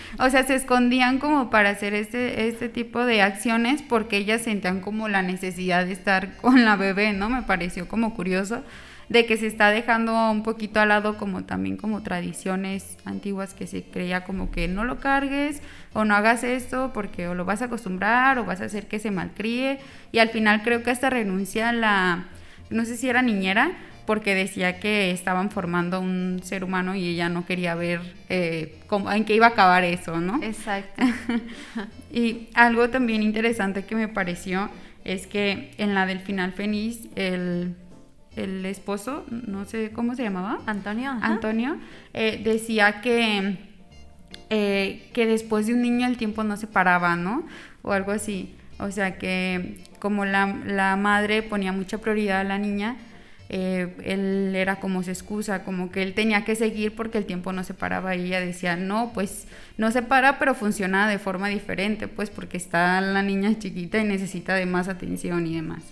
o 0.20 0.30
sea, 0.30 0.44
se 0.44 0.54
escondían 0.54 1.18
como 1.18 1.50
para 1.50 1.70
hacer 1.70 1.92
este, 1.92 2.46
este 2.46 2.68
tipo 2.68 3.04
de 3.04 3.20
acciones 3.20 3.82
porque 3.82 4.16
ellas 4.16 4.42
sentían 4.42 4.80
como 4.80 5.08
la 5.08 5.22
necesidad 5.22 5.86
de 5.86 5.92
estar 5.92 6.36
con 6.40 6.64
la 6.64 6.76
bebé, 6.76 7.12
¿no? 7.12 7.28
Me 7.28 7.42
pareció 7.42 7.88
como 7.88 8.14
curioso 8.14 8.62
de 9.08 9.26
que 9.26 9.36
se 9.36 9.48
está 9.48 9.70
dejando 9.70 10.30
un 10.30 10.44
poquito 10.44 10.78
al 10.78 10.90
lado 10.90 11.18
como 11.18 11.42
también 11.42 11.76
como 11.76 12.04
tradiciones 12.04 12.96
antiguas 13.04 13.54
que 13.54 13.66
se 13.66 13.82
creía 13.82 14.22
como 14.22 14.52
que 14.52 14.68
no 14.68 14.84
lo 14.84 15.00
cargues 15.00 15.60
o 15.92 16.04
no 16.04 16.14
hagas 16.14 16.44
esto 16.44 16.92
porque 16.94 17.26
o 17.26 17.34
lo 17.34 17.44
vas 17.44 17.60
a 17.60 17.64
acostumbrar 17.64 18.38
o 18.38 18.44
vas 18.44 18.60
a 18.60 18.66
hacer 18.66 18.86
que 18.86 19.00
se 19.00 19.10
malcríe 19.10 19.80
y 20.12 20.20
al 20.20 20.28
final 20.28 20.62
creo 20.62 20.84
que 20.84 20.92
hasta 20.92 21.10
renuncia 21.10 21.72
la, 21.72 22.28
no 22.70 22.84
sé 22.84 22.96
si 22.96 23.08
era 23.08 23.20
niñera, 23.20 23.72
porque 24.06 24.34
decía 24.34 24.80
que 24.80 25.10
estaban 25.10 25.50
formando 25.50 26.00
un 26.00 26.40
ser 26.42 26.64
humano 26.64 26.94
y 26.94 27.08
ella 27.08 27.28
no 27.28 27.46
quería 27.46 27.74
ver 27.74 28.00
eh, 28.28 28.78
cómo, 28.86 29.10
en 29.10 29.24
qué 29.24 29.34
iba 29.34 29.46
a 29.46 29.50
acabar 29.50 29.84
eso, 29.84 30.20
¿no? 30.20 30.42
Exacto. 30.42 31.02
y 32.12 32.48
algo 32.54 32.90
también 32.90 33.22
interesante 33.22 33.84
que 33.84 33.94
me 33.94 34.08
pareció 34.08 34.70
es 35.04 35.26
que 35.26 35.74
en 35.78 35.94
la 35.94 36.06
del 36.06 36.20
final 36.20 36.52
feliz, 36.52 37.08
el, 37.14 37.76
el 38.36 38.64
esposo, 38.66 39.24
no 39.30 39.64
sé 39.64 39.90
cómo 39.92 40.14
se 40.14 40.22
llamaba. 40.22 40.60
Antonio. 40.66 41.16
Antonio, 41.20 41.76
eh, 42.12 42.40
decía 42.42 43.00
que, 43.00 43.58
eh, 44.50 45.10
que 45.12 45.26
después 45.26 45.66
de 45.66 45.74
un 45.74 45.82
niño 45.82 46.06
el 46.06 46.16
tiempo 46.16 46.44
no 46.44 46.56
se 46.56 46.66
paraba, 46.66 47.16
¿no? 47.16 47.46
O 47.82 47.92
algo 47.92 48.12
así. 48.12 48.54
O 48.78 48.90
sea 48.90 49.18
que 49.18 49.84
como 49.98 50.24
la, 50.24 50.46
la 50.66 50.96
madre 50.96 51.42
ponía 51.42 51.72
mucha 51.72 51.98
prioridad 51.98 52.40
a 52.40 52.44
la 52.44 52.58
niña, 52.58 52.96
eh, 53.56 53.94
él 54.02 54.56
era 54.56 54.80
como 54.80 55.04
su 55.04 55.10
excusa, 55.10 55.62
como 55.62 55.92
que 55.92 56.02
él 56.02 56.12
tenía 56.12 56.44
que 56.44 56.56
seguir 56.56 56.96
porque 56.96 57.18
el 57.18 57.24
tiempo 57.24 57.52
no 57.52 57.62
se 57.62 57.72
paraba 57.72 58.16
y 58.16 58.24
ella 58.24 58.40
decía, 58.40 58.74
no, 58.74 59.12
pues 59.14 59.46
no 59.78 59.92
se 59.92 60.02
para, 60.02 60.40
pero 60.40 60.56
funciona 60.56 61.08
de 61.08 61.20
forma 61.20 61.46
diferente, 61.46 62.08
pues 62.08 62.30
porque 62.30 62.56
está 62.56 63.00
la 63.00 63.22
niña 63.22 63.56
chiquita 63.56 63.98
y 63.98 64.04
necesita 64.04 64.56
de 64.56 64.66
más 64.66 64.88
atención 64.88 65.46
y 65.46 65.54
demás. 65.54 65.84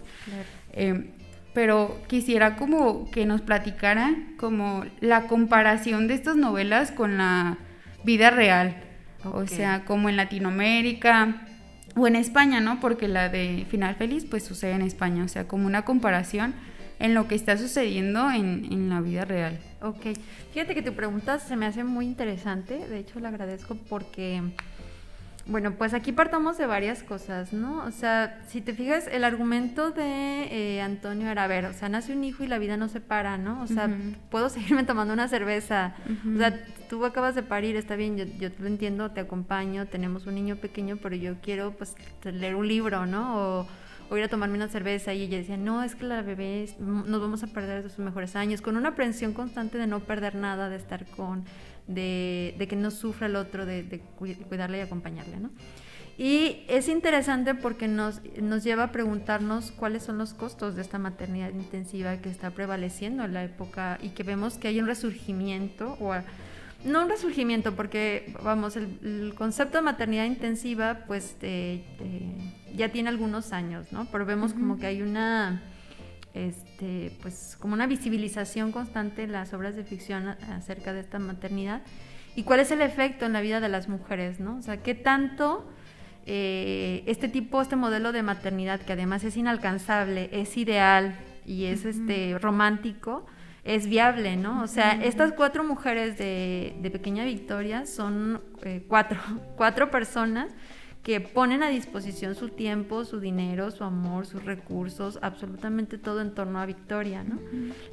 Eh, 0.72 1.12
pero 1.54 2.02
quisiera 2.08 2.56
como 2.56 3.08
que 3.12 3.26
nos 3.26 3.42
platicara 3.42 4.12
como 4.38 4.84
la 4.98 5.28
comparación 5.28 6.08
de 6.08 6.14
estas 6.14 6.34
novelas 6.34 6.90
con 6.90 7.16
la 7.16 7.58
vida 8.02 8.30
real, 8.30 8.74
o 9.22 9.46
sea, 9.46 9.84
como 9.84 10.08
en 10.08 10.16
Latinoamérica 10.16 11.46
o 11.94 12.08
en 12.08 12.16
España, 12.16 12.58
¿no? 12.58 12.80
Porque 12.80 13.06
la 13.06 13.28
de 13.28 13.68
Final 13.70 13.94
Feliz 13.94 14.26
pues 14.28 14.42
sucede 14.42 14.72
en 14.72 14.82
España, 14.82 15.22
o 15.22 15.28
sea, 15.28 15.46
como 15.46 15.68
una 15.68 15.82
comparación 15.84 16.54
en 17.02 17.14
lo 17.14 17.28
que 17.28 17.34
está 17.34 17.58
sucediendo 17.58 18.30
en, 18.30 18.66
en 18.70 18.88
la 18.88 19.00
vida 19.00 19.24
real. 19.24 19.58
Ok, 19.82 20.16
fíjate 20.52 20.74
que 20.74 20.82
tu 20.82 20.94
pregunta 20.94 21.38
se 21.40 21.56
me 21.56 21.66
hace 21.66 21.82
muy 21.84 22.06
interesante, 22.06 22.86
de 22.88 22.98
hecho 22.98 23.18
le 23.20 23.28
agradezco 23.28 23.74
porque 23.88 24.40
bueno, 25.46 25.72
pues 25.72 25.92
aquí 25.92 26.12
partamos 26.12 26.56
de 26.56 26.66
varias 26.66 27.02
cosas, 27.02 27.52
¿no? 27.52 27.84
O 27.84 27.90
sea, 27.90 28.40
si 28.46 28.60
te 28.60 28.72
fijas, 28.74 29.08
el 29.08 29.24
argumento 29.24 29.90
de 29.90 30.44
eh, 30.50 30.80
Antonio 30.80 31.28
era, 31.28 31.44
a 31.44 31.46
ver, 31.48 31.66
o 31.66 31.72
sea, 31.72 31.88
nace 31.88 32.12
un 32.12 32.22
hijo 32.22 32.44
y 32.44 32.46
la 32.46 32.58
vida 32.58 32.76
no 32.76 32.88
se 32.88 33.00
para, 33.00 33.38
¿no? 33.38 33.60
O 33.62 33.66
sea, 33.66 33.90
puedo 34.30 34.48
seguirme 34.48 34.84
tomando 34.86 35.12
una 35.12 35.26
cerveza. 35.26 35.94
O 36.32 36.38
sea, 36.38 36.64
tú 36.88 37.04
acabas 37.04 37.34
de 37.34 37.42
parir, 37.42 37.74
está 37.74 37.96
bien, 37.96 38.16
yo, 38.16 38.24
yo 38.38 38.50
lo 38.60 38.68
entiendo, 38.68 39.10
te 39.10 39.20
acompaño, 39.20 39.86
tenemos 39.86 40.26
un 40.26 40.36
niño 40.36 40.56
pequeño, 40.56 40.98
pero 41.02 41.16
yo 41.16 41.34
quiero, 41.42 41.72
pues, 41.72 41.96
leer 42.22 42.54
un 42.54 42.68
libro, 42.68 43.06
¿no? 43.06 43.36
O, 43.36 43.66
o 44.12 44.16
ir 44.18 44.24
a 44.24 44.28
tomarme 44.28 44.56
una 44.56 44.68
cerveza 44.68 45.14
y 45.14 45.22
ella 45.22 45.38
decía, 45.38 45.56
no, 45.56 45.82
es 45.82 45.94
que 45.94 46.04
la 46.04 46.20
bebé 46.20 46.68
nos 46.78 47.18
vamos 47.18 47.42
a 47.42 47.46
perder 47.46 47.82
de 47.82 47.88
sus 47.88 48.00
mejores 48.00 48.36
años, 48.36 48.60
con 48.60 48.76
una 48.76 48.90
aprensión 48.90 49.32
constante 49.32 49.78
de 49.78 49.86
no 49.86 50.00
perder 50.00 50.34
nada, 50.34 50.68
de 50.68 50.76
estar 50.76 51.06
con 51.06 51.46
de, 51.86 52.66
que 52.68 52.76
no 52.76 52.90
sufra 52.90 53.26
el 53.26 53.36
otro, 53.36 53.64
de, 53.64 54.02
cuidarle 54.18 54.76
y 54.76 54.80
acompañarle, 54.82 55.40
¿no? 55.40 55.50
Y 56.18 56.66
es 56.68 56.88
interesante 56.88 57.54
porque 57.54 57.88
nos, 57.88 58.20
nos 58.38 58.62
lleva 58.62 58.84
a 58.84 58.92
preguntarnos 58.92 59.72
cuáles 59.72 60.02
son 60.02 60.18
los 60.18 60.34
costos 60.34 60.76
de 60.76 60.82
esta 60.82 60.98
maternidad 60.98 61.48
intensiva 61.48 62.18
que 62.18 62.28
está 62.28 62.50
prevaleciendo 62.50 63.24
en 63.24 63.32
la 63.32 63.44
época 63.44 63.98
y 64.02 64.10
que 64.10 64.24
vemos 64.24 64.58
que 64.58 64.68
hay 64.68 64.78
un 64.78 64.88
resurgimiento, 64.88 65.96
o 66.00 66.12
no 66.84 67.02
un 67.02 67.08
resurgimiento, 67.08 67.74
porque 67.74 68.34
vamos, 68.42 68.76
el, 68.76 69.34
concepto 69.36 69.78
de 69.78 69.82
maternidad 69.82 70.24
intensiva 70.24 71.04
pues 71.06 71.36
ya 72.74 72.88
tiene 72.90 73.08
algunos 73.08 73.52
años, 73.52 73.92
¿no? 73.92 74.06
Pero 74.10 74.26
vemos 74.26 74.52
como 74.52 74.78
que 74.78 74.86
hay 74.86 75.02
una 75.02 75.62
este, 76.34 77.12
pues 77.20 77.56
como 77.60 77.74
una 77.74 77.86
visibilización 77.86 78.72
constante 78.72 79.24
en 79.24 79.32
las 79.32 79.52
obras 79.52 79.76
de 79.76 79.84
ficción 79.84 80.28
acerca 80.28 80.92
de 80.92 81.00
esta 81.00 81.18
maternidad 81.18 81.82
y 82.34 82.44
cuál 82.44 82.60
es 82.60 82.70
el 82.70 82.80
efecto 82.80 83.26
en 83.26 83.34
la 83.34 83.42
vida 83.42 83.60
de 83.60 83.68
las 83.68 83.88
mujeres, 83.88 84.40
¿no? 84.40 84.56
O 84.56 84.62
sea, 84.62 84.78
qué 84.78 84.94
tanto 84.94 85.66
eh, 86.24 87.02
este 87.06 87.28
tipo, 87.28 87.60
este 87.60 87.76
modelo 87.76 88.12
de 88.12 88.22
maternidad 88.22 88.80
que 88.80 88.94
además 88.94 89.24
es 89.24 89.36
inalcanzable, 89.36 90.30
es 90.32 90.56
ideal 90.56 91.16
y 91.44 91.64
es 91.64 91.84
este 91.84 92.38
romántico, 92.38 93.26
es 93.64 93.86
viable, 93.86 94.36
¿no? 94.36 94.62
O 94.62 94.66
sea, 94.66 94.92
estas 95.02 95.32
cuatro 95.32 95.64
mujeres 95.64 96.18
de, 96.18 96.90
Pequeña 96.92 97.24
Victoria 97.24 97.86
son 97.86 98.40
eh, 98.62 98.84
cuatro, 98.88 99.18
cuatro 99.56 99.90
personas 99.90 100.52
que 101.02 101.20
ponen 101.20 101.62
a 101.64 101.68
disposición 101.68 102.36
su 102.36 102.48
tiempo, 102.48 103.04
su 103.04 103.18
dinero, 103.18 103.70
su 103.72 103.82
amor, 103.82 104.24
sus 104.24 104.44
recursos, 104.44 105.18
absolutamente 105.20 105.98
todo 105.98 106.20
en 106.20 106.32
torno 106.32 106.60
a 106.60 106.66
Victoria, 106.66 107.24
¿no? 107.24 107.40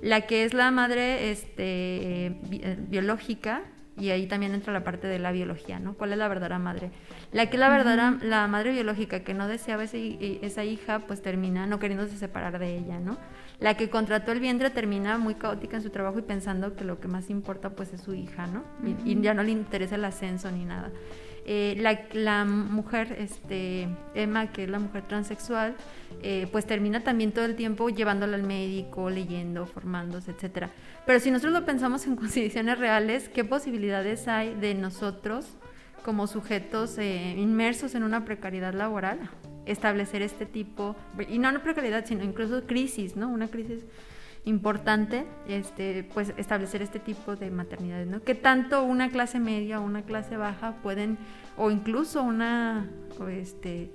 La 0.01 0.21
que 0.27 0.43
es 0.43 0.53
la 0.53 0.69
madre 0.69 1.32
este, 1.32 1.55
eh, 1.58 2.77
biológica, 2.88 3.63
y 3.99 4.12
ahí 4.12 4.27
también 4.27 4.53
entra 4.53 4.73
la 4.73 4.83
parte 4.83 5.07
de 5.07 5.19
la 5.19 5.31
biología, 5.31 5.79
¿no? 5.79 5.93
¿Cuál 5.95 6.13
es 6.13 6.17
la 6.17 6.27
verdadera 6.27 6.59
madre? 6.59 6.91
La 7.31 7.47
que 7.49 7.57
es 7.57 7.59
la 7.59 7.69
verdadera, 7.69 8.17
la 8.21 8.47
madre 8.47 8.71
biológica 8.71 9.21
que 9.21 9.33
no 9.33 9.47
deseaba 9.47 9.83
esa 9.83 10.63
hija, 10.63 10.99
pues 10.99 11.21
termina 11.21 11.65
no 11.65 11.79
queriéndose 11.79 12.17
separar 12.17 12.59
de 12.59 12.77
ella, 12.77 12.99
¿no? 12.99 13.17
La 13.59 13.75
que 13.75 13.89
contrató 13.89 14.31
el 14.31 14.39
vientre 14.39 14.69
termina 14.69 15.17
muy 15.17 15.35
caótica 15.35 15.77
en 15.77 15.83
su 15.83 15.89
trabajo 15.89 16.19
y 16.19 16.21
pensando 16.21 16.75
que 16.75 16.85
lo 16.85 16.99
que 16.99 17.09
más 17.09 17.29
importa, 17.29 17.71
pues, 17.71 17.93
es 17.93 18.01
su 18.01 18.13
hija, 18.13 18.47
¿no? 18.47 18.63
y 19.03 19.19
ya 19.21 19.33
no 19.33 19.43
le 19.43 19.51
interesa 19.51 19.95
el 19.95 20.05
ascenso 20.05 20.49
ni 20.51 20.63
nada. 20.63 20.91
Eh, 21.51 21.75
la, 22.13 22.45
mujer, 22.45 23.15
este, 23.17 23.88
Emma, 24.13 24.51
que 24.51 24.65
es 24.65 24.69
la 24.69 24.77
mujer 24.77 25.07
transexual, 25.07 25.75
eh, 26.21 26.47
pues 26.51 26.67
termina 26.67 27.03
también 27.03 27.31
todo 27.31 27.43
el 27.45 27.55
tiempo 27.55 27.89
llevándola 27.89 28.35
al 28.35 28.43
médico, 28.43 29.09
leyendo, 29.09 29.65
formándose, 29.65 30.29
etcétera. 30.29 30.69
Pero 31.07 31.19
si 31.19 31.31
nosotros 31.31 31.53
lo 31.53 31.65
pensamos 31.65 32.05
en 32.05 32.15
condiciones 32.17 32.77
reales, 32.77 33.29
¿qué 33.29 33.43
posibilidades 33.43 34.27
hay 34.27 34.53
de 34.53 34.75
nosotros, 34.75 35.47
como 36.05 36.27
sujetos 36.27 36.99
eh, 36.99 37.33
inmersos 37.35 37.95
en 37.95 38.03
una 38.03 38.25
precariedad 38.25 38.75
laboral, 38.75 39.17
establecer 39.65 40.21
este 40.21 40.45
tipo, 40.45 40.95
y 41.27 41.39
no 41.39 41.49
una 41.49 41.63
precariedad, 41.63 42.05
sino 42.05 42.23
incluso 42.23 42.67
crisis, 42.67 43.15
¿no? 43.15 43.27
Una 43.27 43.47
crisis 43.47 43.85
importante 44.45 45.25
este, 45.47 46.04
pues 46.13 46.34
establecer 46.38 46.82
este 46.82 46.99
tipo 46.99 47.36
de 47.36 47.52
maternidades, 47.52 48.08
¿no? 48.08 48.21
Que 48.21 48.36
tanto 48.36 48.84
una 48.84 49.10
clase 49.10 49.39
media 49.39 49.80
o 49.80 49.84
una 49.84 50.04
clase 50.04 50.38
baja 50.38 50.78
pueden, 50.82 51.17
o 51.58 51.71
incluso 51.71 52.23
una, 52.23 52.89
este, 53.30 53.91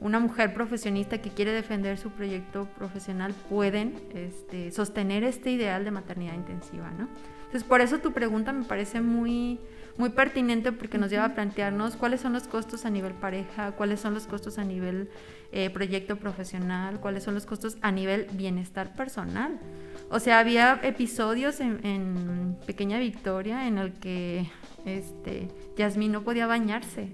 una 0.00 0.20
mujer 0.20 0.54
profesionista 0.54 1.20
que 1.20 1.30
quiere 1.30 1.52
defender 1.52 1.98
su 1.98 2.10
proyecto 2.10 2.66
profesional 2.76 3.34
pueden 3.48 3.94
este, 4.14 4.70
sostener 4.70 5.24
este 5.24 5.50
ideal 5.50 5.84
de 5.84 5.90
maternidad 5.90 6.34
intensiva, 6.34 6.90
¿no? 6.90 7.08
Entonces, 7.46 7.64
por 7.64 7.80
eso 7.80 7.98
tu 7.98 8.12
pregunta 8.12 8.52
me 8.52 8.64
parece 8.64 9.00
muy, 9.00 9.58
muy 10.00 10.08
pertinente 10.08 10.72
porque 10.72 10.96
nos 10.96 11.10
lleva 11.10 11.26
a 11.26 11.34
plantearnos 11.34 11.96
cuáles 11.96 12.22
son 12.22 12.32
los 12.32 12.44
costos 12.48 12.86
a 12.86 12.90
nivel 12.90 13.12
pareja, 13.12 13.72
cuáles 13.72 14.00
son 14.00 14.14
los 14.14 14.26
costos 14.26 14.58
a 14.58 14.64
nivel 14.64 15.10
eh, 15.52 15.68
proyecto 15.68 16.16
profesional, 16.16 17.00
cuáles 17.00 17.22
son 17.22 17.34
los 17.34 17.44
costos 17.44 17.76
a 17.82 17.92
nivel 17.92 18.26
bienestar 18.32 18.94
personal. 18.96 19.60
O 20.08 20.18
sea, 20.18 20.38
había 20.38 20.80
episodios 20.82 21.60
en, 21.60 22.56
Pequeña 22.66 22.98
Victoria 22.98 23.66
en 23.68 23.76
el 23.76 23.92
que 23.92 24.46
este, 24.86 25.48
Yasmín 25.76 26.12
no 26.12 26.22
podía 26.22 26.46
bañarse. 26.46 27.10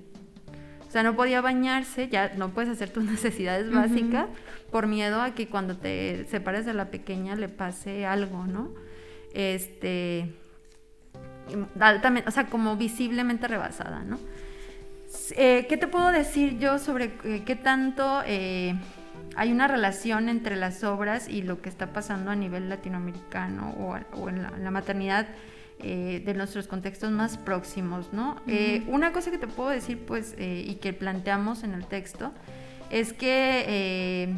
O 0.87 0.90
sea, 0.90 1.03
no 1.03 1.16
podía 1.16 1.40
bañarse, 1.40 2.09
ya 2.09 2.35
no 2.37 2.51
puedes 2.51 2.70
hacer 2.70 2.90
tus 2.90 3.05
necesidades 3.11 3.68
básicas 3.68 4.29
por 4.70 4.87
miedo 4.87 5.20
a 5.20 5.35
que 5.35 5.49
cuando 5.49 5.77
te 5.77 6.25
separes 6.27 6.64
de 6.64 6.72
la 6.72 6.90
pequeña 6.92 7.35
le 7.35 7.49
pase 7.49 8.07
algo, 8.07 8.46
¿no? 8.46 8.72
Este, 9.35 10.33
altamente, 11.80 12.28
o 12.28 12.32
sea, 12.32 12.46
como 12.46 12.76
visiblemente 12.76 13.48
rebasada, 13.48 14.02
¿no? 14.02 14.18
Eh, 15.37 15.66
¿Qué 15.68 15.76
te 15.76 15.87
puedo 15.87 16.11
decir 16.11 16.59
yo 16.59 16.78
sobre 16.78 17.12
eh, 17.24 17.42
qué 17.44 17.56
tanto 17.56 18.22
eh, 18.26 18.74
hay 19.35 19.52
una 19.52 19.68
relación 19.68 20.28
entre 20.28 20.56
las 20.56 20.85
obras 20.85 21.28
y 21.28 21.42
lo 21.42 21.61
que 21.62 21.68
está 21.68 21.92
pasando 21.92 22.30
a 22.30 22.37
nivel 22.37 22.68
latinoamericano 22.68 23.70
o, 24.12 24.28
en, 24.28 24.42
la, 24.42 24.70
maternidad 24.70 25.26
de 25.78 26.32
nuestros 26.35 26.66
contextos 26.68 27.11
más 27.11 27.37
próximos, 27.37 28.11
¿no? 28.11 28.40
una 28.87 29.12
cosa 29.12 29.30
que 29.30 29.37
te 29.37 29.46
puedo 29.46 29.68
decir, 29.68 29.98
pues, 30.06 30.35
y 30.38 30.76
que 30.76 30.94
planteamos 30.94 31.64
en 31.64 31.74
el 31.74 31.85
texto, 31.85 32.32
es 32.88 33.12
que 33.12 34.35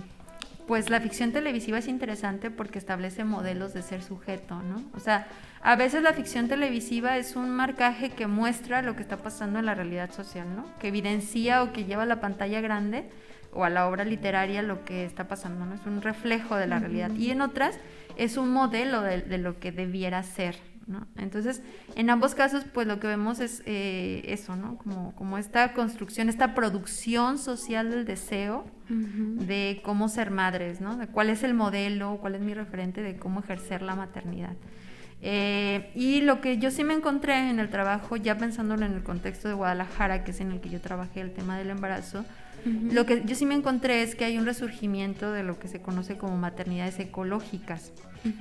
pues 0.67 0.91
la 0.91 1.01
ficción 1.01 1.31
televisiva 1.31 1.79
es 1.79 1.87
interesante 1.87 2.51
porque 2.51 2.81
establece 2.81 3.23
modelos 3.23 3.73
de 3.73 3.83
ser 3.83 4.03
sujeto, 4.03 4.61
¿no? 4.63 4.83
O 4.95 5.01
sea, 5.01 5.29
a 5.63 5.77
veces 5.77 6.03
la 6.03 6.13
ficción 6.13 6.49
televisiva 6.49 7.17
es 7.19 7.37
un 7.37 7.51
marcaje 7.51 8.11
que 8.11 8.27
muestra 8.27 8.83
lo 8.83 8.97
que 8.97 9.03
está 9.03 9.17
pasando 9.19 9.59
en 9.59 9.67
la 9.67 9.75
realidad 9.75 10.13
social, 10.13 10.47
¿no? 10.55 10.67
Que 10.79 10.89
evidencia 10.89 11.63
o 11.63 11.73
que 11.73 11.85
lleva 11.85 12.05
a 12.05 12.07
la 12.07 12.21
pantalla 12.21 12.61
grande 12.61 13.09
o 13.53 13.65
a 13.65 13.71
la 13.71 13.89
obra 13.89 14.05
literaria 14.05 14.63
lo 14.63 14.85
que 14.85 15.05
está 15.05 15.27
pasando, 15.29 15.67
¿no? 15.67 15.75
Es 15.75 15.87
un 15.87 16.03
reflejo 16.03 16.57
de 16.57 16.67
la 16.67 16.79
realidad. 16.79 17.11
Y 17.15 17.31
en 17.31 17.41
otras 17.41 17.79
es 18.17 18.37
un 18.37 18.51
modelo 18.51 19.03
de 19.03 19.39
lo 19.39 19.59
que 19.59 19.73
debiera 19.73 20.23
ser, 20.23 20.57
entonces, 21.17 21.63
en 21.97 22.09
ambos 22.09 22.35
casos, 22.35 22.65
pues 22.73 22.87
lo 22.87 22.99
que 22.99 23.07
vemos 23.07 23.41
es 23.41 23.63
eh, 23.67 24.23
eso, 24.25 24.57
¿no? 24.57 24.79
Como, 24.79 25.15
como 25.17 25.37
esta 25.37 25.75
construcción, 25.75 26.31
esta 26.31 26.55
producción 26.55 27.37
social 27.37 27.91
del 27.91 28.07
deseo 28.07 28.65
de 28.89 29.83
cómo 29.85 30.09
ser 30.09 30.31
madres, 30.31 30.81
¿no? 30.81 30.97
De 30.97 31.07
cuál 31.07 31.29
es 31.29 31.43
el 31.43 31.53
modelo, 31.53 32.19
cuál 32.23 32.37
es 32.37 32.41
mi 32.41 32.55
referente 32.55 33.03
de 33.03 33.19
cómo 33.19 33.41
ejercer 33.41 33.83
la 33.83 33.97
maternidad. 33.97 34.57
Eh, 35.21 35.91
y 35.95 36.21
lo 36.21 36.41
que 36.41 36.59
yo 36.59 36.71
sí 36.71 36.85
me 36.85 36.95
encontré 36.95 37.51
en 37.51 37.59
el 37.59 37.71
trabajo, 37.71 38.17
ya 38.17 38.39
pensándolo 38.39 38.87
en 38.87 38.93
el 38.93 39.03
contexto 39.03 39.49
de 39.49 39.55
Guadalajara, 39.55 40.25
que 40.25 40.31
es 40.31 40.41
en 40.41 40.53
el 40.53 40.61
que 40.61 40.69
yo 40.69 40.81
trabajé 40.81 41.21
el 41.21 41.33
tema 41.33 41.59
del 41.59 41.71
embarazo, 41.71 42.25
lo 42.65 43.07
que 43.07 43.23
yo 43.25 43.35
sí 43.35 43.47
me 43.47 43.55
encontré 43.55 44.03
es 44.03 44.15
que 44.15 44.25
hay 44.25 44.37
un 44.37 44.45
resurgimiento 44.45 45.31
de 45.33 45.43
lo 45.43 45.59
que 45.59 45.69
se 45.69 45.81
conoce 45.81 46.19
como 46.19 46.37
maternidades 46.37 46.99
ecológicas. 46.99 47.93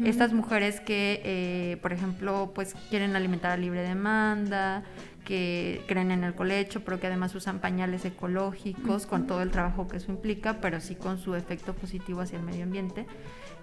Estas 0.04 0.34
mujeres 0.34 0.80
que, 0.80 1.22
eh, 1.24 1.78
por 1.82 1.94
ejemplo, 1.94 2.52
pues 2.54 2.76
quieren 2.90 3.16
alimentar 3.16 3.52
a 3.52 3.58
libre 3.58 3.84
demanda, 3.84 4.84
que 5.24 5.82
creen 5.88 6.12
en 6.12 6.24
el 6.24 6.34
colecho, 6.34 6.84
pero 6.84 7.00
que 7.00 7.08
además 7.08 7.36
usan 7.36 7.60
pañales 7.60 8.04
ecológicos, 8.06 9.06
con 9.06 9.28
todo 9.28 9.42
el 9.42 9.52
trabajo 9.52 9.88
que 9.88 9.98
eso 9.98 10.12
implica, 10.12 10.60
pero 10.62 10.82
sí 10.82 10.96
con 10.96 11.20
su 11.20 11.36
efecto 11.36 11.74
positivo 11.74 12.22
hacia 12.22 12.40
el 12.40 12.44
medio 12.44 12.64
ambiente. 12.64 13.06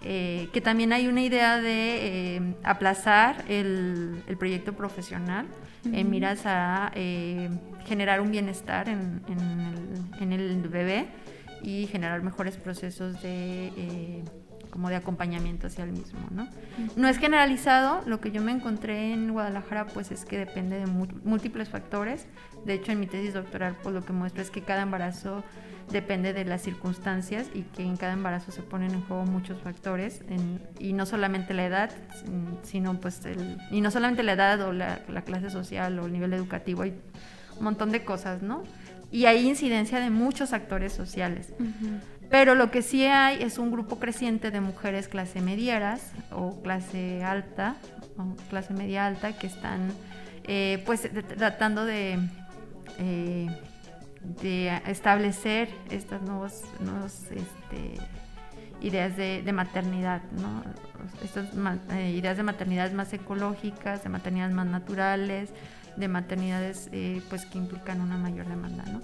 Eh, 0.06 0.48
que 0.52 0.60
también 0.60 0.92
hay 0.92 1.06
una 1.06 1.22
idea 1.22 1.58
de 1.58 2.36
eh, 2.36 2.54
aplazar 2.62 3.42
el, 3.48 4.22
proyecto 4.38 4.74
profesional 4.74 5.46
en 5.90 6.10
miras 6.10 6.42
a 6.44 6.92
generar 7.86 8.20
un 8.20 8.30
bienestar 8.30 8.88
en, 8.88 9.22
en, 10.20 10.32
el, 10.32 10.68
bebé 10.68 11.06
y 11.62 11.86
generar 11.86 12.22
mejores 12.22 12.56
procesos 12.56 13.20
de 13.22 14.22
como 14.74 14.88
de 14.88 14.96
acompañamiento 14.96 15.68
hacia 15.68 15.84
el 15.84 15.92
mismo, 15.92 16.18
¿no? 16.32 16.48
No 16.96 17.06
es 17.06 17.18
generalizado, 17.18 18.02
lo 18.06 18.20
que 18.20 18.32
yo 18.32 18.42
me 18.42 18.50
encontré 18.50 19.12
en 19.12 19.32
Guadalajara 19.32 19.86
pues 19.86 20.10
es 20.10 20.24
que 20.24 20.36
depende 20.36 20.80
de 20.80 20.86
múltiples 20.86 21.68
factores. 21.68 22.26
De 22.64 22.74
hecho, 22.74 22.92
en 22.92 23.00
mi 23.00 23.06
tesis 23.06 23.34
doctoral 23.34 23.76
pues 23.82 23.94
lo 23.94 24.04
que 24.04 24.12
muestra 24.12 24.42
es 24.42 24.50
que 24.50 24.62
cada 24.62 24.82
embarazo 24.82 25.44
depende 25.90 26.32
de 26.32 26.44
las 26.44 26.62
circunstancias 26.62 27.46
y 27.54 27.62
que 27.62 27.82
en 27.82 27.96
cada 27.96 28.12
embarazo 28.12 28.52
se 28.52 28.62
ponen 28.62 28.92
en 28.92 29.02
juego 29.02 29.24
muchos 29.24 29.60
factores 29.60 30.22
y 30.78 30.92
no 30.92 31.06
solamente 31.06 31.54
la 31.54 31.66
edad, 31.66 31.90
sino 32.62 33.00
pues 33.00 33.24
el, 33.26 33.58
y 33.70 33.80
no 33.80 33.90
solamente 33.90 34.22
la 34.22 34.32
edad 34.32 34.60
o 34.62 34.72
la, 34.72 34.98
clase 35.24 35.50
social 35.50 35.98
o 35.98 36.06
el 36.06 36.12
nivel 36.12 36.32
educativo, 36.32 36.82
hay 36.82 36.94
un 37.58 37.64
montón 37.64 37.90
de 37.90 38.04
cosas, 38.04 38.42
¿no? 38.42 38.64
Y 39.10 39.26
hay 39.26 39.46
incidencia 39.46 40.00
de 40.00 40.10
muchos 40.10 40.52
actores 40.52 40.92
sociales. 40.92 41.52
Pero 42.30 42.54
lo 42.54 42.70
que 42.70 42.82
sí 42.82 43.04
hay 43.04 43.42
es 43.42 43.58
un 43.58 43.70
grupo 43.70 44.00
creciente 44.00 44.50
de 44.50 44.60
mujeres 44.60 45.06
clase 45.06 45.40
medieras 45.40 46.12
o 46.32 46.60
clase 46.62 47.22
alta 47.22 47.76
o 48.16 48.34
clase 48.48 48.72
media 48.72 49.06
alta 49.06 49.36
que 49.36 49.46
están 49.46 49.92
eh, 50.44 50.82
pues 50.84 51.08
tratando 51.36 51.84
de, 51.84 52.18
eh, 52.98 53.48
de 54.40 54.80
establecer 54.86 55.68
estas 55.90 56.22
nuevas, 56.22 56.62
este, 57.30 58.00
ideas 58.80 59.16
de, 59.16 59.52
maternidad, 59.52 60.22
¿no? 60.32 60.62
estas 61.22 61.48
eh, 61.90 62.10
ideas 62.10 62.36
de 62.36 62.42
maternidades 62.42 62.94
más 62.94 63.12
ecológicas, 63.12 64.02
de 64.02 64.08
maternidades 64.08 64.54
más 64.54 64.66
naturales, 64.66 65.50
de 65.96 66.08
maternidades 66.08 66.90
pues 67.28 67.46
que 67.46 67.58
implican 67.58 68.00
una 68.00 68.16
mayor 68.16 68.46
demanda. 68.46 68.84
¿no? 68.90 69.00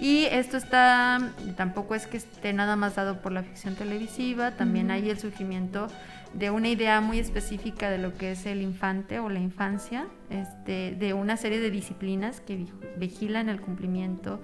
Y 0.00 0.24
esto 0.26 0.56
está, 0.56 1.18
tampoco 1.56 1.94
es 1.94 2.06
que 2.06 2.16
esté 2.16 2.52
nada 2.52 2.76
más 2.76 2.96
dado 2.96 3.20
por 3.20 3.32
la 3.32 3.42
ficción 3.42 3.76
televisiva, 3.76 4.52
también 4.52 4.90
hay 4.90 5.08
el 5.08 5.18
surgimiento 5.18 5.86
de 6.32 6.50
una 6.50 6.68
idea 6.68 7.00
muy 7.00 7.20
específica 7.20 7.90
de 7.90 7.98
lo 7.98 8.16
que 8.16 8.32
es 8.32 8.44
el 8.44 8.60
infante 8.60 9.20
o 9.20 9.28
la 9.28 9.38
infancia, 9.38 10.06
este, 10.30 10.96
de 10.98 11.14
una 11.14 11.36
serie 11.36 11.60
de 11.60 11.70
disciplinas 11.70 12.40
que 12.40 12.66
vigilan 12.96 13.48
el 13.48 13.60
cumplimiento 13.60 14.40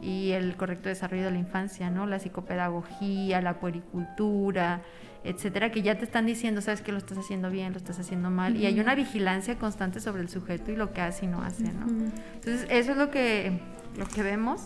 y 0.00 0.30
el 0.32 0.56
correcto 0.56 0.88
desarrollo 0.88 1.24
de 1.24 1.32
la 1.32 1.38
infancia, 1.38 1.90
¿no? 1.90 2.06
La 2.06 2.18
psicopedagogía, 2.18 3.40
la 3.40 3.54
puericultura, 3.58 4.82
etcétera, 5.24 5.70
que 5.70 5.82
ya 5.82 5.96
te 5.96 6.04
están 6.04 6.26
diciendo, 6.26 6.60
sabes 6.60 6.82
que 6.82 6.92
lo 6.92 6.98
estás 6.98 7.18
haciendo 7.18 7.50
bien, 7.50 7.72
lo 7.72 7.78
estás 7.78 7.98
haciendo 7.98 8.30
mal, 8.30 8.56
y 8.56 8.66
hay 8.66 8.80
una 8.80 8.94
vigilancia 8.94 9.56
constante 9.56 10.00
sobre 10.00 10.22
el 10.22 10.28
sujeto 10.28 10.72
y 10.72 10.76
lo 10.76 10.92
que 10.92 11.00
hace 11.00 11.26
y 11.26 11.28
no 11.28 11.42
hace, 11.42 11.64
¿no? 11.64 11.86
Entonces, 12.34 12.66
eso 12.70 12.92
es 12.92 12.96
lo 12.96 13.10
que, 13.10 13.60
lo 13.96 14.06
que 14.06 14.22
vemos. 14.22 14.62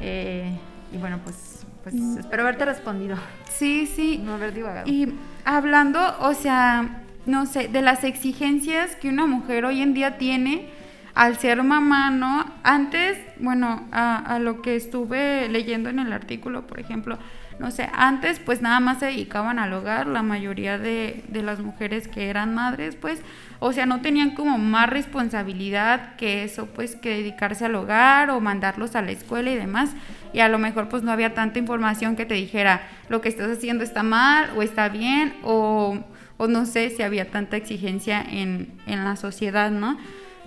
Eh, 0.00 0.56
y 0.92 0.98
bueno, 0.98 1.20
pues, 1.24 1.66
pues 1.82 1.94
mm. 1.94 2.18
espero 2.18 2.42
haberte 2.42 2.64
respondido. 2.64 3.16
Sí, 3.50 3.86
sí. 3.86 4.20
No 4.22 4.34
haber 4.34 4.54
divagado. 4.54 4.88
Y 4.88 5.14
hablando, 5.44 6.00
o 6.20 6.34
sea, 6.34 7.02
no 7.26 7.46
sé, 7.46 7.68
de 7.68 7.82
las 7.82 8.04
exigencias 8.04 8.94
que 8.96 9.08
una 9.08 9.26
mujer 9.26 9.64
hoy 9.64 9.80
en 9.80 9.94
día 9.94 10.18
tiene 10.18 10.70
al 11.14 11.36
ser 11.38 11.62
mamá, 11.62 12.10
¿no? 12.10 12.44
Antes, 12.62 13.18
bueno, 13.38 13.86
a, 13.92 14.16
a 14.16 14.38
lo 14.38 14.62
que 14.62 14.76
estuve 14.76 15.48
leyendo 15.48 15.90
en 15.90 15.98
el 15.98 16.12
artículo, 16.12 16.66
por 16.66 16.80
ejemplo, 16.80 17.18
no 17.62 17.70
sé, 17.70 17.88
antes 17.92 18.40
pues 18.40 18.60
nada 18.60 18.80
más 18.80 18.98
se 18.98 19.06
dedicaban 19.06 19.60
al 19.60 19.72
hogar, 19.72 20.08
la 20.08 20.24
mayoría 20.24 20.78
de, 20.78 21.22
de, 21.28 21.42
las 21.44 21.60
mujeres 21.60 22.08
que 22.08 22.28
eran 22.28 22.56
madres, 22.56 22.96
pues, 22.96 23.20
o 23.60 23.72
sea, 23.72 23.86
no 23.86 24.00
tenían 24.00 24.34
como 24.34 24.58
más 24.58 24.90
responsabilidad 24.90 26.16
que 26.16 26.42
eso, 26.42 26.66
pues, 26.66 26.96
que 26.96 27.10
dedicarse 27.10 27.66
al 27.66 27.76
hogar 27.76 28.30
o 28.30 28.40
mandarlos 28.40 28.96
a 28.96 29.02
la 29.02 29.12
escuela 29.12 29.52
y 29.52 29.54
demás. 29.54 29.90
Y 30.32 30.40
a 30.40 30.48
lo 30.48 30.58
mejor 30.58 30.88
pues 30.88 31.04
no 31.04 31.12
había 31.12 31.34
tanta 31.34 31.60
información 31.60 32.16
que 32.16 32.26
te 32.26 32.34
dijera 32.34 32.82
lo 33.08 33.20
que 33.20 33.28
estás 33.28 33.48
haciendo 33.48 33.84
está 33.84 34.02
mal 34.02 34.50
o 34.56 34.62
está 34.62 34.88
bien 34.88 35.34
o, 35.44 35.98
o 36.38 36.48
no 36.48 36.66
sé 36.66 36.90
si 36.90 37.04
había 37.04 37.30
tanta 37.30 37.56
exigencia 37.56 38.20
en, 38.28 38.72
en 38.88 39.04
la 39.04 39.14
sociedad, 39.14 39.70
¿no? 39.70 39.98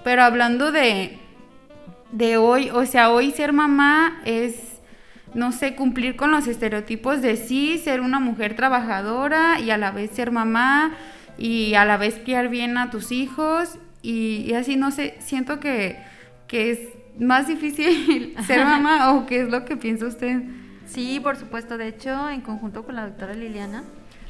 Pero 0.03 0.21
hablando 0.23 0.73
de, 0.73 1.17
de 2.11 2.35
hoy, 2.35 2.71
o 2.71 2.85
sea, 2.85 3.09
hoy 3.09 3.31
ser 3.31 3.53
mamá 3.53 4.19
es 4.25 4.74
no 5.35 5.51
sé, 5.51 5.75
cumplir 5.75 6.15
con 6.15 6.31
los 6.31 6.47
estereotipos 6.47 7.21
de 7.21 7.35
sí, 7.35 7.77
ser 7.77 8.01
una 8.01 8.19
mujer 8.19 8.55
trabajadora 8.55 9.59
y 9.59 9.69
a 9.69 9.77
la 9.77 9.91
vez 9.91 10.11
ser 10.11 10.31
mamá 10.31 10.95
y 11.37 11.75
a 11.75 11.85
la 11.85 11.97
vez 11.97 12.19
criar 12.23 12.47
bien 12.47 12.77
a 12.77 12.89
tus 12.89 13.11
hijos. 13.11 13.77
Y, 14.01 14.53
así, 14.53 14.77
no 14.77 14.91
sé, 14.91 15.15
siento 15.19 15.59
que, 15.59 15.97
que 16.47 16.71
es 16.71 16.79
más 17.19 17.47
difícil 17.47 18.35
ser 18.47 18.63
mamá 18.63 19.13
o 19.13 19.25
qué 19.25 19.41
es 19.41 19.49
lo 19.49 19.65
que 19.65 19.75
piensa 19.75 20.05
usted. 20.05 20.41
Sí, 20.85 21.19
por 21.19 21.35
supuesto, 21.35 21.77
de 21.77 21.89
hecho, 21.89 22.29
en 22.29 22.41
conjunto 22.41 22.85
con 22.85 22.95
la 22.95 23.07
doctora 23.07 23.33
Liliana, 23.33 23.83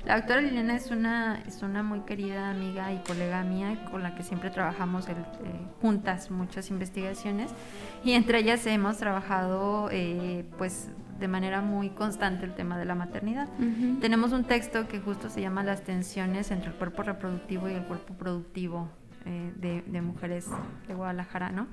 la 0.06 0.18
doctora 0.18 0.41
Liliana 0.41 0.76
es 0.76 0.91
una, 0.91 1.41
es 1.48 1.63
una 1.63 1.82
muy 1.82 2.02
querida 2.02 2.50
amiga 2.50 2.94
y 2.94 2.98
colega 3.00 3.44
mía 3.44 3.86
con 3.89 4.04
la 4.04 4.15
que 4.15 4.24
siempre 4.24 4.50
trabajamos 4.50 5.08
eh, 5.10 5.15
juntas 5.82 6.30
muchas 6.30 6.70
investigaciones 6.70 7.52
y 8.04 8.12
entre 8.12 8.39
ellas 8.39 8.65
hemos 8.68 8.98
trabajado 8.98 9.89
eh, 9.91 10.46
pues 10.58 10.89
de 11.20 11.28
manera 11.28 11.62
muy 11.62 11.89
constante 11.89 12.46
el 12.46 12.54
tema 12.54 12.78
de 12.78 12.86
la 12.86 12.94
maternidad. 12.94 13.48
Tenemos 14.02 14.34
un 14.34 14.44
texto 14.44 14.88
que 14.88 15.00
justo 15.00 15.30
se 15.30 15.41
llama 15.41 15.63
Las 15.63 15.84
tensiones 15.84 16.52
entre 16.52 16.70
el 16.70 16.76
cuerpo 16.76 17.04
reproductivo 17.04 17.70
y 17.70 17.74
el 17.74 17.84
cuerpo 17.84 18.13
productivo 18.15 18.89
eh, 19.26 19.54
de, 19.56 19.82
de 19.88 20.02
mujeres 20.02 20.48
de 20.88 20.94
Guadalajara, 20.94 21.52
¿no? 21.52 21.68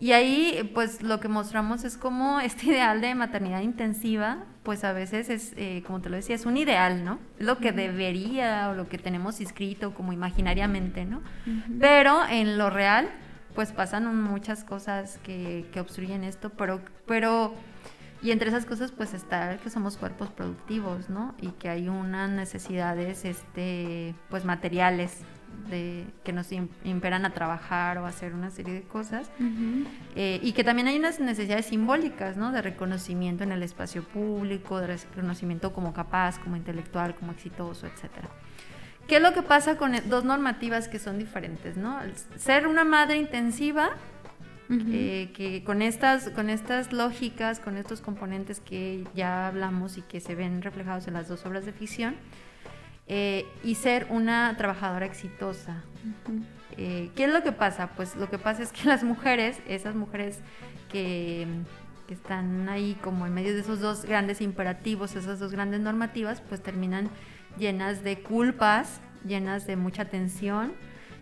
Y 0.00 0.12
ahí, 0.12 0.70
pues 0.74 1.02
lo 1.02 1.20
que 1.20 1.28
mostramos 1.28 1.84
es 1.84 1.98
como 1.98 2.40
este 2.40 2.66
ideal 2.66 3.00
de 3.00 3.14
maternidad 3.14 3.60
intensiva, 3.60 4.38
pues 4.62 4.82
a 4.82 4.92
veces 4.92 5.28
es, 5.28 5.52
eh, 5.56 5.82
como 5.86 6.00
te 6.00 6.08
lo 6.08 6.16
decía, 6.16 6.34
es 6.34 6.46
un 6.46 6.56
ideal, 6.56 7.04
¿no? 7.04 7.18
Es 7.38 7.46
lo 7.46 7.58
que 7.58 7.72
debería 7.72 8.70
o 8.70 8.74
lo 8.74 8.88
que 8.88 8.98
tenemos 8.98 9.40
inscrito 9.40 9.94
como 9.94 10.12
imaginariamente, 10.12 11.04
¿no? 11.04 11.22
Pero 11.78 12.26
en 12.26 12.56
lo 12.56 12.70
real, 12.70 13.10
pues 13.54 13.72
pasan 13.72 14.22
muchas 14.22 14.64
cosas 14.64 15.18
que, 15.22 15.66
que 15.72 15.80
obstruyen 15.80 16.24
esto, 16.24 16.50
pero, 16.50 16.80
pero, 17.06 17.54
y 18.22 18.30
entre 18.30 18.50
esas 18.50 18.66
cosas, 18.66 18.92
pues 18.92 19.14
está 19.14 19.56
que 19.58 19.70
somos 19.70 19.96
cuerpos 19.96 20.30
productivos, 20.30 21.08
¿no? 21.08 21.34
Y 21.40 21.48
que 21.52 21.68
hay 21.68 21.88
unas 21.88 22.30
necesidades, 22.30 23.24
este, 23.24 24.14
pues 24.28 24.44
materiales 24.44 25.24
de 25.68 26.06
que 26.24 26.32
nos 26.32 26.50
imperan 26.52 27.24
a 27.24 27.30
trabajar 27.30 27.98
o 27.98 28.06
hacer 28.06 28.34
una 28.34 28.50
serie 28.50 28.74
de 28.74 28.82
cosas 28.82 29.30
eh, 30.16 30.40
y 30.42 30.52
que 30.52 30.64
también 30.64 30.88
hay 30.88 30.98
unas 30.98 31.20
necesidades 31.20 31.66
simbólicas 31.66 32.36
¿no? 32.36 32.52
de 32.52 32.62
reconocimiento 32.62 33.44
en 33.44 33.52
el 33.52 33.62
espacio 33.62 34.02
público 34.02 34.80
de 34.80 34.86
reconocimiento 34.96 35.72
como 35.72 35.92
capaz 35.92 36.38
como 36.38 36.56
intelectual 36.56 37.14
como 37.14 37.32
exitoso 37.32 37.86
etcétera 37.86 38.28
¿Qué 39.10 39.16
es 39.16 39.22
lo 39.22 39.32
que 39.32 39.42
pasa 39.42 39.76
con 39.76 39.96
e-, 39.96 40.02
dos 40.02 40.24
normativas 40.24 40.86
que 40.86 41.00
son 41.00 41.18
diferentes? 41.18 41.76
¿no? 41.76 41.98
Ser 42.36 42.68
una 42.68 42.84
madre 42.84 43.16
intensiva, 43.16 43.90
eh, 44.70 45.32
que 45.34 45.64
con 45.64 45.82
estas, 45.82 46.30
con 46.30 46.48
estas 46.48 46.92
lógicas, 46.92 47.58
con 47.58 47.76
estos 47.76 48.00
componentes 48.00 48.60
que 48.60 49.04
ya 49.16 49.48
hablamos 49.48 49.98
y 49.98 50.02
que 50.02 50.20
se 50.20 50.36
ven 50.36 50.62
reflejados 50.62 51.08
en 51.08 51.14
las 51.14 51.26
dos 51.26 51.44
obras 51.44 51.66
de 51.66 51.72
ficción, 51.72 52.14
eh, 53.12 53.44
y 53.64 53.74
ser 53.74 54.06
una 54.08 54.54
trabajadora 54.56 55.04
exitosa. 55.04 55.82
Eh, 56.76 57.10
¿Qué 57.16 57.24
es 57.24 57.32
lo 57.32 57.42
que 57.42 57.50
pasa? 57.50 57.88
Pues 57.96 58.14
lo 58.14 58.30
que 58.30 58.38
pasa 58.38 58.62
es 58.62 58.70
que 58.70 58.84
las 58.88 59.02
mujeres, 59.02 59.58
esas 59.66 59.96
mujeres 59.96 60.38
que, 60.88 61.44
están 62.08 62.68
ahí 62.68 62.96
como 63.02 63.26
en 63.26 63.34
medio 63.34 63.52
de 63.52 63.60
esos 63.60 63.80
dos 63.80 64.04
grandes 64.04 64.40
imperativos, 64.40 65.14
esas 65.16 65.40
dos 65.40 65.50
grandes 65.50 65.80
normativas, 65.80 66.40
pues 66.40 66.60
terminan 66.60 67.08
llenas 67.56 68.04
de 68.04 68.20
culpas, 68.20 69.00
llenas 69.24 69.66
de 69.66 69.74
mucha 69.74 70.04
tensión, 70.04 70.72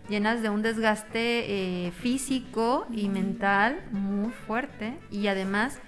llenas 0.09 0.43
de 0.43 0.49
un 0.49 0.61
desgaste 0.61 1.87
eh, 1.87 1.91
físico 1.91 2.87
y 2.91 3.07
mental 3.09 3.83
muy 3.91 4.31
fuerte 4.31 4.97
y 5.11 5.27
además 5.27 5.79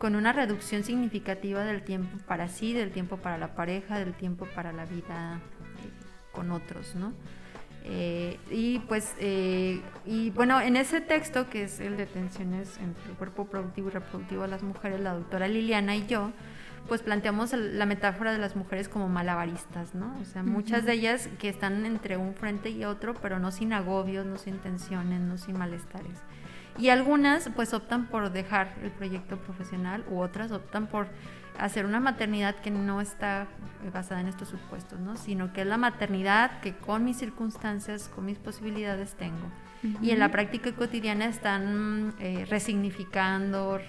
con 0.00 0.16
una 0.16 0.32
reducción 0.32 0.82
significativa 0.82 1.62
del 1.62 1.82
tiempo 1.82 2.16
para 2.26 2.48
sí, 2.48 2.72
del 2.72 2.90
tiempo 2.90 3.18
para 3.18 3.36
la 3.36 3.54
pareja, 3.54 3.98
del 3.98 4.14
tiempo 4.14 4.46
para 4.46 4.72
la 4.72 4.86
vida 4.86 5.40
eh, 5.84 5.90
con 6.32 6.50
otros, 6.52 6.94
¿no? 6.94 7.12
Eh, 7.84 8.38
y 8.50 8.78
pues, 8.80 9.14
eh, 9.18 9.82
y 10.06 10.30
bueno, 10.30 10.58
en 10.58 10.76
ese 10.76 11.02
texto 11.02 11.50
que 11.50 11.64
es 11.64 11.80
el 11.80 11.98
de 11.98 12.06
tensiones 12.06 12.78
entre 12.78 13.10
el 13.10 13.16
cuerpo 13.18 13.44
productivo 13.44 13.88
y 13.88 13.90
reproductivo 13.92 14.42
de 14.42 14.48
las 14.48 14.62
mujeres, 14.62 15.00
la 15.00 15.12
doctora 15.12 15.48
Liliana 15.48 15.94
y 15.94 16.06
yo, 16.06 16.32
pues 16.88 17.02
planteamos 17.02 17.52
la 17.52 17.84
metáfora 17.84 18.32
de 18.32 18.38
las 18.38 18.56
mujeres 18.56 18.88
como 18.88 19.06
malabaristas, 19.10 19.94
¿no? 19.94 20.18
O 20.18 20.24
sea, 20.24 20.42
muchas 20.42 20.86
de 20.86 20.94
ellas 20.94 21.28
que 21.38 21.50
están 21.50 21.84
entre 21.84 22.16
un 22.16 22.34
frente 22.34 22.70
y 22.70 22.86
otro, 22.86 23.12
pero 23.20 23.38
no 23.38 23.50
sin 23.50 23.74
agobios, 23.74 24.24
no 24.24 24.38
sin 24.38 24.60
tensiones, 24.60 25.20
no 25.20 25.36
sin 25.36 25.58
malestares. 25.58 26.16
Y 26.80 26.88
algunas 26.88 27.50
pues 27.54 27.74
optan 27.74 28.06
por 28.06 28.32
dejar 28.32 28.74
el 28.82 28.90
proyecto 28.90 29.36
profesional 29.36 30.04
u 30.10 30.20
otras 30.20 30.50
optan 30.50 30.86
por 30.86 31.08
hacer 31.58 31.84
una 31.84 32.00
maternidad 32.00 32.56
que 32.56 32.70
no 32.70 33.00
está 33.00 33.46
basada 33.92 34.20
en 34.20 34.28
estos 34.28 34.48
supuestos, 34.48 34.98
¿no? 34.98 35.16
sino 35.16 35.52
que 35.52 35.60
es 35.60 35.66
la 35.66 35.76
maternidad 35.76 36.60
que 36.60 36.74
con 36.74 37.04
mis 37.04 37.18
circunstancias, 37.18 38.08
con 38.08 38.24
mis 38.24 38.38
posibilidades 38.38 39.14
tengo. 39.14 39.50
Y 40.02 40.10
en 40.10 40.18
la 40.18 40.30
práctica 40.30 40.72
cotidiana 40.72 41.26
están 41.26 42.14
eh, 42.18 42.46
resignificando, 42.48 43.80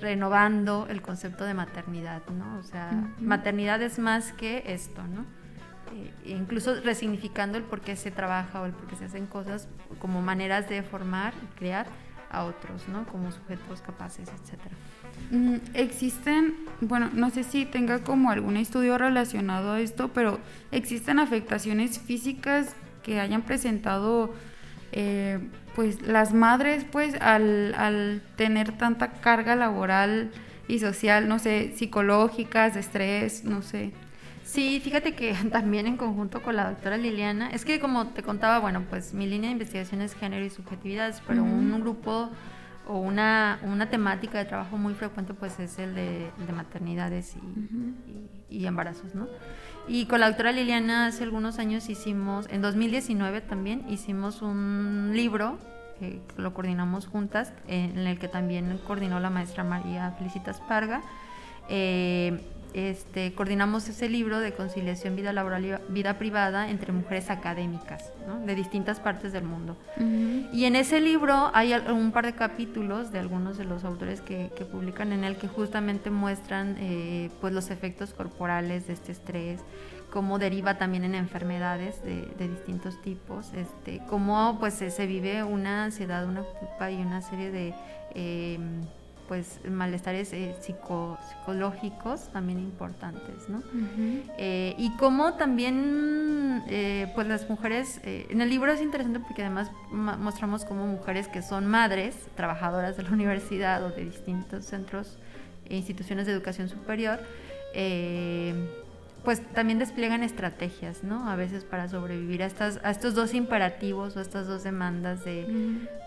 renovando 0.00 0.86
el 0.90 1.00
concepto 1.00 1.44
de 1.44 1.54
maternidad, 1.54 2.22
¿no? 2.28 2.58
O 2.58 2.62
sea, 2.62 2.90
maternidad 3.18 3.80
es 3.80 3.98
más 3.98 4.32
que 4.32 4.62
esto, 4.66 5.02
¿no? 5.06 5.24
Eh, 5.92 6.10
incluso 6.26 6.80
resignificando 6.80 7.58
el 7.58 7.64
por 7.64 7.80
qué 7.80 7.96
se 7.96 8.10
trabaja 8.10 8.60
o 8.60 8.66
el 8.66 8.72
por 8.72 8.86
qué 8.86 8.96
se 8.96 9.04
hacen 9.04 9.26
cosas 9.26 9.68
como 9.98 10.22
maneras 10.22 10.68
de 10.68 10.82
formar 10.82 11.34
y 11.42 11.58
crear 11.58 11.86
a 12.30 12.44
otros, 12.44 12.88
¿no? 12.88 13.04
Como 13.06 13.30
sujetos 13.30 13.82
capaces, 13.82 14.28
etcétera. 14.28 14.74
Mm, 15.30 15.56
existen, 15.74 16.54
bueno, 16.80 17.10
no 17.12 17.30
sé 17.30 17.44
si 17.44 17.66
tenga 17.66 18.02
como 18.02 18.30
algún 18.30 18.56
estudio 18.56 18.96
relacionado 18.96 19.72
a 19.72 19.80
esto, 19.80 20.08
pero 20.08 20.40
existen 20.70 21.18
afectaciones 21.18 21.98
físicas 21.98 22.74
que 23.02 23.20
hayan 23.20 23.42
presentado 23.42 24.32
eh, 24.92 25.38
pues 25.74 26.02
las 26.02 26.34
madres 26.34 26.84
pues 26.90 27.14
al, 27.20 27.74
al, 27.74 28.22
tener 28.36 28.72
tanta 28.76 29.12
carga 29.12 29.56
laboral 29.56 30.30
y 30.68 30.78
social, 30.78 31.28
no 31.28 31.38
sé, 31.38 31.72
psicológicas, 31.76 32.76
estrés, 32.76 33.44
no 33.44 33.62
sé. 33.62 33.92
Sí, 34.52 34.80
fíjate 34.80 35.14
que 35.14 35.32
también 35.50 35.86
en 35.86 35.96
conjunto 35.96 36.42
con 36.42 36.56
la 36.56 36.68
doctora 36.68 36.98
Liliana, 36.98 37.50
es 37.50 37.64
que 37.64 37.80
como 37.80 38.08
te 38.08 38.22
contaba, 38.22 38.58
bueno, 38.58 38.84
pues 38.90 39.14
mi 39.14 39.26
línea 39.26 39.48
de 39.48 39.52
investigación 39.52 40.02
es 40.02 40.14
género 40.14 40.44
y 40.44 40.50
subjetividades, 40.50 41.22
pero 41.26 41.42
un 41.42 41.80
grupo 41.80 42.28
o 42.86 42.98
una, 42.98 43.60
una 43.62 43.88
temática 43.88 44.36
de 44.38 44.44
trabajo 44.44 44.76
muy 44.76 44.92
frecuente 44.92 45.32
pues 45.32 45.58
es 45.58 45.78
el 45.78 45.94
de, 45.94 46.30
maternidades 46.54 47.34
y, 47.36 48.54
y, 48.54 48.66
embarazos, 48.66 49.14
¿no? 49.14 49.26
Y 49.88 50.04
con 50.04 50.20
la 50.20 50.26
doctora 50.26 50.52
Liliana 50.52 51.06
hace 51.06 51.24
algunos 51.24 51.58
años 51.58 51.88
hicimos, 51.88 52.46
en 52.50 52.60
2019 52.60 53.40
también, 53.40 53.86
hicimos 53.88 54.42
un 54.42 55.12
libro 55.14 55.58
que 55.98 56.20
lo 56.36 56.52
coordinamos 56.52 57.06
juntas, 57.06 57.54
en 57.68 57.96
el 57.96 58.18
que 58.18 58.28
también 58.28 58.78
coordinó 58.86 59.18
la 59.18 59.30
maestra 59.30 59.64
María 59.64 60.10
Felicitas 60.18 60.60
Parga. 60.60 61.00
Eh, 61.70 62.38
este, 62.74 63.34
coordinamos 63.34 63.88
ese 63.88 64.08
libro 64.08 64.40
de 64.40 64.52
conciliación 64.52 65.16
vida 65.16 65.32
laboral 65.32 65.64
y 65.64 65.92
vida 65.92 66.18
privada 66.18 66.70
entre 66.70 66.92
mujeres 66.92 67.30
académicas 67.30 68.12
de 68.46 68.54
distintas 68.54 69.00
partes 69.00 69.32
del 69.32 69.44
mundo. 69.44 69.76
Y 70.52 70.64
en 70.64 70.76
ese 70.76 71.00
libro 71.00 71.50
hay 71.54 71.74
un 71.74 72.12
par 72.12 72.26
de 72.26 72.34
capítulos 72.34 73.12
de 73.12 73.18
algunos 73.18 73.58
de 73.58 73.64
los 73.64 73.84
autores 73.84 74.20
que, 74.20 74.50
publican 74.70 75.12
en 75.12 75.24
él 75.24 75.36
que 75.36 75.48
justamente 75.48 76.10
muestran 76.10 76.76
eh, 76.78 77.30
pues 77.40 77.52
los 77.52 77.70
efectos 77.70 78.14
corporales 78.14 78.86
de 78.86 78.94
este 78.94 79.12
estrés, 79.12 79.60
cómo 80.10 80.38
deriva 80.38 80.78
también 80.78 81.04
en 81.04 81.14
enfermedades 81.14 82.02
de, 82.04 82.48
distintos 82.48 83.00
tipos, 83.02 83.52
este, 83.54 84.00
cómo 84.08 84.56
pues 84.60 84.74
se, 84.74 85.06
vive 85.06 85.42
una 85.42 85.84
ansiedad, 85.84 86.26
una 86.26 86.42
culpa 86.42 86.90
y 86.90 87.02
una 87.02 87.20
serie 87.20 87.50
de... 87.50 87.74
Eh, 88.14 88.58
pues 89.32 89.60
malestares 89.64 90.30
eh, 90.34 90.54
psicológicos 90.60 92.30
también 92.34 92.58
importantes, 92.58 93.48
¿no? 93.48 93.62
Eh, 94.36 94.74
y 94.76 94.94
cómo 94.98 95.32
también, 95.38 96.62
eh, 96.68 97.10
pues 97.14 97.26
las 97.26 97.48
mujeres, 97.48 97.98
en 98.04 98.42
el 98.42 98.50
libro 98.50 98.70
es 98.70 98.82
interesante 98.82 99.20
porque 99.20 99.40
además 99.40 99.70
mostramos 99.90 100.66
como 100.66 100.86
mujeres 100.86 101.28
que 101.28 101.40
son 101.40 101.66
madres, 101.66 102.14
trabajadoras 102.36 102.98
de 102.98 103.04
la 103.04 103.10
universidad 103.20 103.82
o 103.82 103.88
de 103.88 104.04
distintos 104.04 104.66
centros 104.66 105.16
e 105.64 105.76
instituciones 105.76 106.26
de 106.26 106.32
educación 106.32 106.68
superior, 106.68 107.18
pues 109.24 109.40
también 109.52 109.78
despliegan 109.78 110.22
estrategias, 110.22 111.04
¿no? 111.04 111.28
A 111.28 111.36
veces 111.36 111.64
para 111.64 111.88
sobrevivir 111.88 112.42
a, 112.42 112.46
estas, 112.46 112.80
a 112.82 112.90
estos 112.90 113.14
dos 113.14 113.34
imperativos 113.34 114.16
o 114.16 114.20
estas 114.20 114.48
dos 114.48 114.64
demandas 114.64 115.24
de 115.24 115.46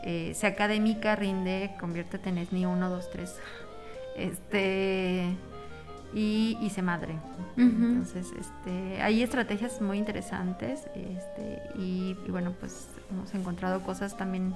eh, 0.03 0.33
sea 0.35 0.49
académica, 0.49 1.15
rinde, 1.15 1.71
conviértete 1.79 2.29
en 2.29 2.47
ni 2.51 2.65
uno, 2.65 2.89
dos, 2.89 3.09
tres, 3.09 3.35
este, 4.17 5.29
y, 6.13 6.57
y 6.61 6.69
se 6.71 6.81
madre. 6.81 7.15
Entonces, 7.57 8.33
este, 8.37 9.01
hay 9.01 9.23
estrategias 9.23 9.81
muy 9.81 9.97
interesantes, 9.97 10.87
este, 10.93 11.61
y, 11.77 12.17
y, 12.25 12.31
bueno, 12.31 12.53
pues 12.59 12.89
hemos 13.11 13.33
encontrado 13.33 13.81
cosas 13.81 14.17
también, 14.17 14.53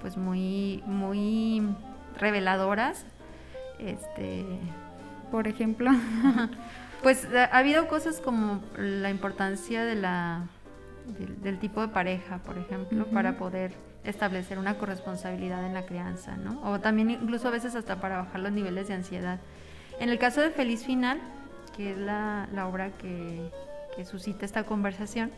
pues 0.00 0.16
muy, 0.16 0.82
muy 0.86 1.62
reveladoras, 2.18 3.04
este, 3.78 4.46
por 5.30 5.46
ejemplo. 5.46 5.90
Pues 7.02 7.24
eh, 7.24 7.38
ha 7.38 7.58
habido 7.58 7.88
cosas 7.88 8.20
como 8.20 8.62
la 8.76 9.10
importancia 9.10 9.84
de 9.84 9.96
la, 9.96 10.46
del, 11.42 11.58
tipo 11.58 11.80
de 11.80 11.88
pareja, 11.88 12.38
por 12.38 12.58
ejemplo, 12.58 13.06
para 13.06 13.36
poder 13.36 13.72
establecer 14.04 14.58
una 14.58 14.78
corresponsabilidad 14.78 15.64
en 15.66 15.74
la 15.74 15.84
crianza, 15.84 16.36
¿no? 16.36 16.60
O 16.62 16.80
también 16.80 17.10
incluso 17.10 17.48
a 17.48 17.50
veces 17.50 17.74
hasta 17.74 18.00
para 18.00 18.18
bajar 18.18 18.40
los 18.40 18.52
niveles 18.52 18.88
de 18.88 18.94
ansiedad. 18.94 19.40
En 20.00 20.08
el 20.08 20.18
caso 20.18 20.40
de 20.40 20.50
Feliz 20.50 20.84
Final, 20.84 21.20
que 21.76 21.92
es 21.92 21.98
la, 21.98 22.48
la 22.52 22.66
obra 22.66 22.90
que, 22.90 23.50
que, 23.96 24.04
suscita 24.04 24.44
esta 24.44 24.64
conversación, 24.64 25.30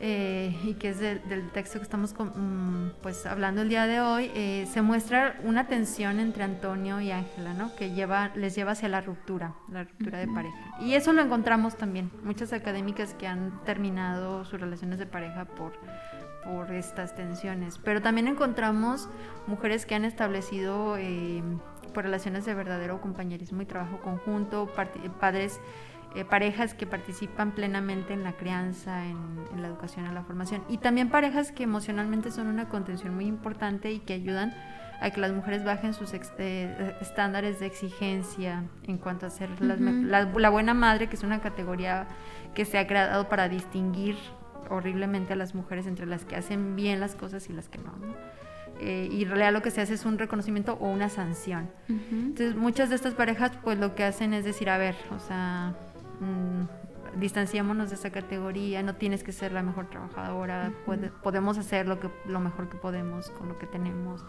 eh, 0.00 0.56
y 0.64 0.74
que 0.74 0.90
es 0.90 0.98
del 0.98 1.50
texto 1.52 1.78
que 1.78 1.84
estamos 1.84 2.14
mm, 2.18 3.00
pues 3.02 3.26
hablando 3.26 3.62
el 3.62 3.68
día 3.68 3.86
de 3.86 4.00
hoy, 4.00 4.30
eh, 4.34 4.66
se 4.72 4.82
muestra 4.82 5.38
una 5.44 5.66
tensión 5.66 6.20
entre 6.20 6.44
Antonio 6.44 7.00
y 7.00 7.10
Ángela, 7.10 7.54
¿no? 7.54 7.74
Que 7.76 7.92
lleva, 7.92 8.30
les 8.34 8.54
lleva 8.54 8.72
hacia 8.72 8.88
la 8.88 9.00
ruptura, 9.00 9.54
la 9.70 9.84
ruptura 9.84 10.18
de 10.18 10.26
pareja. 10.26 10.56
Y 10.80 10.94
eso 10.94 11.12
lo 11.12 11.22
encontramos 11.22 11.76
también, 11.76 12.10
muchas 12.22 12.52
académicas 12.52 13.14
que 13.14 13.26
han 13.26 13.62
terminado 13.64 14.44
sus 14.44 14.60
relaciones 14.60 14.98
de 14.98 15.06
pareja 15.06 15.44
por, 15.44 15.72
por 16.44 16.72
estas 16.72 17.14
tensiones. 17.14 17.78
Pero 17.78 18.02
también 18.02 18.26
encontramos 18.26 19.08
mujeres 19.46 19.86
que 19.86 19.94
han 19.94 20.04
establecido 20.04 20.96
eh, 20.98 21.42
por 21.94 22.04
relaciones 22.04 22.44
de 22.44 22.54
verdadero 22.54 23.00
compañerismo 23.00 23.62
y 23.62 23.66
trabajo 23.66 24.00
conjunto, 24.00 24.70
padres 25.20 25.60
eh, 26.14 26.24
parejas 26.24 26.74
que 26.74 26.86
participan 26.86 27.52
plenamente 27.52 28.12
en 28.12 28.22
la 28.22 28.34
crianza, 28.34 29.04
en, 29.04 29.60
la 29.60 29.66
educación, 29.66 30.06
en 30.06 30.14
la 30.14 30.22
formación, 30.22 30.62
y 30.68 30.78
también 30.78 31.08
parejas 31.08 31.50
que 31.50 31.64
emocionalmente 31.64 32.30
son 32.30 32.46
una 32.46 32.68
contención 32.68 33.14
muy 33.16 33.26
importante 33.26 33.90
y 33.90 33.98
que 33.98 34.12
ayudan 34.12 34.54
a 35.00 35.10
que 35.10 35.20
las 35.20 35.32
mujeres 35.32 35.64
bajen 35.64 35.92
sus 35.92 36.12
eh, 36.14 36.96
estándares 37.00 37.58
de 37.58 37.66
exigencia 37.66 38.62
en 38.84 38.98
cuanto 38.98 39.26
a 39.26 39.30
ser 39.30 39.50
la, 39.60 40.50
buena 40.50 40.72
madre, 40.72 41.08
que 41.08 41.16
es 41.16 41.24
una 41.24 41.40
categoría 41.40 42.06
que 42.54 42.64
se 42.64 42.78
ha 42.78 42.86
creado 42.86 43.28
para 43.28 43.48
distinguir 43.48 44.16
horriblemente 44.70 45.32
a 45.32 45.36
las 45.36 45.54
mujeres 45.54 45.88
entre 45.88 46.06
las 46.06 46.24
que 46.24 46.36
hacen 46.36 46.76
bien 46.76 47.00
las 47.00 47.16
cosas 47.16 47.50
y 47.50 47.52
las 47.52 47.68
que 47.68 47.78
no. 47.78 47.92
Eh, 48.80 49.08
y 49.10 49.24
en 49.24 49.28
realidad 49.28 49.52
lo 49.52 49.62
que 49.62 49.70
se 49.70 49.80
hace 49.80 49.94
es 49.94 50.04
un 50.04 50.16
reconocimiento 50.16 50.78
o 50.80 50.88
una 50.88 51.08
sanción. 51.08 51.70
Entonces 51.88 52.54
muchas 52.54 52.88
de 52.88 52.94
estas 52.94 53.14
parejas 53.14 53.50
pues 53.64 53.78
lo 53.78 53.96
que 53.96 54.04
hacen 54.04 54.32
es 54.32 54.44
decir, 54.44 54.70
a 54.70 54.78
ver, 54.78 54.94
o 55.10 55.18
sea, 55.18 55.74
Mm, 56.20 57.20
distanciémonos 57.20 57.90
de 57.90 57.96
esa 57.96 58.10
categoría, 58.10 58.82
no 58.82 58.96
tienes 58.96 59.22
que 59.22 59.32
ser 59.32 59.52
la 59.52 59.62
mejor 59.62 59.88
trabajadora, 59.88 60.72
podemos 61.22 61.58
hacer 61.58 61.86
lo, 61.86 62.00
que, 62.00 62.10
lo 62.26 62.40
mejor 62.40 62.68
que 62.68 62.76
podemos 62.76 63.30
con 63.30 63.48
lo 63.48 63.58
que 63.58 63.66
tenemos. 63.66 64.24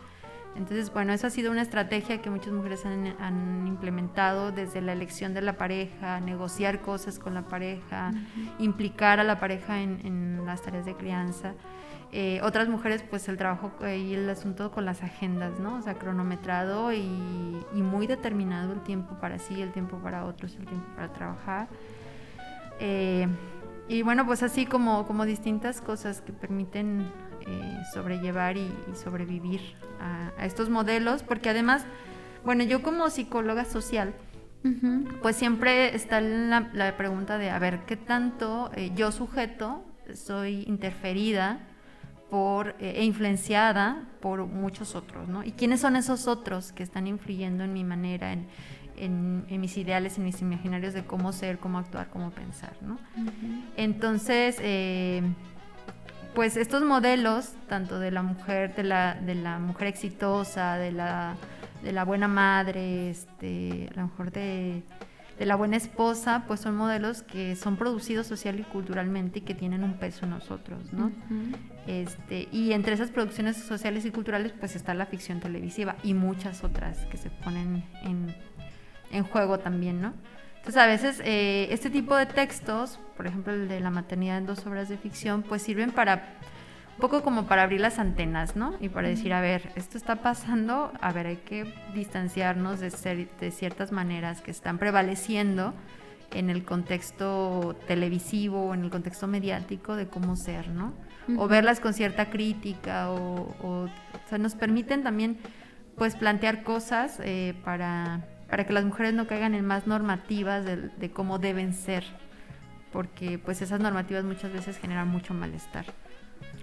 Entonces, 0.56 0.92
bueno, 0.94 1.12
eso 1.12 1.28
ha 1.28 1.30
sido 1.30 1.52
una 1.52 1.62
estrategia 1.62 2.22
que 2.22 2.30
muchas 2.30 2.54
mujeres 2.54 2.86
han, 2.86 3.68
implementado 3.68 4.54
desde 4.54 4.82
la 4.82 4.94
elección 4.94 5.34
de 5.34 5.42
la 5.42 5.58
pareja, 5.58 6.22
negociar 6.22 6.82
cosas 6.82 7.20
con 7.20 7.34
la 7.34 7.42
pareja, 7.42 8.14
implicar 8.58 9.20
a 9.20 9.26
la 9.26 9.38
pareja 9.38 9.82
en, 9.82 10.46
las 10.46 10.62
tareas 10.62 10.86
de 10.86 10.96
crianza. 10.96 11.56
Eh, 12.18 12.40
otras 12.44 12.70
mujeres, 12.70 13.04
pues 13.04 13.28
el 13.28 13.36
trabajo 13.36 13.74
y 13.86 14.14
el 14.14 14.30
asunto 14.30 14.72
con 14.72 14.86
las 14.86 15.04
agendas, 15.04 15.60
¿no? 15.60 15.76
O 15.76 15.82
sea, 15.82 15.96
cronometrado 15.96 16.94
y, 16.94 17.02
y, 17.74 17.82
muy 17.82 18.08
determinado 18.08 18.72
el 18.72 18.80
tiempo 18.84 19.16
para 19.20 19.38
sí, 19.38 19.62
el 19.62 19.74
tiempo 19.74 19.98
para 19.98 20.24
otros, 20.24 20.56
el 20.56 20.66
tiempo 20.66 20.88
para 20.96 21.12
trabajar. 21.12 21.68
Eh, 22.80 23.28
y 23.90 24.02
bueno, 24.02 24.26
pues 24.26 24.44
así 24.44 24.66
como, 24.66 25.06
como 25.06 25.26
distintas 25.26 25.82
cosas 25.82 26.22
que 26.22 26.32
permiten 26.32 27.06
eh, 27.48 27.82
sobrellevar 27.94 28.56
y, 28.56 28.72
sobrevivir 28.94 29.60
a, 30.00 30.46
estos 30.46 30.70
modelos, 30.70 31.22
porque 31.22 31.50
además, 31.50 31.84
bueno, 32.46 32.64
yo 32.64 32.82
como 32.82 33.10
psicóloga 33.10 33.66
social, 33.66 34.14
pues 35.22 35.36
siempre 35.36 35.94
está 35.94 36.22
la, 36.22 36.70
la, 36.72 36.96
pregunta 36.96 37.38
de, 37.38 37.50
a 37.50 37.60
ver, 37.60 37.82
¿qué 37.86 37.98
tanto 37.98 38.72
yo 38.96 39.12
sujeto 39.12 39.84
soy 40.14 40.64
interferida 40.66 41.60
por, 42.30 42.76
eh, 42.80 42.96
e 42.98 43.04
influenciada 43.04 44.04
por 44.20 44.46
muchos 44.46 44.96
otros, 44.96 45.28
¿no? 45.28 45.44
¿Y 45.44 45.52
quiénes 45.52 45.82
son 45.82 45.96
esos 45.96 46.28
otros 46.28 46.72
que 46.72 46.84
están 46.84 47.08
influyendo 47.08 47.64
en 47.64 47.74
mi 47.74 47.84
manera, 47.84 48.34
en, 48.34 48.48
en, 48.98 49.62
mis 49.62 49.78
ideales, 49.78 50.18
en 50.18 50.24
mis 50.24 50.42
imaginarios 50.42 50.94
de 50.94 51.06
cómo 51.06 51.32
ser, 51.32 51.60
cómo 51.60 51.80
actuar, 51.80 52.10
cómo 52.10 52.32
pensar, 52.32 52.74
¿no? 52.82 52.98
Entonces, 53.78 54.58
eh, 54.62 55.22
pues 56.34 56.58
estos 56.58 56.84
modelos, 56.84 57.54
tanto 57.68 58.00
de 58.00 58.12
la 58.12 58.22
mujer, 58.22 58.76
de 58.76 58.84
la, 58.84 59.16
de 59.16 59.36
la 59.36 59.60
mujer 59.60 59.88
exitosa, 59.88 60.78
de 60.78 60.92
la, 60.92 61.36
de 61.84 61.92
la 61.92 62.04
buena 62.06 62.28
madre, 62.28 63.10
este, 63.10 63.90
a 63.94 64.00
lo 64.02 64.08
mejor 64.08 64.32
de 64.32 64.84
de 65.38 65.46
la 65.46 65.56
buena 65.56 65.76
esposa, 65.78 66.46
pues 66.48 66.62
son 66.62 66.76
modelos 66.76 67.22
que 67.22 67.56
son 67.56 67.76
producidos 67.76 68.28
social 68.28 68.60
y 68.60 68.64
culturalmente 68.64 69.40
y 69.40 69.42
que 69.42 69.54
tienen 69.54 69.84
un 69.84 69.98
peso 69.98 70.26
en 70.26 70.32
nosotros, 70.32 70.94
¿no? 70.94 71.12
este, 71.88 72.48
y 72.52 72.72
entre 72.72 72.94
esas 72.94 73.12
producciones 73.12 73.58
sociales 73.58 74.06
y 74.06 74.12
culturales, 74.12 74.54
pues 74.60 74.76
está 74.76 74.94
la 74.94 75.06
ficción 75.06 75.40
televisiva 75.40 75.98
y 76.04 76.14
muchas 76.14 76.64
otras 76.64 77.06
que 77.08 77.18
se 77.18 77.30
ponen 77.30 77.84
en, 78.04 78.34
en 79.12 79.24
juego 79.24 79.60
también, 79.60 80.02
¿no? 80.02 80.14
Entonces 80.66 80.82
a 80.82 80.88
veces 80.88 81.22
eh, 81.24 81.68
este 81.70 81.92
tipo 81.92 82.16
de 82.16 82.26
textos, 82.26 83.00
por 83.16 83.28
ejemplo 83.28 83.54
el 83.54 83.68
de 83.68 83.80
la 83.82 83.92
maternidad 83.92 84.40
en 84.40 84.48
dos 84.48 84.66
obras 84.66 84.90
de 84.90 84.98
ficción, 84.98 85.44
pues 85.44 85.62
sirven 85.62 85.92
para 85.92 86.40
un 86.96 87.02
poco 87.02 87.24
como 87.24 87.46
para 87.46 87.64
abrir 87.64 87.82
las 87.82 88.00
antenas, 88.00 88.56
¿no? 88.56 88.76
Y 88.80 88.88
para 88.88 89.10
decir, 89.10 89.34
a 89.34 89.42
ver, 89.42 89.72
esto 89.76 89.98
está 89.98 90.18
pasando, 90.18 90.94
a 91.02 91.12
ver, 91.12 91.28
hay 91.28 91.36
que 91.38 91.74
distanciarnos 91.94 92.80
de, 92.80 92.90
ser, 92.90 93.28
de 93.38 93.52
ciertas 93.52 93.92
maneras 93.92 94.42
que 94.42 94.52
están 94.52 94.78
prevaleciendo 94.78 95.74
en 96.32 96.50
el 96.50 96.64
contexto 96.64 97.76
televisivo, 97.86 98.74
en 98.74 98.86
el 98.86 98.90
contexto 98.90 99.28
mediático 99.28 99.98
de 99.98 100.08
cómo 100.08 100.38
ser, 100.38 100.70
¿no? 100.70 100.94
O 101.38 101.48
verlas 101.48 101.80
con 101.82 101.94
cierta 101.94 102.30
crítica, 102.30 103.12
o, 103.12 103.56
o, 103.62 103.90
sea, 104.30 104.38
nos 104.38 104.56
permiten 104.56 105.04
también, 105.04 105.38
pues, 105.98 106.16
plantear 106.16 106.64
cosas 106.64 107.20
eh, 107.24 107.56
para, 107.66 108.26
para 108.50 108.66
que 108.66 108.72
las 108.72 108.86
mujeres 108.86 109.14
no 109.14 109.28
caigan 109.28 109.54
en 109.54 109.66
más 109.66 109.86
normativas 109.86 110.64
de, 110.64 110.78
de 110.78 111.12
cómo 111.12 111.40
deben 111.40 111.74
ser, 111.74 112.06
porque, 112.94 113.38
pues, 113.38 113.62
esas 113.62 113.82
normativas 113.82 114.24
muchas 114.24 114.54
veces 114.54 114.78
generan 114.78 115.10
mucho 115.10 115.34
malestar. 115.34 115.86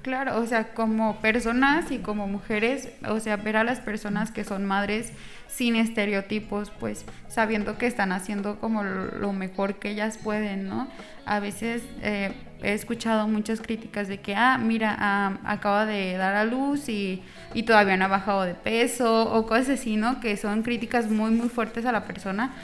Claro, 0.02 0.40
o 0.40 0.46
sea, 0.46 0.74
como 0.74 1.20
personas 1.20 1.92
y 1.92 1.98
como 1.98 2.26
mujeres, 2.26 2.88
o 3.08 3.20
sea, 3.20 3.36
ver 3.36 3.56
a 3.56 3.62
las 3.62 3.78
personas 3.78 4.32
que 4.32 4.42
son 4.42 4.66
madres 4.66 5.12
sin 5.46 5.76
estereotipos, 5.76 6.70
pues 6.70 7.04
sabiendo 7.28 7.78
que 7.78 7.86
están 7.86 8.10
haciendo 8.10 8.58
como 8.58 8.82
lo 8.82 9.32
mejor 9.32 9.76
que 9.76 9.90
ellas 9.90 10.18
pueden, 10.18 10.68
¿no? 10.68 10.88
A 11.24 11.38
veces 11.38 11.84
eh, 12.02 12.32
he 12.64 12.72
escuchado 12.72 13.28
muchas 13.28 13.60
críticas 13.60 14.08
de 14.08 14.18
que, 14.18 14.34
ah, 14.34 14.58
mira, 14.58 14.96
ah, 14.98 15.38
acaba 15.44 15.86
de 15.86 16.16
dar 16.16 16.34
a 16.34 16.44
luz 16.44 16.88
y, 16.88 17.22
y 17.54 17.62
todavía 17.62 17.96
no 17.96 18.06
ha 18.06 18.08
bajado 18.08 18.42
de 18.42 18.54
peso 18.54 19.32
o 19.32 19.46
cosas 19.46 19.68
así, 19.68 19.94
¿no? 19.94 20.18
Que 20.18 20.36
son 20.36 20.64
críticas 20.64 21.08
muy, 21.10 21.30
muy 21.30 21.48
fuertes 21.48 21.86
a 21.86 21.92
la 21.92 22.06
persona 22.06 22.54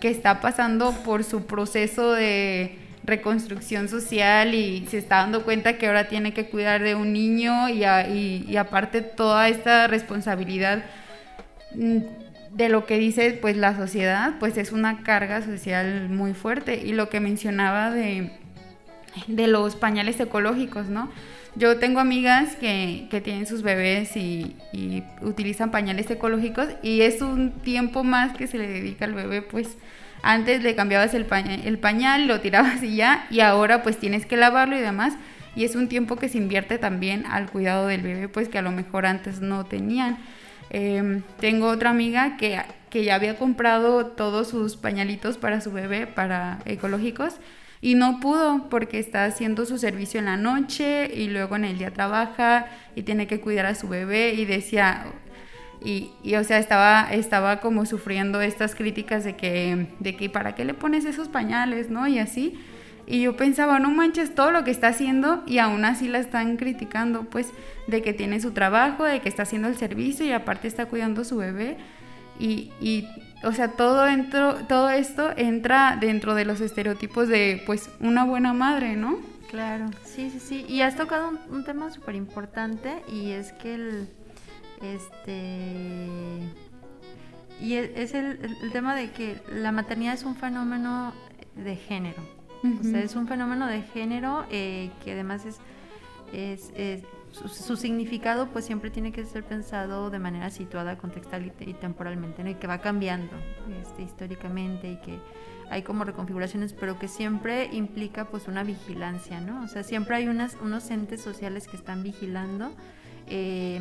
que 0.00 0.10
está 0.10 0.40
pasando 0.40 0.92
por 1.04 1.24
su 1.24 1.46
proceso 1.46 2.12
de 2.12 2.83
reconstrucción 3.04 3.88
social 3.88 4.54
y 4.54 4.86
se 4.88 4.98
está 4.98 5.16
dando 5.18 5.44
cuenta 5.44 5.78
que 5.78 5.86
ahora 5.86 6.08
tiene 6.08 6.32
que 6.32 6.46
cuidar 6.46 6.82
de 6.82 6.94
un 6.94 7.12
niño 7.12 7.68
y, 7.68 8.56
aparte 8.56 9.02
toda 9.02 9.48
esta 9.48 9.86
responsabilidad 9.86 10.84
mm, 11.74 11.98
de 12.52 12.68
lo 12.68 12.86
que 12.86 12.98
dice 12.98 13.38
pues 13.40 13.56
la 13.56 13.76
sociedad 13.76 14.34
pues 14.40 14.56
es 14.56 14.72
una 14.72 15.02
carga 15.02 15.42
social 15.42 16.08
muy 16.08 16.34
fuerte. 16.34 16.82
Y 16.84 16.92
lo 16.92 17.08
que 17.08 17.20
mencionaba 17.20 17.90
de, 17.90 18.30
de 19.26 19.46
los 19.46 19.76
pañales 19.76 20.18
ecológicos 20.20 20.86
no 20.88 21.10
yo 21.56 21.78
tengo 21.78 22.00
amigas 22.00 22.56
que, 22.56 23.06
que 23.10 23.20
tienen 23.20 23.46
sus 23.46 23.62
bebés 23.62 24.16
y, 24.16 24.56
y, 24.72 25.04
utilizan 25.22 25.70
pañales 25.70 26.10
ecológicos 26.10 26.68
y 26.82 27.02
es 27.02 27.22
un 27.22 27.52
tiempo 27.52 28.02
más 28.02 28.36
que 28.36 28.46
se 28.46 28.58
le 28.58 28.66
dedica 28.66 29.04
al 29.04 29.14
bebé 29.14 29.42
pues 29.42 29.76
antes 30.26 30.62
le 30.62 30.74
cambiabas 30.74 31.12
el, 31.12 31.26
pañal, 31.26 32.26
lo 32.26 32.40
tirabas 32.40 32.82
y 32.82 32.96
ya, 32.96 33.26
y 33.30 33.40
ahora 33.40 33.82
pues 33.82 33.98
tienes 33.98 34.24
que 34.24 34.38
lavarlo 34.38 34.74
y 34.74 34.80
demás. 34.80 35.12
Y 35.54 35.64
es 35.64 35.76
un 35.76 35.86
tiempo 35.86 36.16
que 36.16 36.30
se 36.30 36.38
invierte 36.38 36.78
también 36.78 37.26
al 37.26 37.50
cuidado 37.50 37.86
del 37.86 38.00
bebé, 38.00 38.28
pues 38.30 38.48
que 38.48 38.56
a 38.56 38.62
lo 38.62 38.72
mejor 38.72 39.04
antes 39.04 39.40
no 39.40 39.66
tenían. 39.66 40.16
Em, 40.70 41.22
tengo 41.38 41.68
otra 41.68 41.90
amiga 41.90 42.38
que, 42.38 42.58
que 42.88 43.04
ya 43.04 43.16
había 43.16 43.36
comprado 43.36 44.06
todos 44.06 44.48
sus 44.48 44.76
pañalitos 44.76 45.36
para 45.36 45.60
su 45.60 45.70
bebé, 45.72 46.06
para 46.06 46.58
ecológicos, 46.64 47.34
y 47.82 47.94
no 47.94 48.18
pudo 48.18 48.70
porque 48.70 48.98
está 48.98 49.26
haciendo 49.26 49.66
su 49.66 49.76
servicio 49.76 50.18
en 50.18 50.24
la 50.24 50.38
noche 50.38 51.10
y 51.14 51.28
luego 51.28 51.56
en 51.56 51.66
el 51.66 51.76
día 51.76 51.92
trabaja 51.92 52.66
y 52.96 53.02
tiene 53.02 53.26
que 53.26 53.40
cuidar 53.40 53.66
a 53.66 53.74
su 53.74 53.88
bebé 53.88 54.32
y 54.32 54.46
decía, 54.46 55.04
y, 55.84 56.12
y, 56.22 56.34
o 56.36 56.44
sea, 56.44 56.58
estaba, 56.58 57.12
estaba 57.12 57.60
como 57.60 57.84
sufriendo 57.84 58.40
estas 58.40 58.74
críticas 58.74 59.22
de 59.22 59.36
que, 59.36 59.88
de 60.00 60.16
que, 60.16 60.30
¿para 60.30 60.54
qué 60.54 60.64
le 60.64 60.72
pones 60.72 61.04
esos 61.04 61.28
pañales, 61.28 61.90
no? 61.90 62.06
Y 62.06 62.18
así. 62.18 62.58
Y 63.06 63.20
yo 63.20 63.36
pensaba, 63.36 63.78
no 63.78 63.90
manches 63.90 64.34
todo 64.34 64.50
lo 64.50 64.64
que 64.64 64.70
está 64.70 64.88
haciendo 64.88 65.42
y 65.46 65.58
aún 65.58 65.84
así 65.84 66.08
la 66.08 66.20
están 66.20 66.56
criticando, 66.56 67.24
pues, 67.24 67.50
de 67.86 68.00
que 68.00 68.14
tiene 68.14 68.40
su 68.40 68.52
trabajo, 68.52 69.04
de 69.04 69.20
que 69.20 69.28
está 69.28 69.42
haciendo 69.42 69.68
el 69.68 69.76
servicio 69.76 70.24
y 70.24 70.32
aparte 70.32 70.68
está 70.68 70.86
cuidando 70.86 71.20
a 71.20 71.24
su 71.24 71.36
bebé. 71.36 71.76
Y, 72.40 72.72
y 72.80 73.06
o 73.42 73.52
sea, 73.52 73.68
todo, 73.68 74.04
dentro, 74.04 74.54
todo 74.66 74.88
esto 74.88 75.32
entra 75.36 75.98
dentro 76.00 76.34
de 76.34 76.46
los 76.46 76.62
estereotipos 76.62 77.28
de, 77.28 77.62
pues, 77.66 77.90
una 78.00 78.24
buena 78.24 78.54
madre, 78.54 78.96
¿no? 78.96 79.18
Claro, 79.50 79.90
sí, 80.02 80.30
sí, 80.30 80.40
sí. 80.40 80.66
Y 80.66 80.80
has 80.80 80.96
tocado 80.96 81.28
un, 81.28 81.38
un 81.50 81.64
tema 81.64 81.90
súper 81.90 82.14
importante 82.14 83.02
y 83.12 83.32
es 83.32 83.52
que 83.52 83.74
el 83.74 84.08
este. 84.92 86.40
Y 87.60 87.74
e, 87.74 88.02
es 88.02 88.14
el, 88.14 88.38
tema 88.72 88.94
de 88.94 89.10
que 89.10 89.40
la 89.52 89.72
maternidad 89.72 90.14
es 90.14 90.24
un 90.24 90.36
fenómeno 90.36 91.12
de 91.56 91.76
género. 91.76 92.22
O 92.80 92.82
sea, 92.82 93.00
es 93.00 93.14
un 93.14 93.28
fenómeno 93.28 93.66
de 93.66 93.82
género 93.82 94.46
eh, 94.50 94.90
que 95.04 95.12
además 95.12 95.44
es, 95.44 95.60
es, 96.32 96.72
su, 97.30 97.76
significado 97.76 98.48
pues 98.48 98.64
siempre 98.64 98.90
tiene 98.90 99.12
que 99.12 99.22
ser 99.26 99.44
pensado 99.44 100.08
de 100.08 100.18
manera 100.18 100.48
situada, 100.48 100.96
contextual 100.96 101.52
y, 101.60 101.74
temporalmente, 101.74 102.42
¿no? 102.42 102.48
Y 102.48 102.54
que 102.54 102.66
va 102.66 102.78
cambiando 102.78 103.36
este, 103.82 104.02
históricamente 104.02 104.92
y 104.92 104.96
que 104.96 105.18
hay 105.70 105.82
como 105.82 106.04
reconfiguraciones, 106.04 106.72
pero 106.72 106.98
que 106.98 107.08
siempre 107.08 107.68
implica 107.72 108.26
pues 108.30 108.48
una 108.48 108.62
vigilancia, 108.62 109.40
¿no? 109.40 109.62
O 109.62 109.68
sea, 109.68 109.82
siempre 109.82 110.16
hay 110.16 110.28
unas, 110.28 110.56
unos 110.62 110.90
entes 110.90 111.20
sociales 111.20 111.68
que 111.68 111.76
están 111.76 112.02
vigilando 112.02 112.72
eh, 113.26 113.80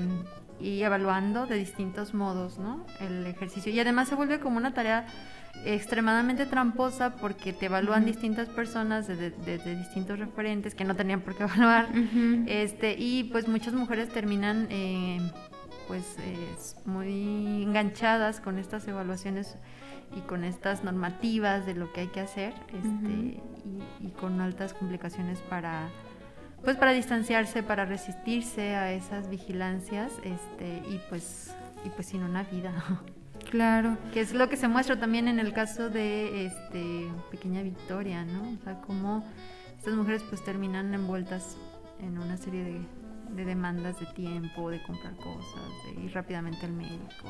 y 0.59 0.81
evaluando 0.81 1.45
de 1.45 1.55
distintos 1.55 2.13
modos 2.13 2.57
¿no? 2.57 2.85
el 2.99 3.25
ejercicio. 3.25 3.71
Y 3.71 3.79
además 3.79 4.07
se 4.07 4.15
vuelve 4.15 4.39
como 4.39 4.57
una 4.57 4.73
tarea 4.73 5.05
extremadamente 5.65 6.45
tramposa 6.45 7.15
porque 7.15 7.53
te 7.53 7.67
evalúan 7.67 8.05
distintas 8.05 8.49
personas 8.49 9.07
desde 9.07 9.75
distintos 9.75 10.19
referentes 10.19 10.75
que 10.75 10.83
no 10.83 10.95
tenían 10.95 11.21
por 11.21 11.35
qué 11.35 11.43
evaluar. 11.45 11.89
este, 12.47 12.95
y 12.97 13.25
pues 13.25 13.47
muchas 13.47 13.73
mujeres 13.73 14.09
terminan 14.09 14.67
eh, 14.69 15.19
pues 15.87 16.17
muy 16.85 17.63
enganchadas 17.63 18.39
con 18.39 18.57
estas 18.57 18.87
evaluaciones 18.87 19.57
y 20.15 20.21
con 20.21 20.43
estas 20.43 20.83
normativas 20.83 21.65
de 21.65 21.75
lo 21.75 21.91
que 21.91 22.01
hay 22.01 22.07
que 22.07 22.19
hacer 22.19 22.53
este, 22.67 23.41
y 23.99 24.09
con 24.19 24.41
altas 24.41 24.73
complicaciones 24.73 25.39
para 25.41 25.89
pues 26.63 26.77
para 26.77 26.91
distanciarse, 26.91 27.61
para 27.61 27.85
resistirse 27.85 28.75
a 28.75 28.93
esas 28.93 29.29
vigilancias, 29.29 30.11
este, 30.23 30.81
y 30.89 31.01
pues, 31.09 31.53
y 31.85 31.89
pues 31.89 32.07
sin 32.07 32.23
una 32.23 32.43
vida. 32.43 32.73
Claro. 33.49 33.97
Que 34.13 34.21
es 34.21 34.33
lo 34.33 34.49
que 34.49 34.57
se 34.57 34.67
muestra 34.67 34.99
también 34.99 35.27
en 35.27 35.37
el 35.37 35.53
caso 35.53 35.89
de 35.89 36.45
este 36.45 37.07
Pequeña 37.29 37.61
Victoria, 37.61 38.25
¿no? 38.25 38.53
O 38.53 38.63
sea, 38.63 38.81
cómo 38.81 39.23
estas 39.77 39.93
mujeres 39.93 40.23
pues 40.29 40.43
terminan 40.43 40.93
envueltas 40.93 41.57
en 41.99 42.17
una 42.17 42.37
serie 42.37 42.63
de, 43.29 43.45
demandas 43.45 43.99
de 43.99 44.05
tiempo, 44.07 44.69
de 44.69 44.81
comprar 44.83 45.15
cosas, 45.17 45.69
de 45.85 46.03
ir 46.03 46.13
rápidamente 46.13 46.65
al 46.65 46.71
médico. 46.71 47.29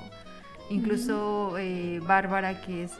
Incluso 0.69 1.57
eh, 1.57 1.99
Bárbara, 2.05 2.61
que 2.61 2.83
es 2.83 2.91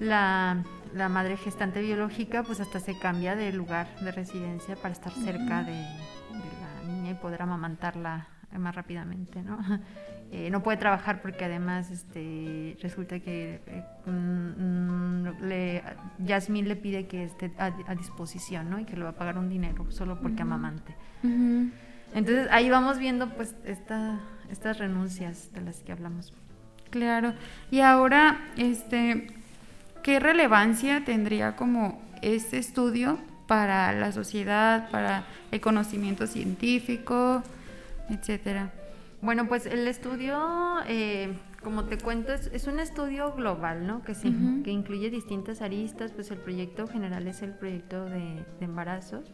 la, 0.00 0.64
madre 1.08 1.36
gestante 1.36 1.80
biológica 1.80 2.42
pues 2.42 2.60
hasta 2.60 2.80
se 2.80 2.98
cambia 2.98 3.36
de 3.36 3.52
lugar 3.52 3.86
de 4.00 4.12
residencia 4.12 4.76
para 4.76 4.92
estar 4.92 5.12
cerca 5.12 5.62
de, 5.62 5.72
la 5.72 6.86
niña 6.86 7.10
y 7.10 7.14
poder 7.14 7.42
amamantarla 7.42 8.26
más 8.58 8.74
rápidamente, 8.74 9.42
¿no? 9.42 9.58
Eh, 10.32 10.48
no 10.48 10.62
puede 10.62 10.78
trabajar 10.78 11.22
porque 11.22 11.44
además 11.44 11.90
este, 11.90 12.78
resulta 12.80 13.18
que 13.18 13.60
eh, 13.66 13.84
mm, 14.06 14.12
mm, 14.12 15.42
le, 15.42 15.82
Yasmín 16.20 16.68
le 16.68 16.76
pide 16.76 17.08
que 17.08 17.24
esté 17.24 17.52
a, 17.58 17.72
disposición, 17.96 18.70
¿no? 18.70 18.78
Y 18.78 18.84
que 18.84 18.96
le 18.96 19.02
va 19.02 19.10
a 19.10 19.16
pagar 19.16 19.38
un 19.38 19.48
dinero 19.48 19.90
solo 19.90 20.20
porque 20.20 20.42
amamante. 20.42 20.94
Entonces 22.14 22.46
ahí 22.52 22.70
vamos 22.70 23.00
viendo 23.00 23.28
pues 23.30 23.56
esta, 23.64 24.20
estas 24.48 24.78
renuncias 24.78 25.52
de 25.52 25.62
las 25.62 25.82
que 25.82 25.90
hablamos. 25.90 26.32
Claro. 26.90 27.34
Y 27.72 27.80
ahora, 27.80 28.38
este, 28.56 29.26
¿Qué 30.02 30.18
relevancia 30.18 31.04
tendría 31.04 31.56
como 31.56 32.00
este 32.22 32.58
estudio 32.58 33.18
para 33.46 33.92
la 33.92 34.12
sociedad, 34.12 34.88
para 34.90 35.24
el 35.50 35.60
conocimiento 35.60 36.26
científico, 36.26 37.42
etcétera? 38.08 38.72
Bueno, 39.20 39.46
pues 39.46 39.66
el 39.66 39.86
estudio, 39.86 40.38
eh, 40.86 41.36
como 41.62 41.84
te 41.84 41.98
cuento, 41.98 42.32
es, 42.32 42.66
un 42.66 42.80
estudio 42.80 43.34
global, 43.34 43.86
¿no? 43.86 44.02
Que, 44.02 44.14
que 44.14 44.70
incluye 44.70 45.10
distintas 45.10 45.60
aristas, 45.60 46.12
pues 46.12 46.30
el 46.30 46.38
proyecto 46.38 46.86
general 46.86 47.26
es 47.26 47.42
el 47.42 47.52
proyecto 47.52 48.06
de, 48.06 48.42
embarazos. 48.60 49.30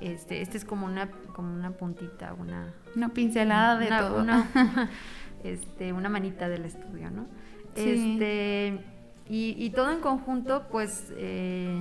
Este, 0.00 0.42
este 0.42 0.58
es 0.58 0.64
como 0.64 0.86
una, 0.86 1.10
como 1.34 1.52
una 1.52 1.72
puntita, 1.72 2.34
una... 2.34 2.72
Una 2.94 3.08
pincelada 3.08 3.76
de 3.78 3.88
todo. 3.88 4.20
Una, 4.20 4.46
este, 5.42 5.92
una 5.92 6.08
manita 6.08 6.48
del 6.48 6.64
estudio, 6.66 7.10
¿no? 7.10 7.26
Este 7.74 8.78
y, 9.28 9.70
todo 9.70 9.92
en 9.92 10.00
conjunto, 10.00 10.68
pues, 10.70 11.12
eh, 11.16 11.80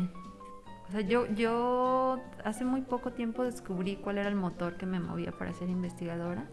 o 0.87 0.91
sea, 0.91 1.01
yo, 1.01 1.27
yo 1.33 2.21
hace 2.43 2.65
muy 2.65 2.81
poco 2.81 3.11
tiempo 3.11 3.43
descubrí 3.43 3.95
cuál 3.95 4.17
era 4.17 4.29
el 4.29 4.35
motor 4.35 4.75
que 4.75 4.85
me 4.85 4.99
movía 4.99 5.31
para 5.31 5.53
ser 5.53 5.69
investigadora. 5.69 6.45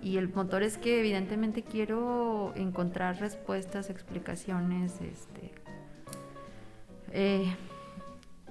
Y 0.00 0.16
el 0.16 0.32
motor 0.32 0.62
es 0.62 0.78
que 0.78 1.00
evidentemente 1.00 1.64
quiero 1.64 2.52
encontrar 2.54 3.18
respuestas, 3.18 3.90
explicaciones, 3.90 5.00
este, 5.00 5.50
eh, 7.10 7.52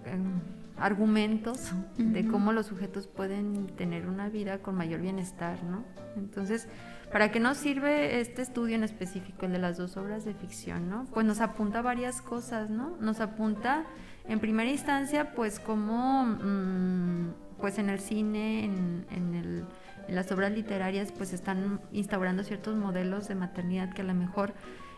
em, 0.03 0.41
argumentos 0.76 1.72
de 1.97 2.28
cómo 2.28 2.51
los 2.51 2.66
sujetos 2.66 3.07
pueden 3.07 3.68
tener 3.78 4.07
una 4.07 4.28
vida 4.28 4.60
con 4.60 4.76
mayor 4.76 4.99
bienestar, 4.99 5.64
¿no? 5.64 5.86
Entonces, 6.18 6.68
¿para 7.12 7.32
qué 7.32 7.39
nos 7.39 7.57
sirve 7.57 8.20
este 8.20 8.41
estudio 8.41 8.76
en 8.76 8.84
específico, 8.84 9.45
el 9.45 9.53
de 9.53 9.60
las 9.60 9.78
dos 9.78 9.97
obras 9.97 10.26
de 10.26 10.34
ficción, 10.34 10.89
¿no? 10.89 11.05
Pues 11.14 11.26
nos 11.26 11.41
apunta 11.41 11.82
varias 11.82 12.22
cosas, 12.22 12.70
¿no? 12.70 12.97
Nos 12.99 13.20
apunta, 13.20 13.86
en 14.28 14.39
primera 14.39 14.70
instancia, 14.70 15.34
pues 15.34 15.60
cómo, 15.60 16.26
mm, 16.26 17.34
pues 17.60 17.78
en 17.80 17.89
el 17.89 17.99
cine, 17.99 18.66
en, 18.66 19.05
en 19.10 19.66
las 20.07 20.32
obras 20.32 20.51
literarias, 20.51 21.12
pues 21.12 21.34
están 21.34 21.80
instaurando 21.91 22.43
ciertos 22.43 22.76
modelos 22.76 23.28
de 23.28 23.36
maternidad 23.36 23.93
que 23.93 24.01
a 24.01 24.05
lo 24.05 24.14
mejor 24.14 24.53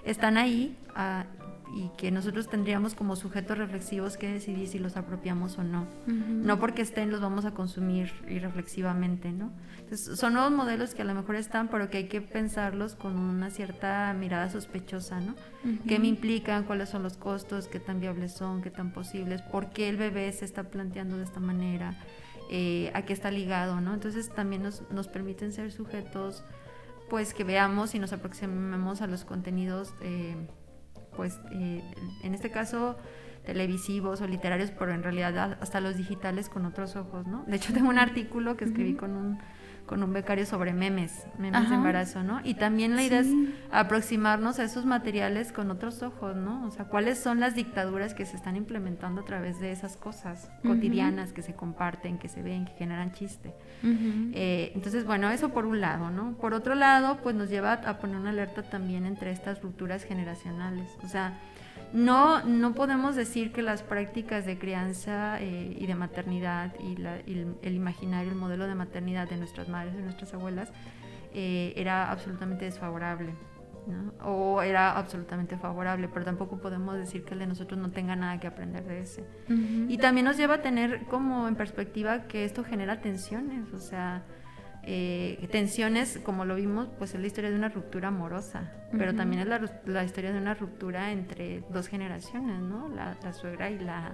están 0.05 0.38
ahí 0.38 0.78
ah, 0.95 1.26
y 1.74 1.89
que 1.97 2.12
nosotros 2.12 2.49
tendríamos 2.49 2.95
como 2.95 3.16
sujetos 3.16 3.57
reflexivos 3.57 4.18
que 4.18 4.32
decidir 4.32 4.68
si 4.68 4.80
los 4.80 4.97
apropiamos 4.97 5.57
o 5.57 5.64
no. 5.64 5.88
No 6.05 6.59
porque 6.59 6.82
estén 6.82 7.12
los 7.12 7.22
vamos 7.22 7.45
a 7.45 7.51
consumir 7.51 8.12
irreflexivamente, 8.28 9.32
¿no? 9.32 9.51
Entonces, 9.92 10.18
son 10.18 10.36
nuevos 10.36 10.54
modelos 10.54 10.96
que 10.96 11.02
a 11.02 11.06
lo 11.06 11.14
mejor 11.14 11.36
están, 11.36 11.68
pero 11.68 11.89
que 11.89 11.98
hay 11.98 12.08
que 12.08 12.22
pensarlos 12.22 12.96
con 12.96 13.18
una 13.18 13.50
cierta 13.50 14.14
mirada 14.14 14.50
sospechosa, 14.50 15.20
¿no? 15.20 15.36
¿Qué 15.86 16.00
me 16.00 16.08
implican? 16.08 16.64
¿Cuáles 16.64 16.88
son 16.88 17.04
los 17.04 17.18
costos? 17.18 17.68
¿Qué 17.68 17.82
tan 17.82 18.00
viables 18.00 18.32
son? 18.32 18.62
¿Qué 18.62 18.72
tan 18.72 18.94
posibles? 18.94 19.42
¿Por 19.42 19.72
qué 19.72 19.89
el 19.89 19.98
bebé 19.98 20.32
se 20.32 20.46
está 20.46 20.64
planteando 20.64 21.18
de 21.18 21.26
esta 21.26 21.42
manera? 21.42 21.98
Eh, 22.50 22.89
¿A 22.94 23.02
qué 23.02 23.12
está 23.12 23.32
ligado, 23.32 23.82
no? 23.82 23.94
Entonces, 23.94 24.30
también 24.30 24.64
nos, 24.64 24.89
nos 24.92 25.10
permiten 25.10 25.52
ser 25.52 25.74
sujetos 25.74 26.46
pues 27.10 27.34
que 27.34 27.44
veamos 27.44 27.94
y 27.94 28.00
nos 28.00 28.14
aproximemos 28.14 29.02
a 29.02 29.08
los 29.08 29.26
contenidos, 29.26 29.94
eh, 30.02 30.38
pues 31.18 31.38
eh, 31.52 31.84
en 32.24 32.34
este 32.34 32.50
caso 32.50 32.96
televisivos 33.46 34.22
o 34.22 34.28
literarios, 34.28 34.72
pero 34.72 34.94
en 34.94 35.04
realidad 35.04 35.58
hasta 35.60 35.82
los 35.82 35.98
digitales 35.98 36.48
con 36.48 36.66
otros 36.66 36.96
ojos, 36.96 37.28
¿no? 37.28 37.44
De 37.48 37.58
hecho 37.58 37.74
tengo 37.74 37.89
un 37.89 38.00
artículo 38.00 38.56
que 38.56 38.64
escribí 38.64 38.94
con 38.94 39.18
un 39.18 39.39
con 39.92 40.04
un 40.04 40.14
becario 40.14 40.46
sobre 40.46 40.72
memes, 40.72 41.28
memes 41.38 41.68
de 41.68 41.76
embarazo, 41.76 42.24
¿no? 42.24 42.39
Y 42.46 42.54
también 42.54 42.96
la 42.96 43.04
idea 43.04 43.20
es 43.20 43.28
aproximarnos 43.74 44.58
a 44.58 44.64
esos 44.64 44.86
materiales 44.86 45.52
con 45.52 45.70
otros 45.70 46.02
ojos, 46.02 46.34
¿no? 46.34 46.66
O 46.66 46.72
sea, 46.72 46.86
cuáles 46.86 47.20
son 47.20 47.42
las 47.42 47.56
dictaduras 47.56 48.14
que 48.14 48.26
se 48.26 48.38
están 48.38 48.56
implementando 48.56 49.20
a 49.20 49.26
través 49.26 49.60
de 49.60 49.74
esas 49.74 49.98
cosas 49.98 50.50
cotidianas 50.66 51.34
que 51.34 51.42
se 51.42 51.56
comparten, 51.56 52.20
que 52.20 52.30
se 52.30 52.42
ven, 52.42 52.64
que 52.64 52.72
generan 52.76 53.12
chiste. 53.12 53.54
Eh, 53.84 54.72
entonces, 54.76 55.04
bueno, 55.04 55.30
eso 55.30 55.50
por 55.50 55.66
un 55.66 55.82
lado, 55.82 56.10
¿no? 56.10 56.38
Por 56.38 56.54
otro 56.54 56.74
lado, 56.74 57.18
pues 57.22 57.36
nos 57.36 57.50
lleva 57.50 57.74
a 57.74 57.98
poner 58.00 58.16
una 58.16 58.30
alerta 58.30 58.64
también 58.64 59.06
entre 59.06 59.32
estas 59.32 59.62
rupturas 59.62 60.06
generacionales. 60.06 60.89
O 61.04 61.10
sea, 61.10 61.38
no, 61.93 62.43
no 62.45 62.74
podemos 62.74 63.15
decir 63.15 63.51
que 63.51 63.61
las 63.61 63.84
prácticas 63.84 64.45
de 64.45 64.57
crianza 64.57 65.41
eh, 65.41 65.76
y 65.78 65.86
de 65.86 65.95
maternidad 65.95 66.74
y, 66.80 66.95
el, 66.95 67.76
imaginario, 67.76 68.32
el 68.32 68.38
modelo 68.38 68.65
de 68.65 68.76
maternidad 68.76 69.30
de 69.30 69.38
nuestras 69.38 69.67
madres 69.67 69.95
y 69.97 70.01
nuestras 70.01 70.34
abuelas 70.34 70.72
eh, 71.34 71.74
era 71.76 72.09
absolutamente 72.09 72.65
desfavorable. 72.65 73.34
o 74.24 74.61
era 74.61 74.95
absolutamente 74.97 75.57
favorable, 75.57 76.07
pero 76.07 76.24
tampoco 76.24 76.59
podemos 76.59 76.95
decir 76.95 77.26
que 77.26 77.34
el 77.34 77.39
de 77.39 77.47
nosotros 77.47 77.80
no 77.80 77.89
tenga 77.89 78.15
nada 78.15 78.39
que 78.39 78.47
aprender 78.47 78.86
de 78.86 78.99
ese. 79.01 79.26
Y 79.49 79.97
también 79.97 80.26
nos 80.26 80.38
lleva 80.38 80.55
a 80.55 80.61
tener 80.61 81.05
como 81.07 81.47
en 81.47 81.55
perspectiva 81.55 82.28
que 82.28 82.45
esto 82.45 82.63
genera 82.63 83.01
tensiones, 83.01 83.74
o 83.74 83.80
sea, 83.80 84.24
eh, 84.84 85.48
tensiones, 85.52 86.20
como 86.24 86.44
lo 86.44 86.56
vimos, 86.56 86.90
pues 86.98 87.14
es 87.14 87.22
la 87.22 87.28
historia 87.28 87.52
de 87.52 87.56
una 87.56 87.70
ruptura 87.70 88.08
amorosa, 88.08 88.72
pero 88.98 89.14
también 89.14 89.44
es 89.44 89.48
la, 89.86 90.04
historia 90.04 90.32
de 90.32 90.40
una 90.40 90.56
ruptura 90.56 91.12
entre 91.12 91.64
dos 91.70 91.88
generaciones, 91.88 92.62
¿no? 92.62 92.90
La, 92.90 93.16
suegra 93.34 93.70
y 93.70 93.78
la, 93.78 94.14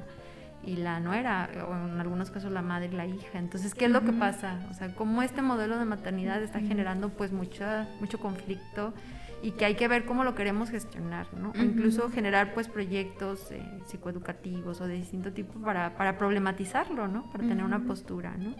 y 0.65 0.75
la 0.75 0.99
nuera, 0.99 1.49
o 1.69 1.73
en 1.73 1.99
algunos 1.99 2.31
casos 2.31 2.51
la 2.51 2.61
madre 2.61 2.89
y 2.91 2.95
la 2.95 3.05
hija. 3.05 3.39
Entonces, 3.39 3.73
¿qué 3.73 3.85
es 3.85 3.91
lo 3.91 4.03
que 4.03 4.11
pasa? 4.11 4.59
O 4.69 4.73
sea, 4.73 4.93
cómo 4.93 5.23
este 5.23 5.41
modelo 5.41 5.79
de 5.79 5.85
maternidad 5.85 6.43
está 6.43 6.59
generando 6.59 7.09
pues 7.09 7.31
mucho, 7.31 7.65
mucho 8.01 8.19
conflicto 8.19 8.93
y 9.41 9.51
que 9.51 9.65
hay 9.65 9.75
que 9.75 9.87
ver 9.87 10.05
cómo 10.05 10.23
lo 10.23 10.35
queremos 10.35 10.69
gestionar, 10.69 11.27
¿no? 11.33 11.53
incluso 11.55 12.09
generar 12.09 12.53
pues 12.55 12.67
proyectos 12.67 13.51
eh, 13.51 13.61
psicoeducativos 13.85 14.81
o 14.81 14.87
de 14.87 14.95
distinto 14.95 15.31
tipo 15.31 15.59
para, 15.59 15.95
para 15.95 16.17
problematizarlo, 16.17 17.07
¿no? 17.07 17.31
Para 17.31 17.47
tener 17.47 17.63
una 17.63 17.79
postura, 17.79 18.35
¿no? 18.35 18.55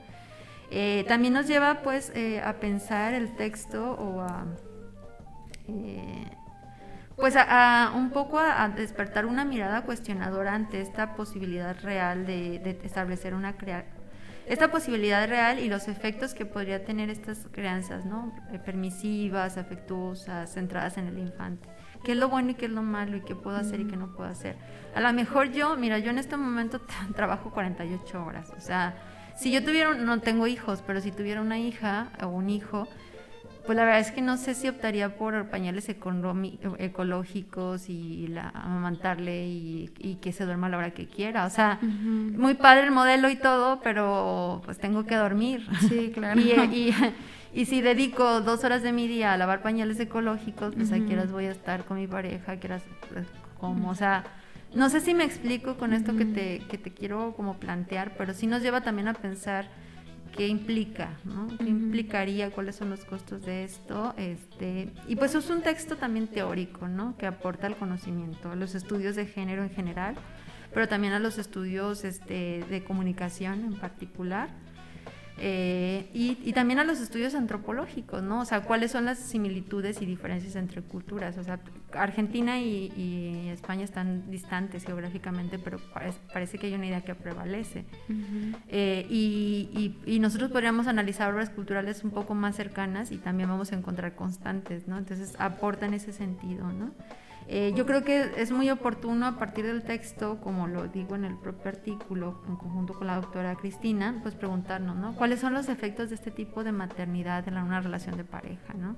Eh, 0.70 1.06
también 1.08 1.34
nos 1.34 1.48
lleva 1.48 1.82
pues 1.82 2.12
eh, 2.14 2.42
a 2.42 2.60
pensar 2.60 3.14
el 3.14 3.36
texto 3.36 3.92
o 3.94 4.22
a 4.22 4.46
eh, 5.68 6.26
pues 7.16 7.36
a, 7.38 7.94
un 7.96 8.12
poco 8.12 8.38
a, 8.38 8.68
despertar 8.70 9.26
una 9.26 9.44
mirada 9.46 9.84
cuestionadora 9.84 10.54
ante 10.54 10.82
esta 10.82 11.16
posibilidad 11.16 11.76
real 11.82 12.26
de, 12.26 12.80
establecer 12.84 13.34
una 13.34 13.56
esta 14.46 14.70
posibilidad 14.72 15.28
real 15.28 15.60
y 15.60 15.68
los 15.68 15.88
efectos 15.88 16.34
que 16.34 16.46
podría 16.46 16.86
tener 16.86 17.10
estas 17.10 17.48
crianzas, 17.52 18.06
¿no? 18.06 18.34
permisivas, 18.64 19.58
afectuosas, 19.58 20.54
centradas 20.54 20.98
en 20.98 21.08
el 21.08 21.18
infante. 21.18 21.68
¿Qué 22.06 22.12
es 22.14 22.18
lo 22.18 22.30
bueno 22.30 22.52
y 22.52 22.54
qué 22.54 22.66
es 22.66 22.72
lo 22.72 22.84
malo 22.84 23.18
y 23.18 23.22
qué 23.22 23.36
puedo 23.36 23.58
hacer 23.58 23.80
y 23.80 23.88
qué 23.88 23.98
no 23.98 24.14
puedo 24.16 24.30
hacer? 24.30 24.56
A 24.96 25.02
lo 25.02 25.12
mejor 25.12 25.52
yo, 25.52 25.76
mira, 25.76 25.98
yo 26.00 26.12
en 26.12 26.20
este 26.20 26.38
momento 26.38 26.82
trabajo 27.16 27.52
48 27.52 28.24
horas, 28.24 28.54
o 28.56 28.62
sea, 28.62 28.96
si 29.38 29.52
yo 29.52 29.64
tuviera, 29.64 29.94
no 29.94 30.20
tengo 30.20 30.48
hijos, 30.48 30.84
pero 30.86 31.00
si 31.00 31.12
tuviera 31.12 31.42
una 31.42 31.60
hija 31.60 32.10
o 32.22 32.28
un 32.28 32.50
hijo, 32.50 32.88
pues 33.68 33.76
la 33.76 33.84
verdad 33.84 34.00
es 34.00 34.12
que 34.12 34.22
no 34.22 34.38
sé 34.38 34.56
si 34.56 34.70
optaría 34.70 35.18
por 35.18 35.50
pañales 35.50 35.90
ecológicos 35.90 37.90
y 37.90 38.28
la, 38.28 38.50
amamantarle 38.50 39.46
y, 39.46 40.18
que 40.22 40.32
se 40.32 40.46
duerma 40.46 40.68
a 40.68 40.70
la 40.70 40.78
hora 40.78 40.92
que 40.92 41.06
quiera. 41.06 41.46
O 41.46 41.50
sea, 41.50 41.78
muy 41.82 42.56
padre 42.56 42.86
el 42.86 42.92
modelo 42.92 43.30
y 43.30 43.36
todo, 43.36 43.82
pero 43.82 44.62
pues 44.66 44.80
tengo 44.80 45.06
que 45.06 45.16
dormir. 45.16 45.68
Sí, 45.88 46.12
claro. 46.16 46.40
y, 46.40 46.94
y, 47.54 47.66
si 47.66 47.82
dedico 47.82 48.42
dos 48.42 48.64
horas 48.64 48.82
de 48.84 48.94
mi 48.94 49.08
día 49.08 49.34
a 49.34 49.38
lavar 49.38 49.62
pañales 49.62 50.00
ecológicos, 50.00 50.74
pues 50.74 50.92
a 50.94 51.00
quieras 51.00 51.32
voy 51.32 51.46
a 51.46 51.52
estar 51.52 51.84
con 51.84 51.98
mi 51.98 52.08
pareja, 52.08 52.56
quieras 52.56 52.84
pues, 53.12 53.28
como, 53.60 53.90
o 53.90 53.96
sea 53.96 54.24
no 54.74 54.90
sé 54.90 55.00
si 55.02 55.14
me 55.14 55.24
explico 55.24 55.78
con 55.78 55.94
esto 55.94 56.16
que, 56.16 56.26
te, 56.26 56.60
que 56.70 56.78
te 56.78 56.92
quiero 56.92 57.34
como 57.36 57.58
plantear, 57.58 58.16
pero 58.18 58.34
sí 58.34 58.48
nos 58.48 58.62
lleva 58.62 58.82
también 58.82 59.08
a 59.08 59.14
pensar 59.14 59.70
qué 60.36 60.48
implica, 60.48 61.18
¿no? 61.24 61.48
¿Qué 61.58 61.66
implicaría? 61.66 62.52
¿Cuáles 62.52 62.76
son 62.76 62.90
los 62.90 63.04
costos 63.06 63.44
de 63.44 63.64
esto? 63.64 64.14
Este, 64.18 64.94
y 65.08 65.16
pues 65.16 65.34
es 65.34 65.50
un 65.50 65.62
texto 65.62 65.98
también 65.98 66.28
teórico, 66.28 66.88
¿no? 66.88 67.18
Que 67.18 67.26
aporta 67.26 67.66
al 67.68 67.76
conocimiento, 67.76 68.52
a 68.52 68.56
los 68.56 68.76
estudios 68.76 69.16
de 69.16 69.26
género 69.26 69.64
en 69.64 69.72
general, 69.72 70.16
pero 70.74 70.88
también 70.88 71.14
a 71.14 71.20
los 71.20 71.40
estudios 71.40 72.04
este, 72.04 72.64
de 72.70 72.84
comunicación 72.84 73.66
en 73.66 73.74
particular. 73.80 74.50
Eh, 75.40 76.10
y, 76.14 76.52
también 76.54 76.80
a 76.80 76.84
los 76.84 77.00
estudios 77.00 77.36
antropológicos, 77.36 78.24
¿no? 78.24 78.42
O 78.42 78.46
sea, 78.46 78.62
cuáles 78.62 78.92
son 78.92 79.06
las 79.06 79.20
similitudes 79.20 80.02
y 80.02 80.06
diferencias 80.06 80.56
entre 80.56 80.82
culturas. 80.82 81.38
O 81.38 81.44
sea, 81.44 81.60
Argentina 81.94 82.60
y, 82.60 83.50
España 83.50 83.84
están 83.84 84.30
distantes 84.32 84.84
geográficamente, 84.84 85.60
pero 85.60 85.80
parece, 86.34 86.58
que 86.58 86.68
hay 86.68 86.74
una 86.74 86.88
idea 86.88 87.02
que 87.02 87.16
prevalece. 87.16 87.86
Eh, 88.70 89.06
y, 89.10 90.20
nosotros 90.20 90.52
podríamos 90.52 90.88
analizar 90.88 91.32
obras 91.34 91.50
culturales 91.50 92.04
un 92.04 92.12
poco 92.12 92.34
más 92.34 92.56
cercanas 92.56 93.12
y 93.12 93.18
también 93.18 93.50
vamos 93.50 93.72
a 93.72 93.76
encontrar 93.76 94.16
constantes, 94.16 94.88
¿no? 94.88 94.98
Entonces, 94.98 95.36
aportan 95.38 95.94
ese 95.94 96.12
sentido, 96.12 96.72
¿no? 96.72 96.92
Eh, 97.50 97.72
yo 97.76 97.86
creo 97.86 98.04
que 98.04 98.34
es 98.36 98.52
muy 98.52 98.70
oportuno 98.70 99.26
a 99.26 99.40
partir 99.40 99.66
del 99.66 99.84
texto, 99.84 100.40
como 100.42 100.68
lo 100.68 100.90
digo 100.90 101.16
en 101.16 101.24
el 101.24 101.38
propio 101.38 101.70
artículo, 101.70 102.42
en 102.46 102.58
conjunto 102.58 102.94
con 102.94 103.08
la 103.08 103.16
doctora 103.16 103.56
Cristina, 103.56 104.20
pues 104.22 104.36
preguntarnos, 104.36 104.98
¿no? 104.98 105.16
¿Cuáles 105.16 105.40
son 105.40 105.54
los 105.54 105.70
efectos 105.70 106.10
de 106.10 106.16
este 106.16 106.30
tipo 106.30 106.66
de 106.66 106.74
maternidad 106.74 107.48
en 107.48 107.58
una 107.58 107.80
relación 107.80 108.18
de 108.18 108.26
pareja, 108.26 108.74
¿no? 108.74 108.98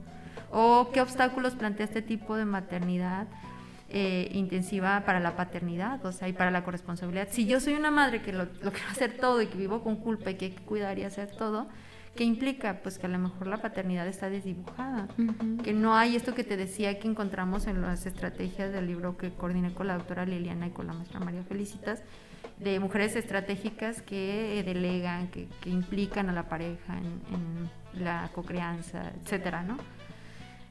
O 0.51 0.89
qué 0.91 0.99
obstáculos 0.99 1.53
plantea 1.53 1.85
este 1.85 2.01
tipo 2.01 2.35
de 2.35 2.45
maternidad 2.45 3.27
eh, 3.89 4.29
intensiva 4.33 5.03
para 5.05 5.19
la 5.19 5.35
paternidad, 5.35 6.03
o 6.03 6.11
sea, 6.11 6.27
y 6.27 6.33
para 6.33 6.49
la 6.49 6.63
corresponsabilidad. 6.63 7.27
Si 7.29 7.45
yo 7.45 7.59
soy 7.59 7.75
una 7.75 7.91
madre 7.91 8.23
que 8.23 8.33
lo, 8.33 8.45
lo 8.45 8.71
quiero 8.71 8.89
hacer 8.89 9.17
todo 9.17 9.43
y 9.43 9.47
que 9.47 9.59
vivo 9.59 9.83
con 9.83 9.97
culpa 9.97 10.31
y 10.31 10.35
que 10.35 10.45
hay 10.45 10.51
que 10.51 10.63
cuidar 10.63 10.97
y 10.97 11.03
hacer 11.03 11.29
todo, 11.37 11.67
¿Qué 12.15 12.23
implica? 12.23 12.79
Pues 12.83 12.99
que 12.99 13.05
a 13.05 13.09
lo 13.09 13.17
mejor 13.17 13.47
la 13.47 13.57
paternidad 13.57 14.07
está 14.07 14.29
desdibujada, 14.29 15.07
que 15.63 15.73
no 15.73 15.95
hay 15.95 16.15
esto 16.15 16.35
que 16.35 16.43
te 16.43 16.57
decía 16.57 16.99
que 16.99 17.07
encontramos 17.07 17.67
en 17.67 17.81
las 17.81 18.05
estrategias 18.05 18.73
del 18.73 18.87
libro 18.87 19.17
que 19.17 19.31
coordiné 19.31 19.73
con 19.73 19.87
la 19.87 19.97
doctora 19.97 20.25
Liliana 20.25 20.67
y 20.67 20.71
con 20.71 20.87
la 20.87 20.93
maestra 20.93 21.19
María 21.19 21.43
Felicitas, 21.43 22.03
de 22.59 22.79
mujeres 22.79 23.15
estratégicas 23.15 24.01
que 24.01 24.61
delegan, 24.65 25.29
que, 25.29 25.47
implican 25.65 26.29
a 26.29 26.33
la 26.33 26.49
pareja 26.49 26.97
en, 26.97 27.69
la 27.93 28.29
cocrianza, 28.35 29.11
etcétera, 29.23 29.63
¿no? 29.63 29.77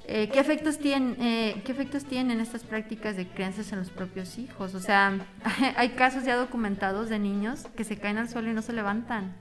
Eh, 0.06 0.28
¿qué, 0.32 0.38
efectos 0.38 0.78
tienen, 0.78 1.16
eh, 1.20 1.60
¿Qué 1.64 1.72
efectos 1.72 2.04
tienen 2.04 2.40
estas 2.40 2.62
prácticas 2.62 3.16
de 3.16 3.26
crianzas 3.26 3.72
en 3.72 3.78
los 3.78 3.90
propios 3.90 4.38
hijos? 4.38 4.74
O 4.74 4.80
sea, 4.80 5.18
hay 5.76 5.90
casos 5.90 6.24
ya 6.24 6.36
documentados 6.36 7.08
de 7.08 7.18
niños 7.18 7.66
que 7.76 7.84
se 7.84 7.98
caen 7.98 8.18
al 8.18 8.28
suelo 8.28 8.50
y 8.50 8.54
no 8.54 8.62
se 8.62 8.72
levantan 8.72 9.34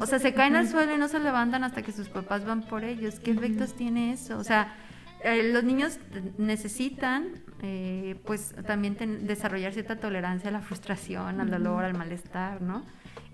o 0.00 0.06
sea, 0.06 0.18
se 0.18 0.34
caen 0.34 0.56
al 0.56 0.68
suelo 0.68 0.94
y 0.94 0.98
no 0.98 1.08
se 1.08 1.18
levantan 1.18 1.64
hasta 1.64 1.82
que 1.82 1.92
sus 1.92 2.08
papás 2.08 2.44
van 2.44 2.62
por 2.62 2.84
ellos. 2.84 3.18
¿Qué 3.20 3.30
efectos 3.30 3.74
tiene 3.74 4.12
eso? 4.12 4.38
O 4.38 4.44
sea, 4.44 4.74
eh, 5.24 5.52
los 5.52 5.64
niños 5.64 5.98
necesitan 6.36 7.28
eh, 7.62 8.20
pues 8.24 8.54
también 8.66 8.96
desarrollar 9.26 9.72
cierta 9.72 9.96
tolerancia 9.96 10.50
a 10.50 10.52
la 10.52 10.60
frustración, 10.60 11.40
al 11.40 11.50
dolor, 11.50 11.84
al 11.84 11.94
malestar, 11.94 12.62
¿no? 12.62 12.84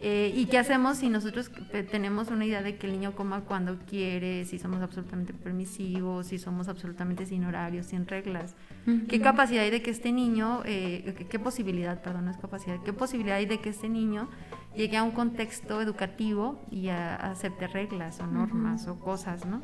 Eh, 0.00 0.32
¿Y 0.34 0.46
qué 0.46 0.58
hacemos 0.58 0.98
si 0.98 1.08
nosotros 1.08 1.50
tenemos 1.90 2.28
una 2.28 2.44
idea 2.44 2.62
de 2.62 2.76
que 2.76 2.86
el 2.86 2.92
niño 2.92 3.14
coma 3.14 3.42
cuando 3.42 3.78
quiere, 3.86 4.44
si 4.44 4.58
somos 4.58 4.82
absolutamente 4.82 5.32
permisivos, 5.32 6.26
si 6.26 6.38
somos 6.38 6.68
absolutamente 6.68 7.24
sin 7.24 7.44
horarios, 7.44 7.86
sin 7.86 8.06
reglas? 8.06 8.54
¿Qué 9.08 9.20
capacidad 9.20 9.62
hay 9.62 9.70
de 9.70 9.82
que 9.82 9.90
este 9.90 10.12
niño, 10.12 10.62
eh, 10.66 11.26
qué, 11.30 11.38
posibilidad, 11.38 12.02
perdón, 12.02 12.26
no 12.26 12.32
es 12.32 12.36
capacidad, 12.36 12.82
qué 12.82 12.92
posibilidad 12.92 13.38
hay 13.38 13.46
de 13.46 13.60
que 13.60 13.70
este 13.70 13.88
niño 13.88 14.28
llegue 14.76 14.96
a 14.96 15.02
un 15.02 15.12
contexto 15.12 15.80
educativo 15.80 16.60
y 16.70 16.88
a, 16.88 17.16
acepte 17.16 17.66
reglas 17.66 18.20
o 18.20 18.26
normas 18.26 18.86
o 18.88 18.98
cosas, 18.98 19.44
¿no? 19.46 19.62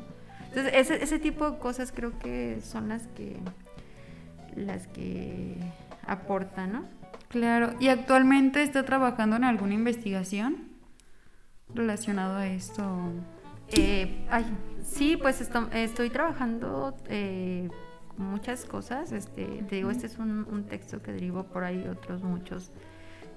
Entonces, 0.49 0.73
ese, 0.75 1.03
ese 1.03 1.19
tipo 1.19 1.49
de 1.49 1.57
cosas 1.59 1.91
creo 1.91 2.17
que 2.19 2.59
son 2.61 2.89
las 2.89 3.07
que, 3.07 3.37
las 4.55 4.87
que 4.87 5.57
aportan, 6.05 6.73
¿no? 6.73 6.85
Claro, 7.29 7.73
¿y 7.79 7.87
actualmente 7.87 8.61
está 8.61 8.83
trabajando 8.83 9.37
en 9.37 9.45
alguna 9.45 9.73
investigación 9.73 10.67
relacionado 11.73 12.35
a 12.35 12.47
esto? 12.47 13.13
Eh, 13.69 14.27
sí, 14.83 15.15
pues 15.15 15.41
estoy 15.73 16.09
trabajando 16.09 16.95
eh, 17.07 17.69
muchas 18.17 18.65
cosas. 18.65 19.11
Este, 19.11 19.45
te 19.45 19.77
digo, 19.77 19.91
este 19.91 20.07
es 20.07 20.17
un, 20.17 20.65
texto 20.69 21.01
que 21.01 21.13
derivo 21.13 21.43
por 21.43 21.63
ahí 21.63 21.87
otros 21.87 22.21
muchos 22.23 22.71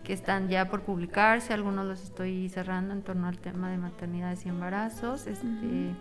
que 0.05 0.13
están 0.13 0.49
ya 0.49 0.69
por 0.69 0.83
publicarse. 0.83 1.53
Algunos 1.53 1.87
los 1.87 2.03
estoy 2.03 2.49
cerrando 2.49 2.95
en 2.95 3.03
torno 3.03 3.27
al 3.27 3.39
tema 3.39 3.71
de 3.71 3.79
maternidades 3.79 4.47
y 4.47 4.51
embarazos. 4.51 5.27
Este, 5.27 5.95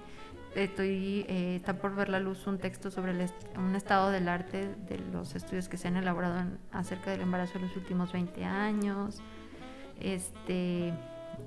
estoy 0.55 1.25
eh, 1.27 1.55
está 1.55 1.77
por 1.77 1.95
ver 1.95 2.09
la 2.09 2.19
luz 2.19 2.45
un 2.47 2.59
texto 2.59 2.91
sobre 2.91 3.11
un 3.57 3.75
estado 3.75 4.11
del 4.11 4.27
arte 4.27 4.75
de 4.87 4.99
los 5.11 5.35
estudios 5.35 5.67
que 5.67 5.77
se 5.77 5.87
han 5.87 5.97
elaborado 5.97 6.47
acerca 6.71 7.11
del 7.11 7.21
embarazo 7.21 7.57
en 7.57 7.63
los 7.63 7.75
últimos 7.75 8.11
20 8.13 8.45
años 8.45 9.21
este 9.99 10.93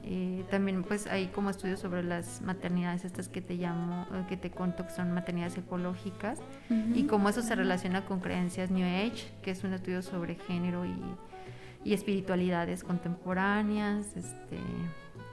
eh, 0.03 0.45
también 0.51 0.83
pues 0.83 1.07
hay 1.07 1.29
como 1.29 1.51
estudios 1.51 1.79
sobre 1.79 2.03
las 2.03 2.43
maternidades 2.43 3.05
estas 3.05 3.29
que 3.29 3.41
te 3.41 3.55
llamo 3.55 4.07
eh, 4.13 4.25
que 4.29 4.37
te 4.37 4.51
cuento 4.51 4.85
que 4.85 4.91
son 4.91 5.13
maternidades 5.13 5.57
ecológicas 5.57 6.41
y 6.69 7.05
cómo 7.05 7.29
eso 7.29 7.43
se 7.43 7.55
relaciona 7.55 8.05
con 8.05 8.19
creencias 8.19 8.71
New 8.71 8.85
Age 8.85 9.33
que 9.43 9.53
es 9.53 9.63
un 9.63 9.73
estudio 9.73 10.03
sobre 10.03 10.35
género 10.35 10.85
y, 10.85 10.97
y 11.87 11.95
espiritualidades 11.95 12.83
contemporáneas 12.83 14.17
este 14.17 14.59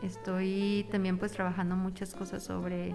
estoy 0.03 0.85
también 0.91 1.17
pues 1.17 1.31
trabajando 1.31 1.75
muchas 1.75 2.13
cosas 2.13 2.43
sobre 2.43 2.93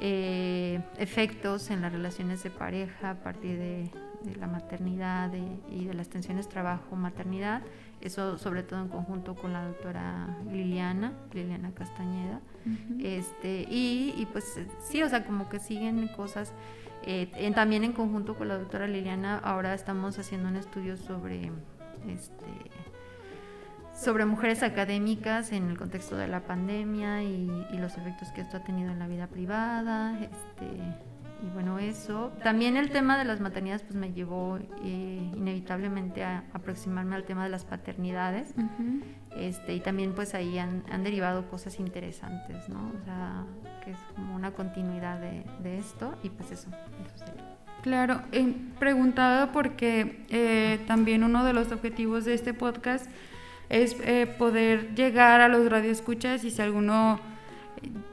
eh, 0.00 0.80
efectos 0.96 1.70
en 1.70 1.82
las 1.82 1.92
relaciones 1.92 2.42
de 2.42 2.50
pareja 2.50 3.10
a 3.10 3.14
partir 3.16 3.58
de, 3.58 3.90
la 4.38 4.46
maternidad 4.46 5.32
y 5.70 5.86
de 5.86 5.94
las 5.94 6.10
tensiones 6.10 6.46
trabajo-maternidad. 6.46 7.62
Eso 8.02 8.36
sobre 8.36 8.62
todo 8.62 8.82
en 8.82 8.88
conjunto 8.88 9.34
con 9.34 9.54
la 9.54 9.64
doctora 9.64 10.36
Liliana, 10.52 11.14
Liliana 11.32 11.72
Castañeda. 11.72 12.40
este, 12.98 13.66
y, 13.70 14.28
pues 14.30 14.60
sí, 14.82 15.02
o 15.02 15.08
sea, 15.08 15.24
como 15.24 15.48
que 15.48 15.58
siguen 15.58 16.06
cosas. 16.08 16.52
Eh, 17.06 17.50
también 17.54 17.82
en 17.82 17.92
conjunto 17.92 18.36
con 18.36 18.48
la 18.48 18.58
doctora 18.58 18.86
Liliana, 18.86 19.38
ahora 19.38 19.72
estamos 19.72 20.18
haciendo 20.18 20.50
un 20.50 20.56
estudio 20.56 20.98
sobre 20.98 21.50
este, 22.08 22.70
sobre 23.94 24.24
mujeres 24.24 24.62
académicas 24.62 25.52
en 25.52 25.68
el 25.68 25.78
contexto 25.78 26.16
de 26.16 26.28
la 26.28 26.40
pandemia 26.40 27.22
y, 27.22 27.50
los 27.78 27.96
efectos 27.96 28.30
que 28.32 28.42
esto 28.42 28.58
ha 28.58 28.60
tenido 28.60 28.90
en 28.90 28.98
la 28.98 29.06
vida 29.06 29.26
privada. 29.26 30.18
Este, 30.20 30.66
y 31.42 31.48
bueno, 31.54 31.78
eso. 31.78 32.32
También 32.42 32.76
el 32.76 32.90
tema 32.90 33.18
de 33.18 33.24
las 33.24 33.40
maternidades 33.40 33.82
pues 33.82 33.94
me 33.94 34.12
llevó 34.12 34.58
eh, 34.58 35.30
inevitablemente 35.34 36.22
a 36.22 36.44
aproximarme 36.52 37.16
al 37.16 37.24
tema 37.24 37.44
de 37.44 37.50
las 37.50 37.64
paternidades. 37.64 38.54
este, 39.36 39.74
y 39.74 39.80
también 39.80 40.14
pues 40.14 40.34
ahí 40.34 40.58
han, 40.58 40.82
derivado 41.02 41.48
cosas 41.48 41.80
interesantes, 41.80 42.68
¿no? 42.68 42.92
O 43.00 43.04
sea, 43.04 43.44
que 43.84 43.92
es 43.92 43.98
como 44.14 44.34
una 44.34 44.52
continuidad 44.52 45.20
de, 45.20 45.78
esto 45.78 46.14
y 46.22 46.28
pues 46.30 46.50
eso. 46.52 46.68
Claro, 47.82 48.20
eh, 48.32 48.54
preguntaba 48.78 49.52
porque 49.52 50.24
eh, 50.28 50.80
también 50.86 51.24
uno 51.24 51.44
de 51.44 51.54
los 51.54 51.72
objetivos 51.72 52.26
de 52.26 52.34
este 52.34 52.52
podcast 52.52 53.10
es 53.70 53.96
eh, 54.04 54.26
poder 54.26 54.94
llegar 54.94 55.40
a 55.40 55.48
los 55.48 55.70
radioescuchas 55.70 56.44
y 56.44 56.50
si 56.50 56.60
alguno 56.60 57.20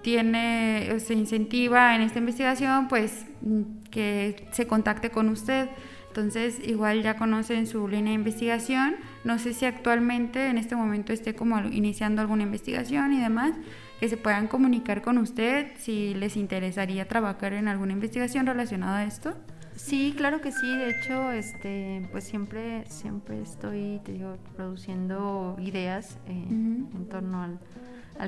tiene, 0.01 0.89
o 0.95 0.99
se 0.99 1.13
incentiva 1.13 1.95
en 1.95 2.01
esta 2.01 2.19
investigación, 2.19 2.87
pues 2.87 3.25
mm, 3.41 3.89
que 3.91 4.47
se 4.51 4.67
contacte 4.67 5.09
con 5.09 5.27
usted. 5.27 5.67
Entonces, 6.07 6.59
igual 6.65 7.03
ya 7.03 7.17
conocen 7.17 7.67
su 7.67 7.87
línea 7.87 8.11
de 8.11 8.15
investigación. 8.15 8.95
No 9.23 9.37
sé 9.37 9.53
si 9.53 9.65
actualmente 9.65 10.47
en 10.47 10.57
este 10.57 10.75
momento 10.75 11.11
esté 11.11 11.35
como 11.35 11.59
iniciando 11.59 12.21
alguna 12.21 12.43
investigación 12.43 13.13
y 13.13 13.19
demás, 13.19 13.53
que 13.99 14.07
se 14.09 14.17
puedan 14.17 14.47
comunicar 14.47 15.01
con 15.01 15.17
usted 15.17 15.71
si 15.77 16.13
les 16.13 16.37
interesaría 16.37 17.07
trabajar 17.07 17.53
en 17.53 17.67
alguna 17.67 17.93
investigación 17.93 18.45
relacionada 18.45 18.99
a 18.99 19.03
esto. 19.03 19.35
Sí, 19.77 20.13
claro 20.17 20.41
que 20.41 20.51
sí. 20.51 20.75
De 20.75 20.89
hecho, 20.89 21.31
este, 21.31 22.07
pues 22.11 22.23
siempre, 22.23 22.83
siempre 22.87 23.41
estoy, 23.41 24.01
te 24.03 24.13
digo, 24.13 24.37
produciendo 24.55 25.55
ideas 25.59 26.17
eh, 26.25 26.31
en 26.49 27.07
torno 27.09 27.43
al, 27.43 27.59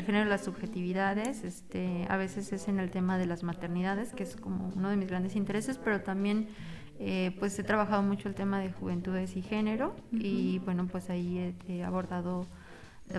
género 0.03 0.25
de 0.25 0.29
las 0.29 0.43
subjetividades. 0.43 1.43
Este, 1.43 2.05
a 2.07 2.17
veces 2.17 2.53
es 2.53 2.67
en 2.67 2.79
el 2.79 2.91
tema 2.91 3.17
de 3.17 3.25
las 3.25 3.41
maternidades, 3.41 4.13
que 4.13 4.23
es 4.23 4.35
como 4.35 4.71
uno 4.75 4.89
de 4.91 4.95
mis 4.95 5.09
grandes 5.09 5.35
intereses, 5.35 5.79
pero 5.83 6.01
también 6.01 6.49
eh, 6.99 7.35
pues 7.39 7.57
he 7.57 7.63
trabajado 7.63 8.03
mucho 8.03 8.29
el 8.29 8.35
tema 8.35 8.59
de 8.59 8.71
juventudes 8.71 9.35
y 9.35 9.41
género 9.41 9.95
y 10.11 10.59
bueno, 10.59 10.87
pues 10.87 11.09
ahí 11.09 11.55
he, 11.67 11.83
abordado 11.83 12.45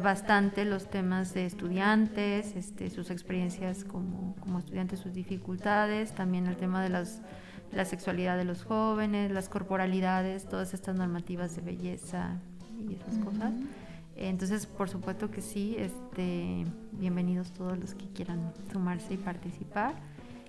bastante 0.02 0.64
los 0.64 0.88
temas 0.88 1.34
de 1.34 1.46
estudiantes, 1.46 2.54
este, 2.54 2.90
sus 2.90 3.10
experiencias 3.10 3.82
como, 3.82 4.36
como 4.38 4.60
estudiantes, 4.60 5.00
sus 5.00 5.14
dificultades, 5.14 6.12
también 6.14 6.46
el 6.46 6.56
tema 6.56 6.80
de 6.80 6.90
las 6.90 7.22
la 7.72 7.84
sexualidad 7.84 8.36
de 8.36 8.44
los 8.44 8.64
jóvenes, 8.64 9.30
las 9.30 9.48
corporalidades, 9.48 10.48
todas 10.48 10.74
estas 10.74 10.96
normativas 10.96 11.54
de 11.56 11.62
belleza 11.62 12.40
y 12.88 12.94
esas 12.94 13.18
cosas. 13.24 13.52
Entonces, 14.16 14.66
por 14.66 14.88
supuesto 14.88 15.30
que 15.30 15.40
sí, 15.40 15.76
este, 15.78 16.66
bienvenidos 16.92 17.52
todos 17.52 17.78
los 17.78 17.94
que 17.94 18.06
quieran 18.08 18.52
sumarse 18.72 19.14
y 19.14 19.16
participar. 19.16 19.94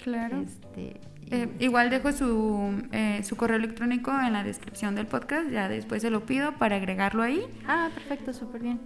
Claro. 0.04 0.42
Este, 0.42 1.00
eh, 1.32 1.48
igual 1.60 1.90
dejo 1.90 2.12
su, 2.12 2.84
eh, 2.92 3.22
su 3.24 3.38
correo 3.38 3.56
electrónico 3.56 4.12
en 4.12 4.34
la 4.34 4.44
descripción 4.44 4.96
del 4.96 5.08
podcast, 5.08 5.50
ya 5.50 5.70
después 5.70 6.02
se 6.02 6.10
lo 6.10 6.26
pido 6.26 6.58
para 6.58 6.76
agregarlo 6.76 7.24
ahí. 7.24 7.42
Ah, 7.66 7.90
perfecto, 7.94 8.34
súper 8.34 8.62
bien. 8.62 8.82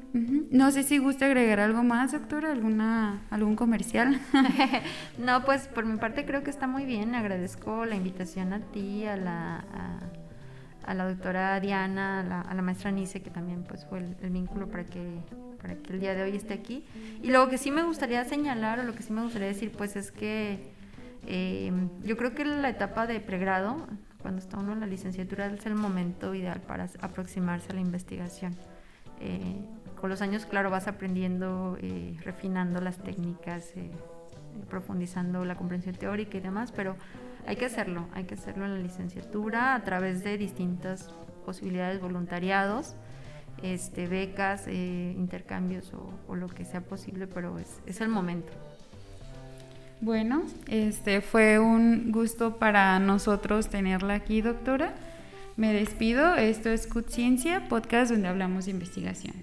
No 0.51 0.69
sé 0.69 0.83
si 0.83 0.99
gusta 0.99 1.25
agregar 1.25 1.59
algo 1.59 1.83
más, 1.83 2.11
doctora, 2.11 2.51
alguna, 2.51 3.23
algún 3.31 3.55
comercial. 3.55 4.19
no, 5.17 5.43
pues 5.43 5.67
por 5.67 5.85
mi 5.85 5.97
parte 5.97 6.25
creo 6.25 6.43
que 6.43 6.51
está 6.51 6.67
muy 6.67 6.85
bien. 6.85 7.15
Agradezco 7.15 7.83
la 7.85 7.95
invitación 7.95 8.53
a 8.53 8.59
ti, 8.59 9.05
a 9.05 9.17
la, 9.17 9.65
a, 10.85 10.93
la 10.93 11.09
doctora 11.09 11.59
Diana, 11.59 12.43
a 12.47 12.53
la, 12.53 12.61
maestra 12.61 12.91
Nice, 12.91 13.23
que 13.23 13.31
también 13.31 13.63
pues 13.63 13.87
fue 13.89 13.99
el, 13.99 14.15
el 14.21 14.29
vínculo 14.29 14.67
para 14.69 14.85
que 14.85 15.19
para 15.65 15.77
que 15.77 15.93
el 15.93 15.99
día 15.99 16.13
de 16.13 16.21
hoy 16.21 16.35
esté 16.35 16.53
aquí. 16.53 16.85
Y 17.23 17.31
lo 17.31 17.49
que 17.49 17.57
sí 17.57 17.71
me 17.71 17.81
gustaría 17.81 18.23
señalar, 18.23 18.79
o 18.79 18.83
lo 18.83 18.93
que 18.93 19.01
sí 19.01 19.11
me 19.11 19.23
gustaría 19.23 19.47
decir, 19.47 19.71
pues 19.71 19.95
es 19.95 20.11
que 20.11 20.74
eh, 21.27 21.71
yo 22.03 22.17
creo 22.17 22.33
que 22.33 22.45
la 22.45 22.69
etapa 22.69 23.07
de 23.07 23.19
pregrado, 23.19 23.87
cuando 24.21 24.39
está 24.39 24.57
uno 24.57 24.73
en 24.73 24.79
la 24.79 24.87
licenciatura, 24.87 25.47
es 25.47 25.65
el 25.65 25.75
momento 25.75 26.33
ideal 26.35 26.61
para 26.61 26.89
aproximarse 27.01 27.71
a 27.71 27.75
la 27.75 27.81
investigación. 27.81 28.55
Eh, 29.19 29.65
con 29.99 30.09
los 30.09 30.21
años, 30.21 30.45
claro, 30.45 30.69
vas 30.69 30.87
aprendiendo, 30.87 31.77
eh, 31.81 32.17
refinando 32.23 32.81
las 32.81 32.97
técnicas, 32.97 33.73
profundizando 34.69 35.45
la 35.45 35.55
comprensión 35.55 35.95
teórica 35.95 36.37
y 36.37 36.41
demás, 36.41 36.71
pero 36.71 36.95
hay 37.47 37.55
que 37.55 37.65
hacerlo, 37.65 38.07
hay 38.13 38.25
que 38.25 38.35
hacerlo 38.35 38.65
en 38.65 38.73
la 38.73 38.79
licenciatura 38.79 39.75
a 39.75 39.83
través 39.83 40.23
de 40.23 40.37
distintas 40.37 41.13
posibilidades, 41.45 42.01
voluntariados, 42.01 42.95
este, 43.63 44.07
becas, 44.07 44.67
intercambios 44.67 45.93
o, 46.27 46.35
lo 46.35 46.47
que 46.47 46.65
sea 46.65 46.81
posible, 46.81 47.27
pero 47.27 47.57
es 47.85 48.01
el 48.01 48.09
momento. 48.09 48.51
Bueno, 50.01 50.43
este 50.67 51.21
fue 51.21 51.57
un 51.59 52.11
gusto 52.11 52.57
para 52.57 52.99
nosotros 52.99 53.69
tenerla 53.69 54.15
aquí, 54.15 54.41
doctora. 54.41 54.93
Me 55.55 55.73
despido. 55.73 56.35
Esto 56.35 56.69
es 56.69 56.85
CUT 56.85 57.09
Ciencia, 57.09 57.67
podcast 57.69 58.11
donde 58.11 58.27
hablamos 58.27 58.65
de 58.65 58.71
investigación. 58.71 59.33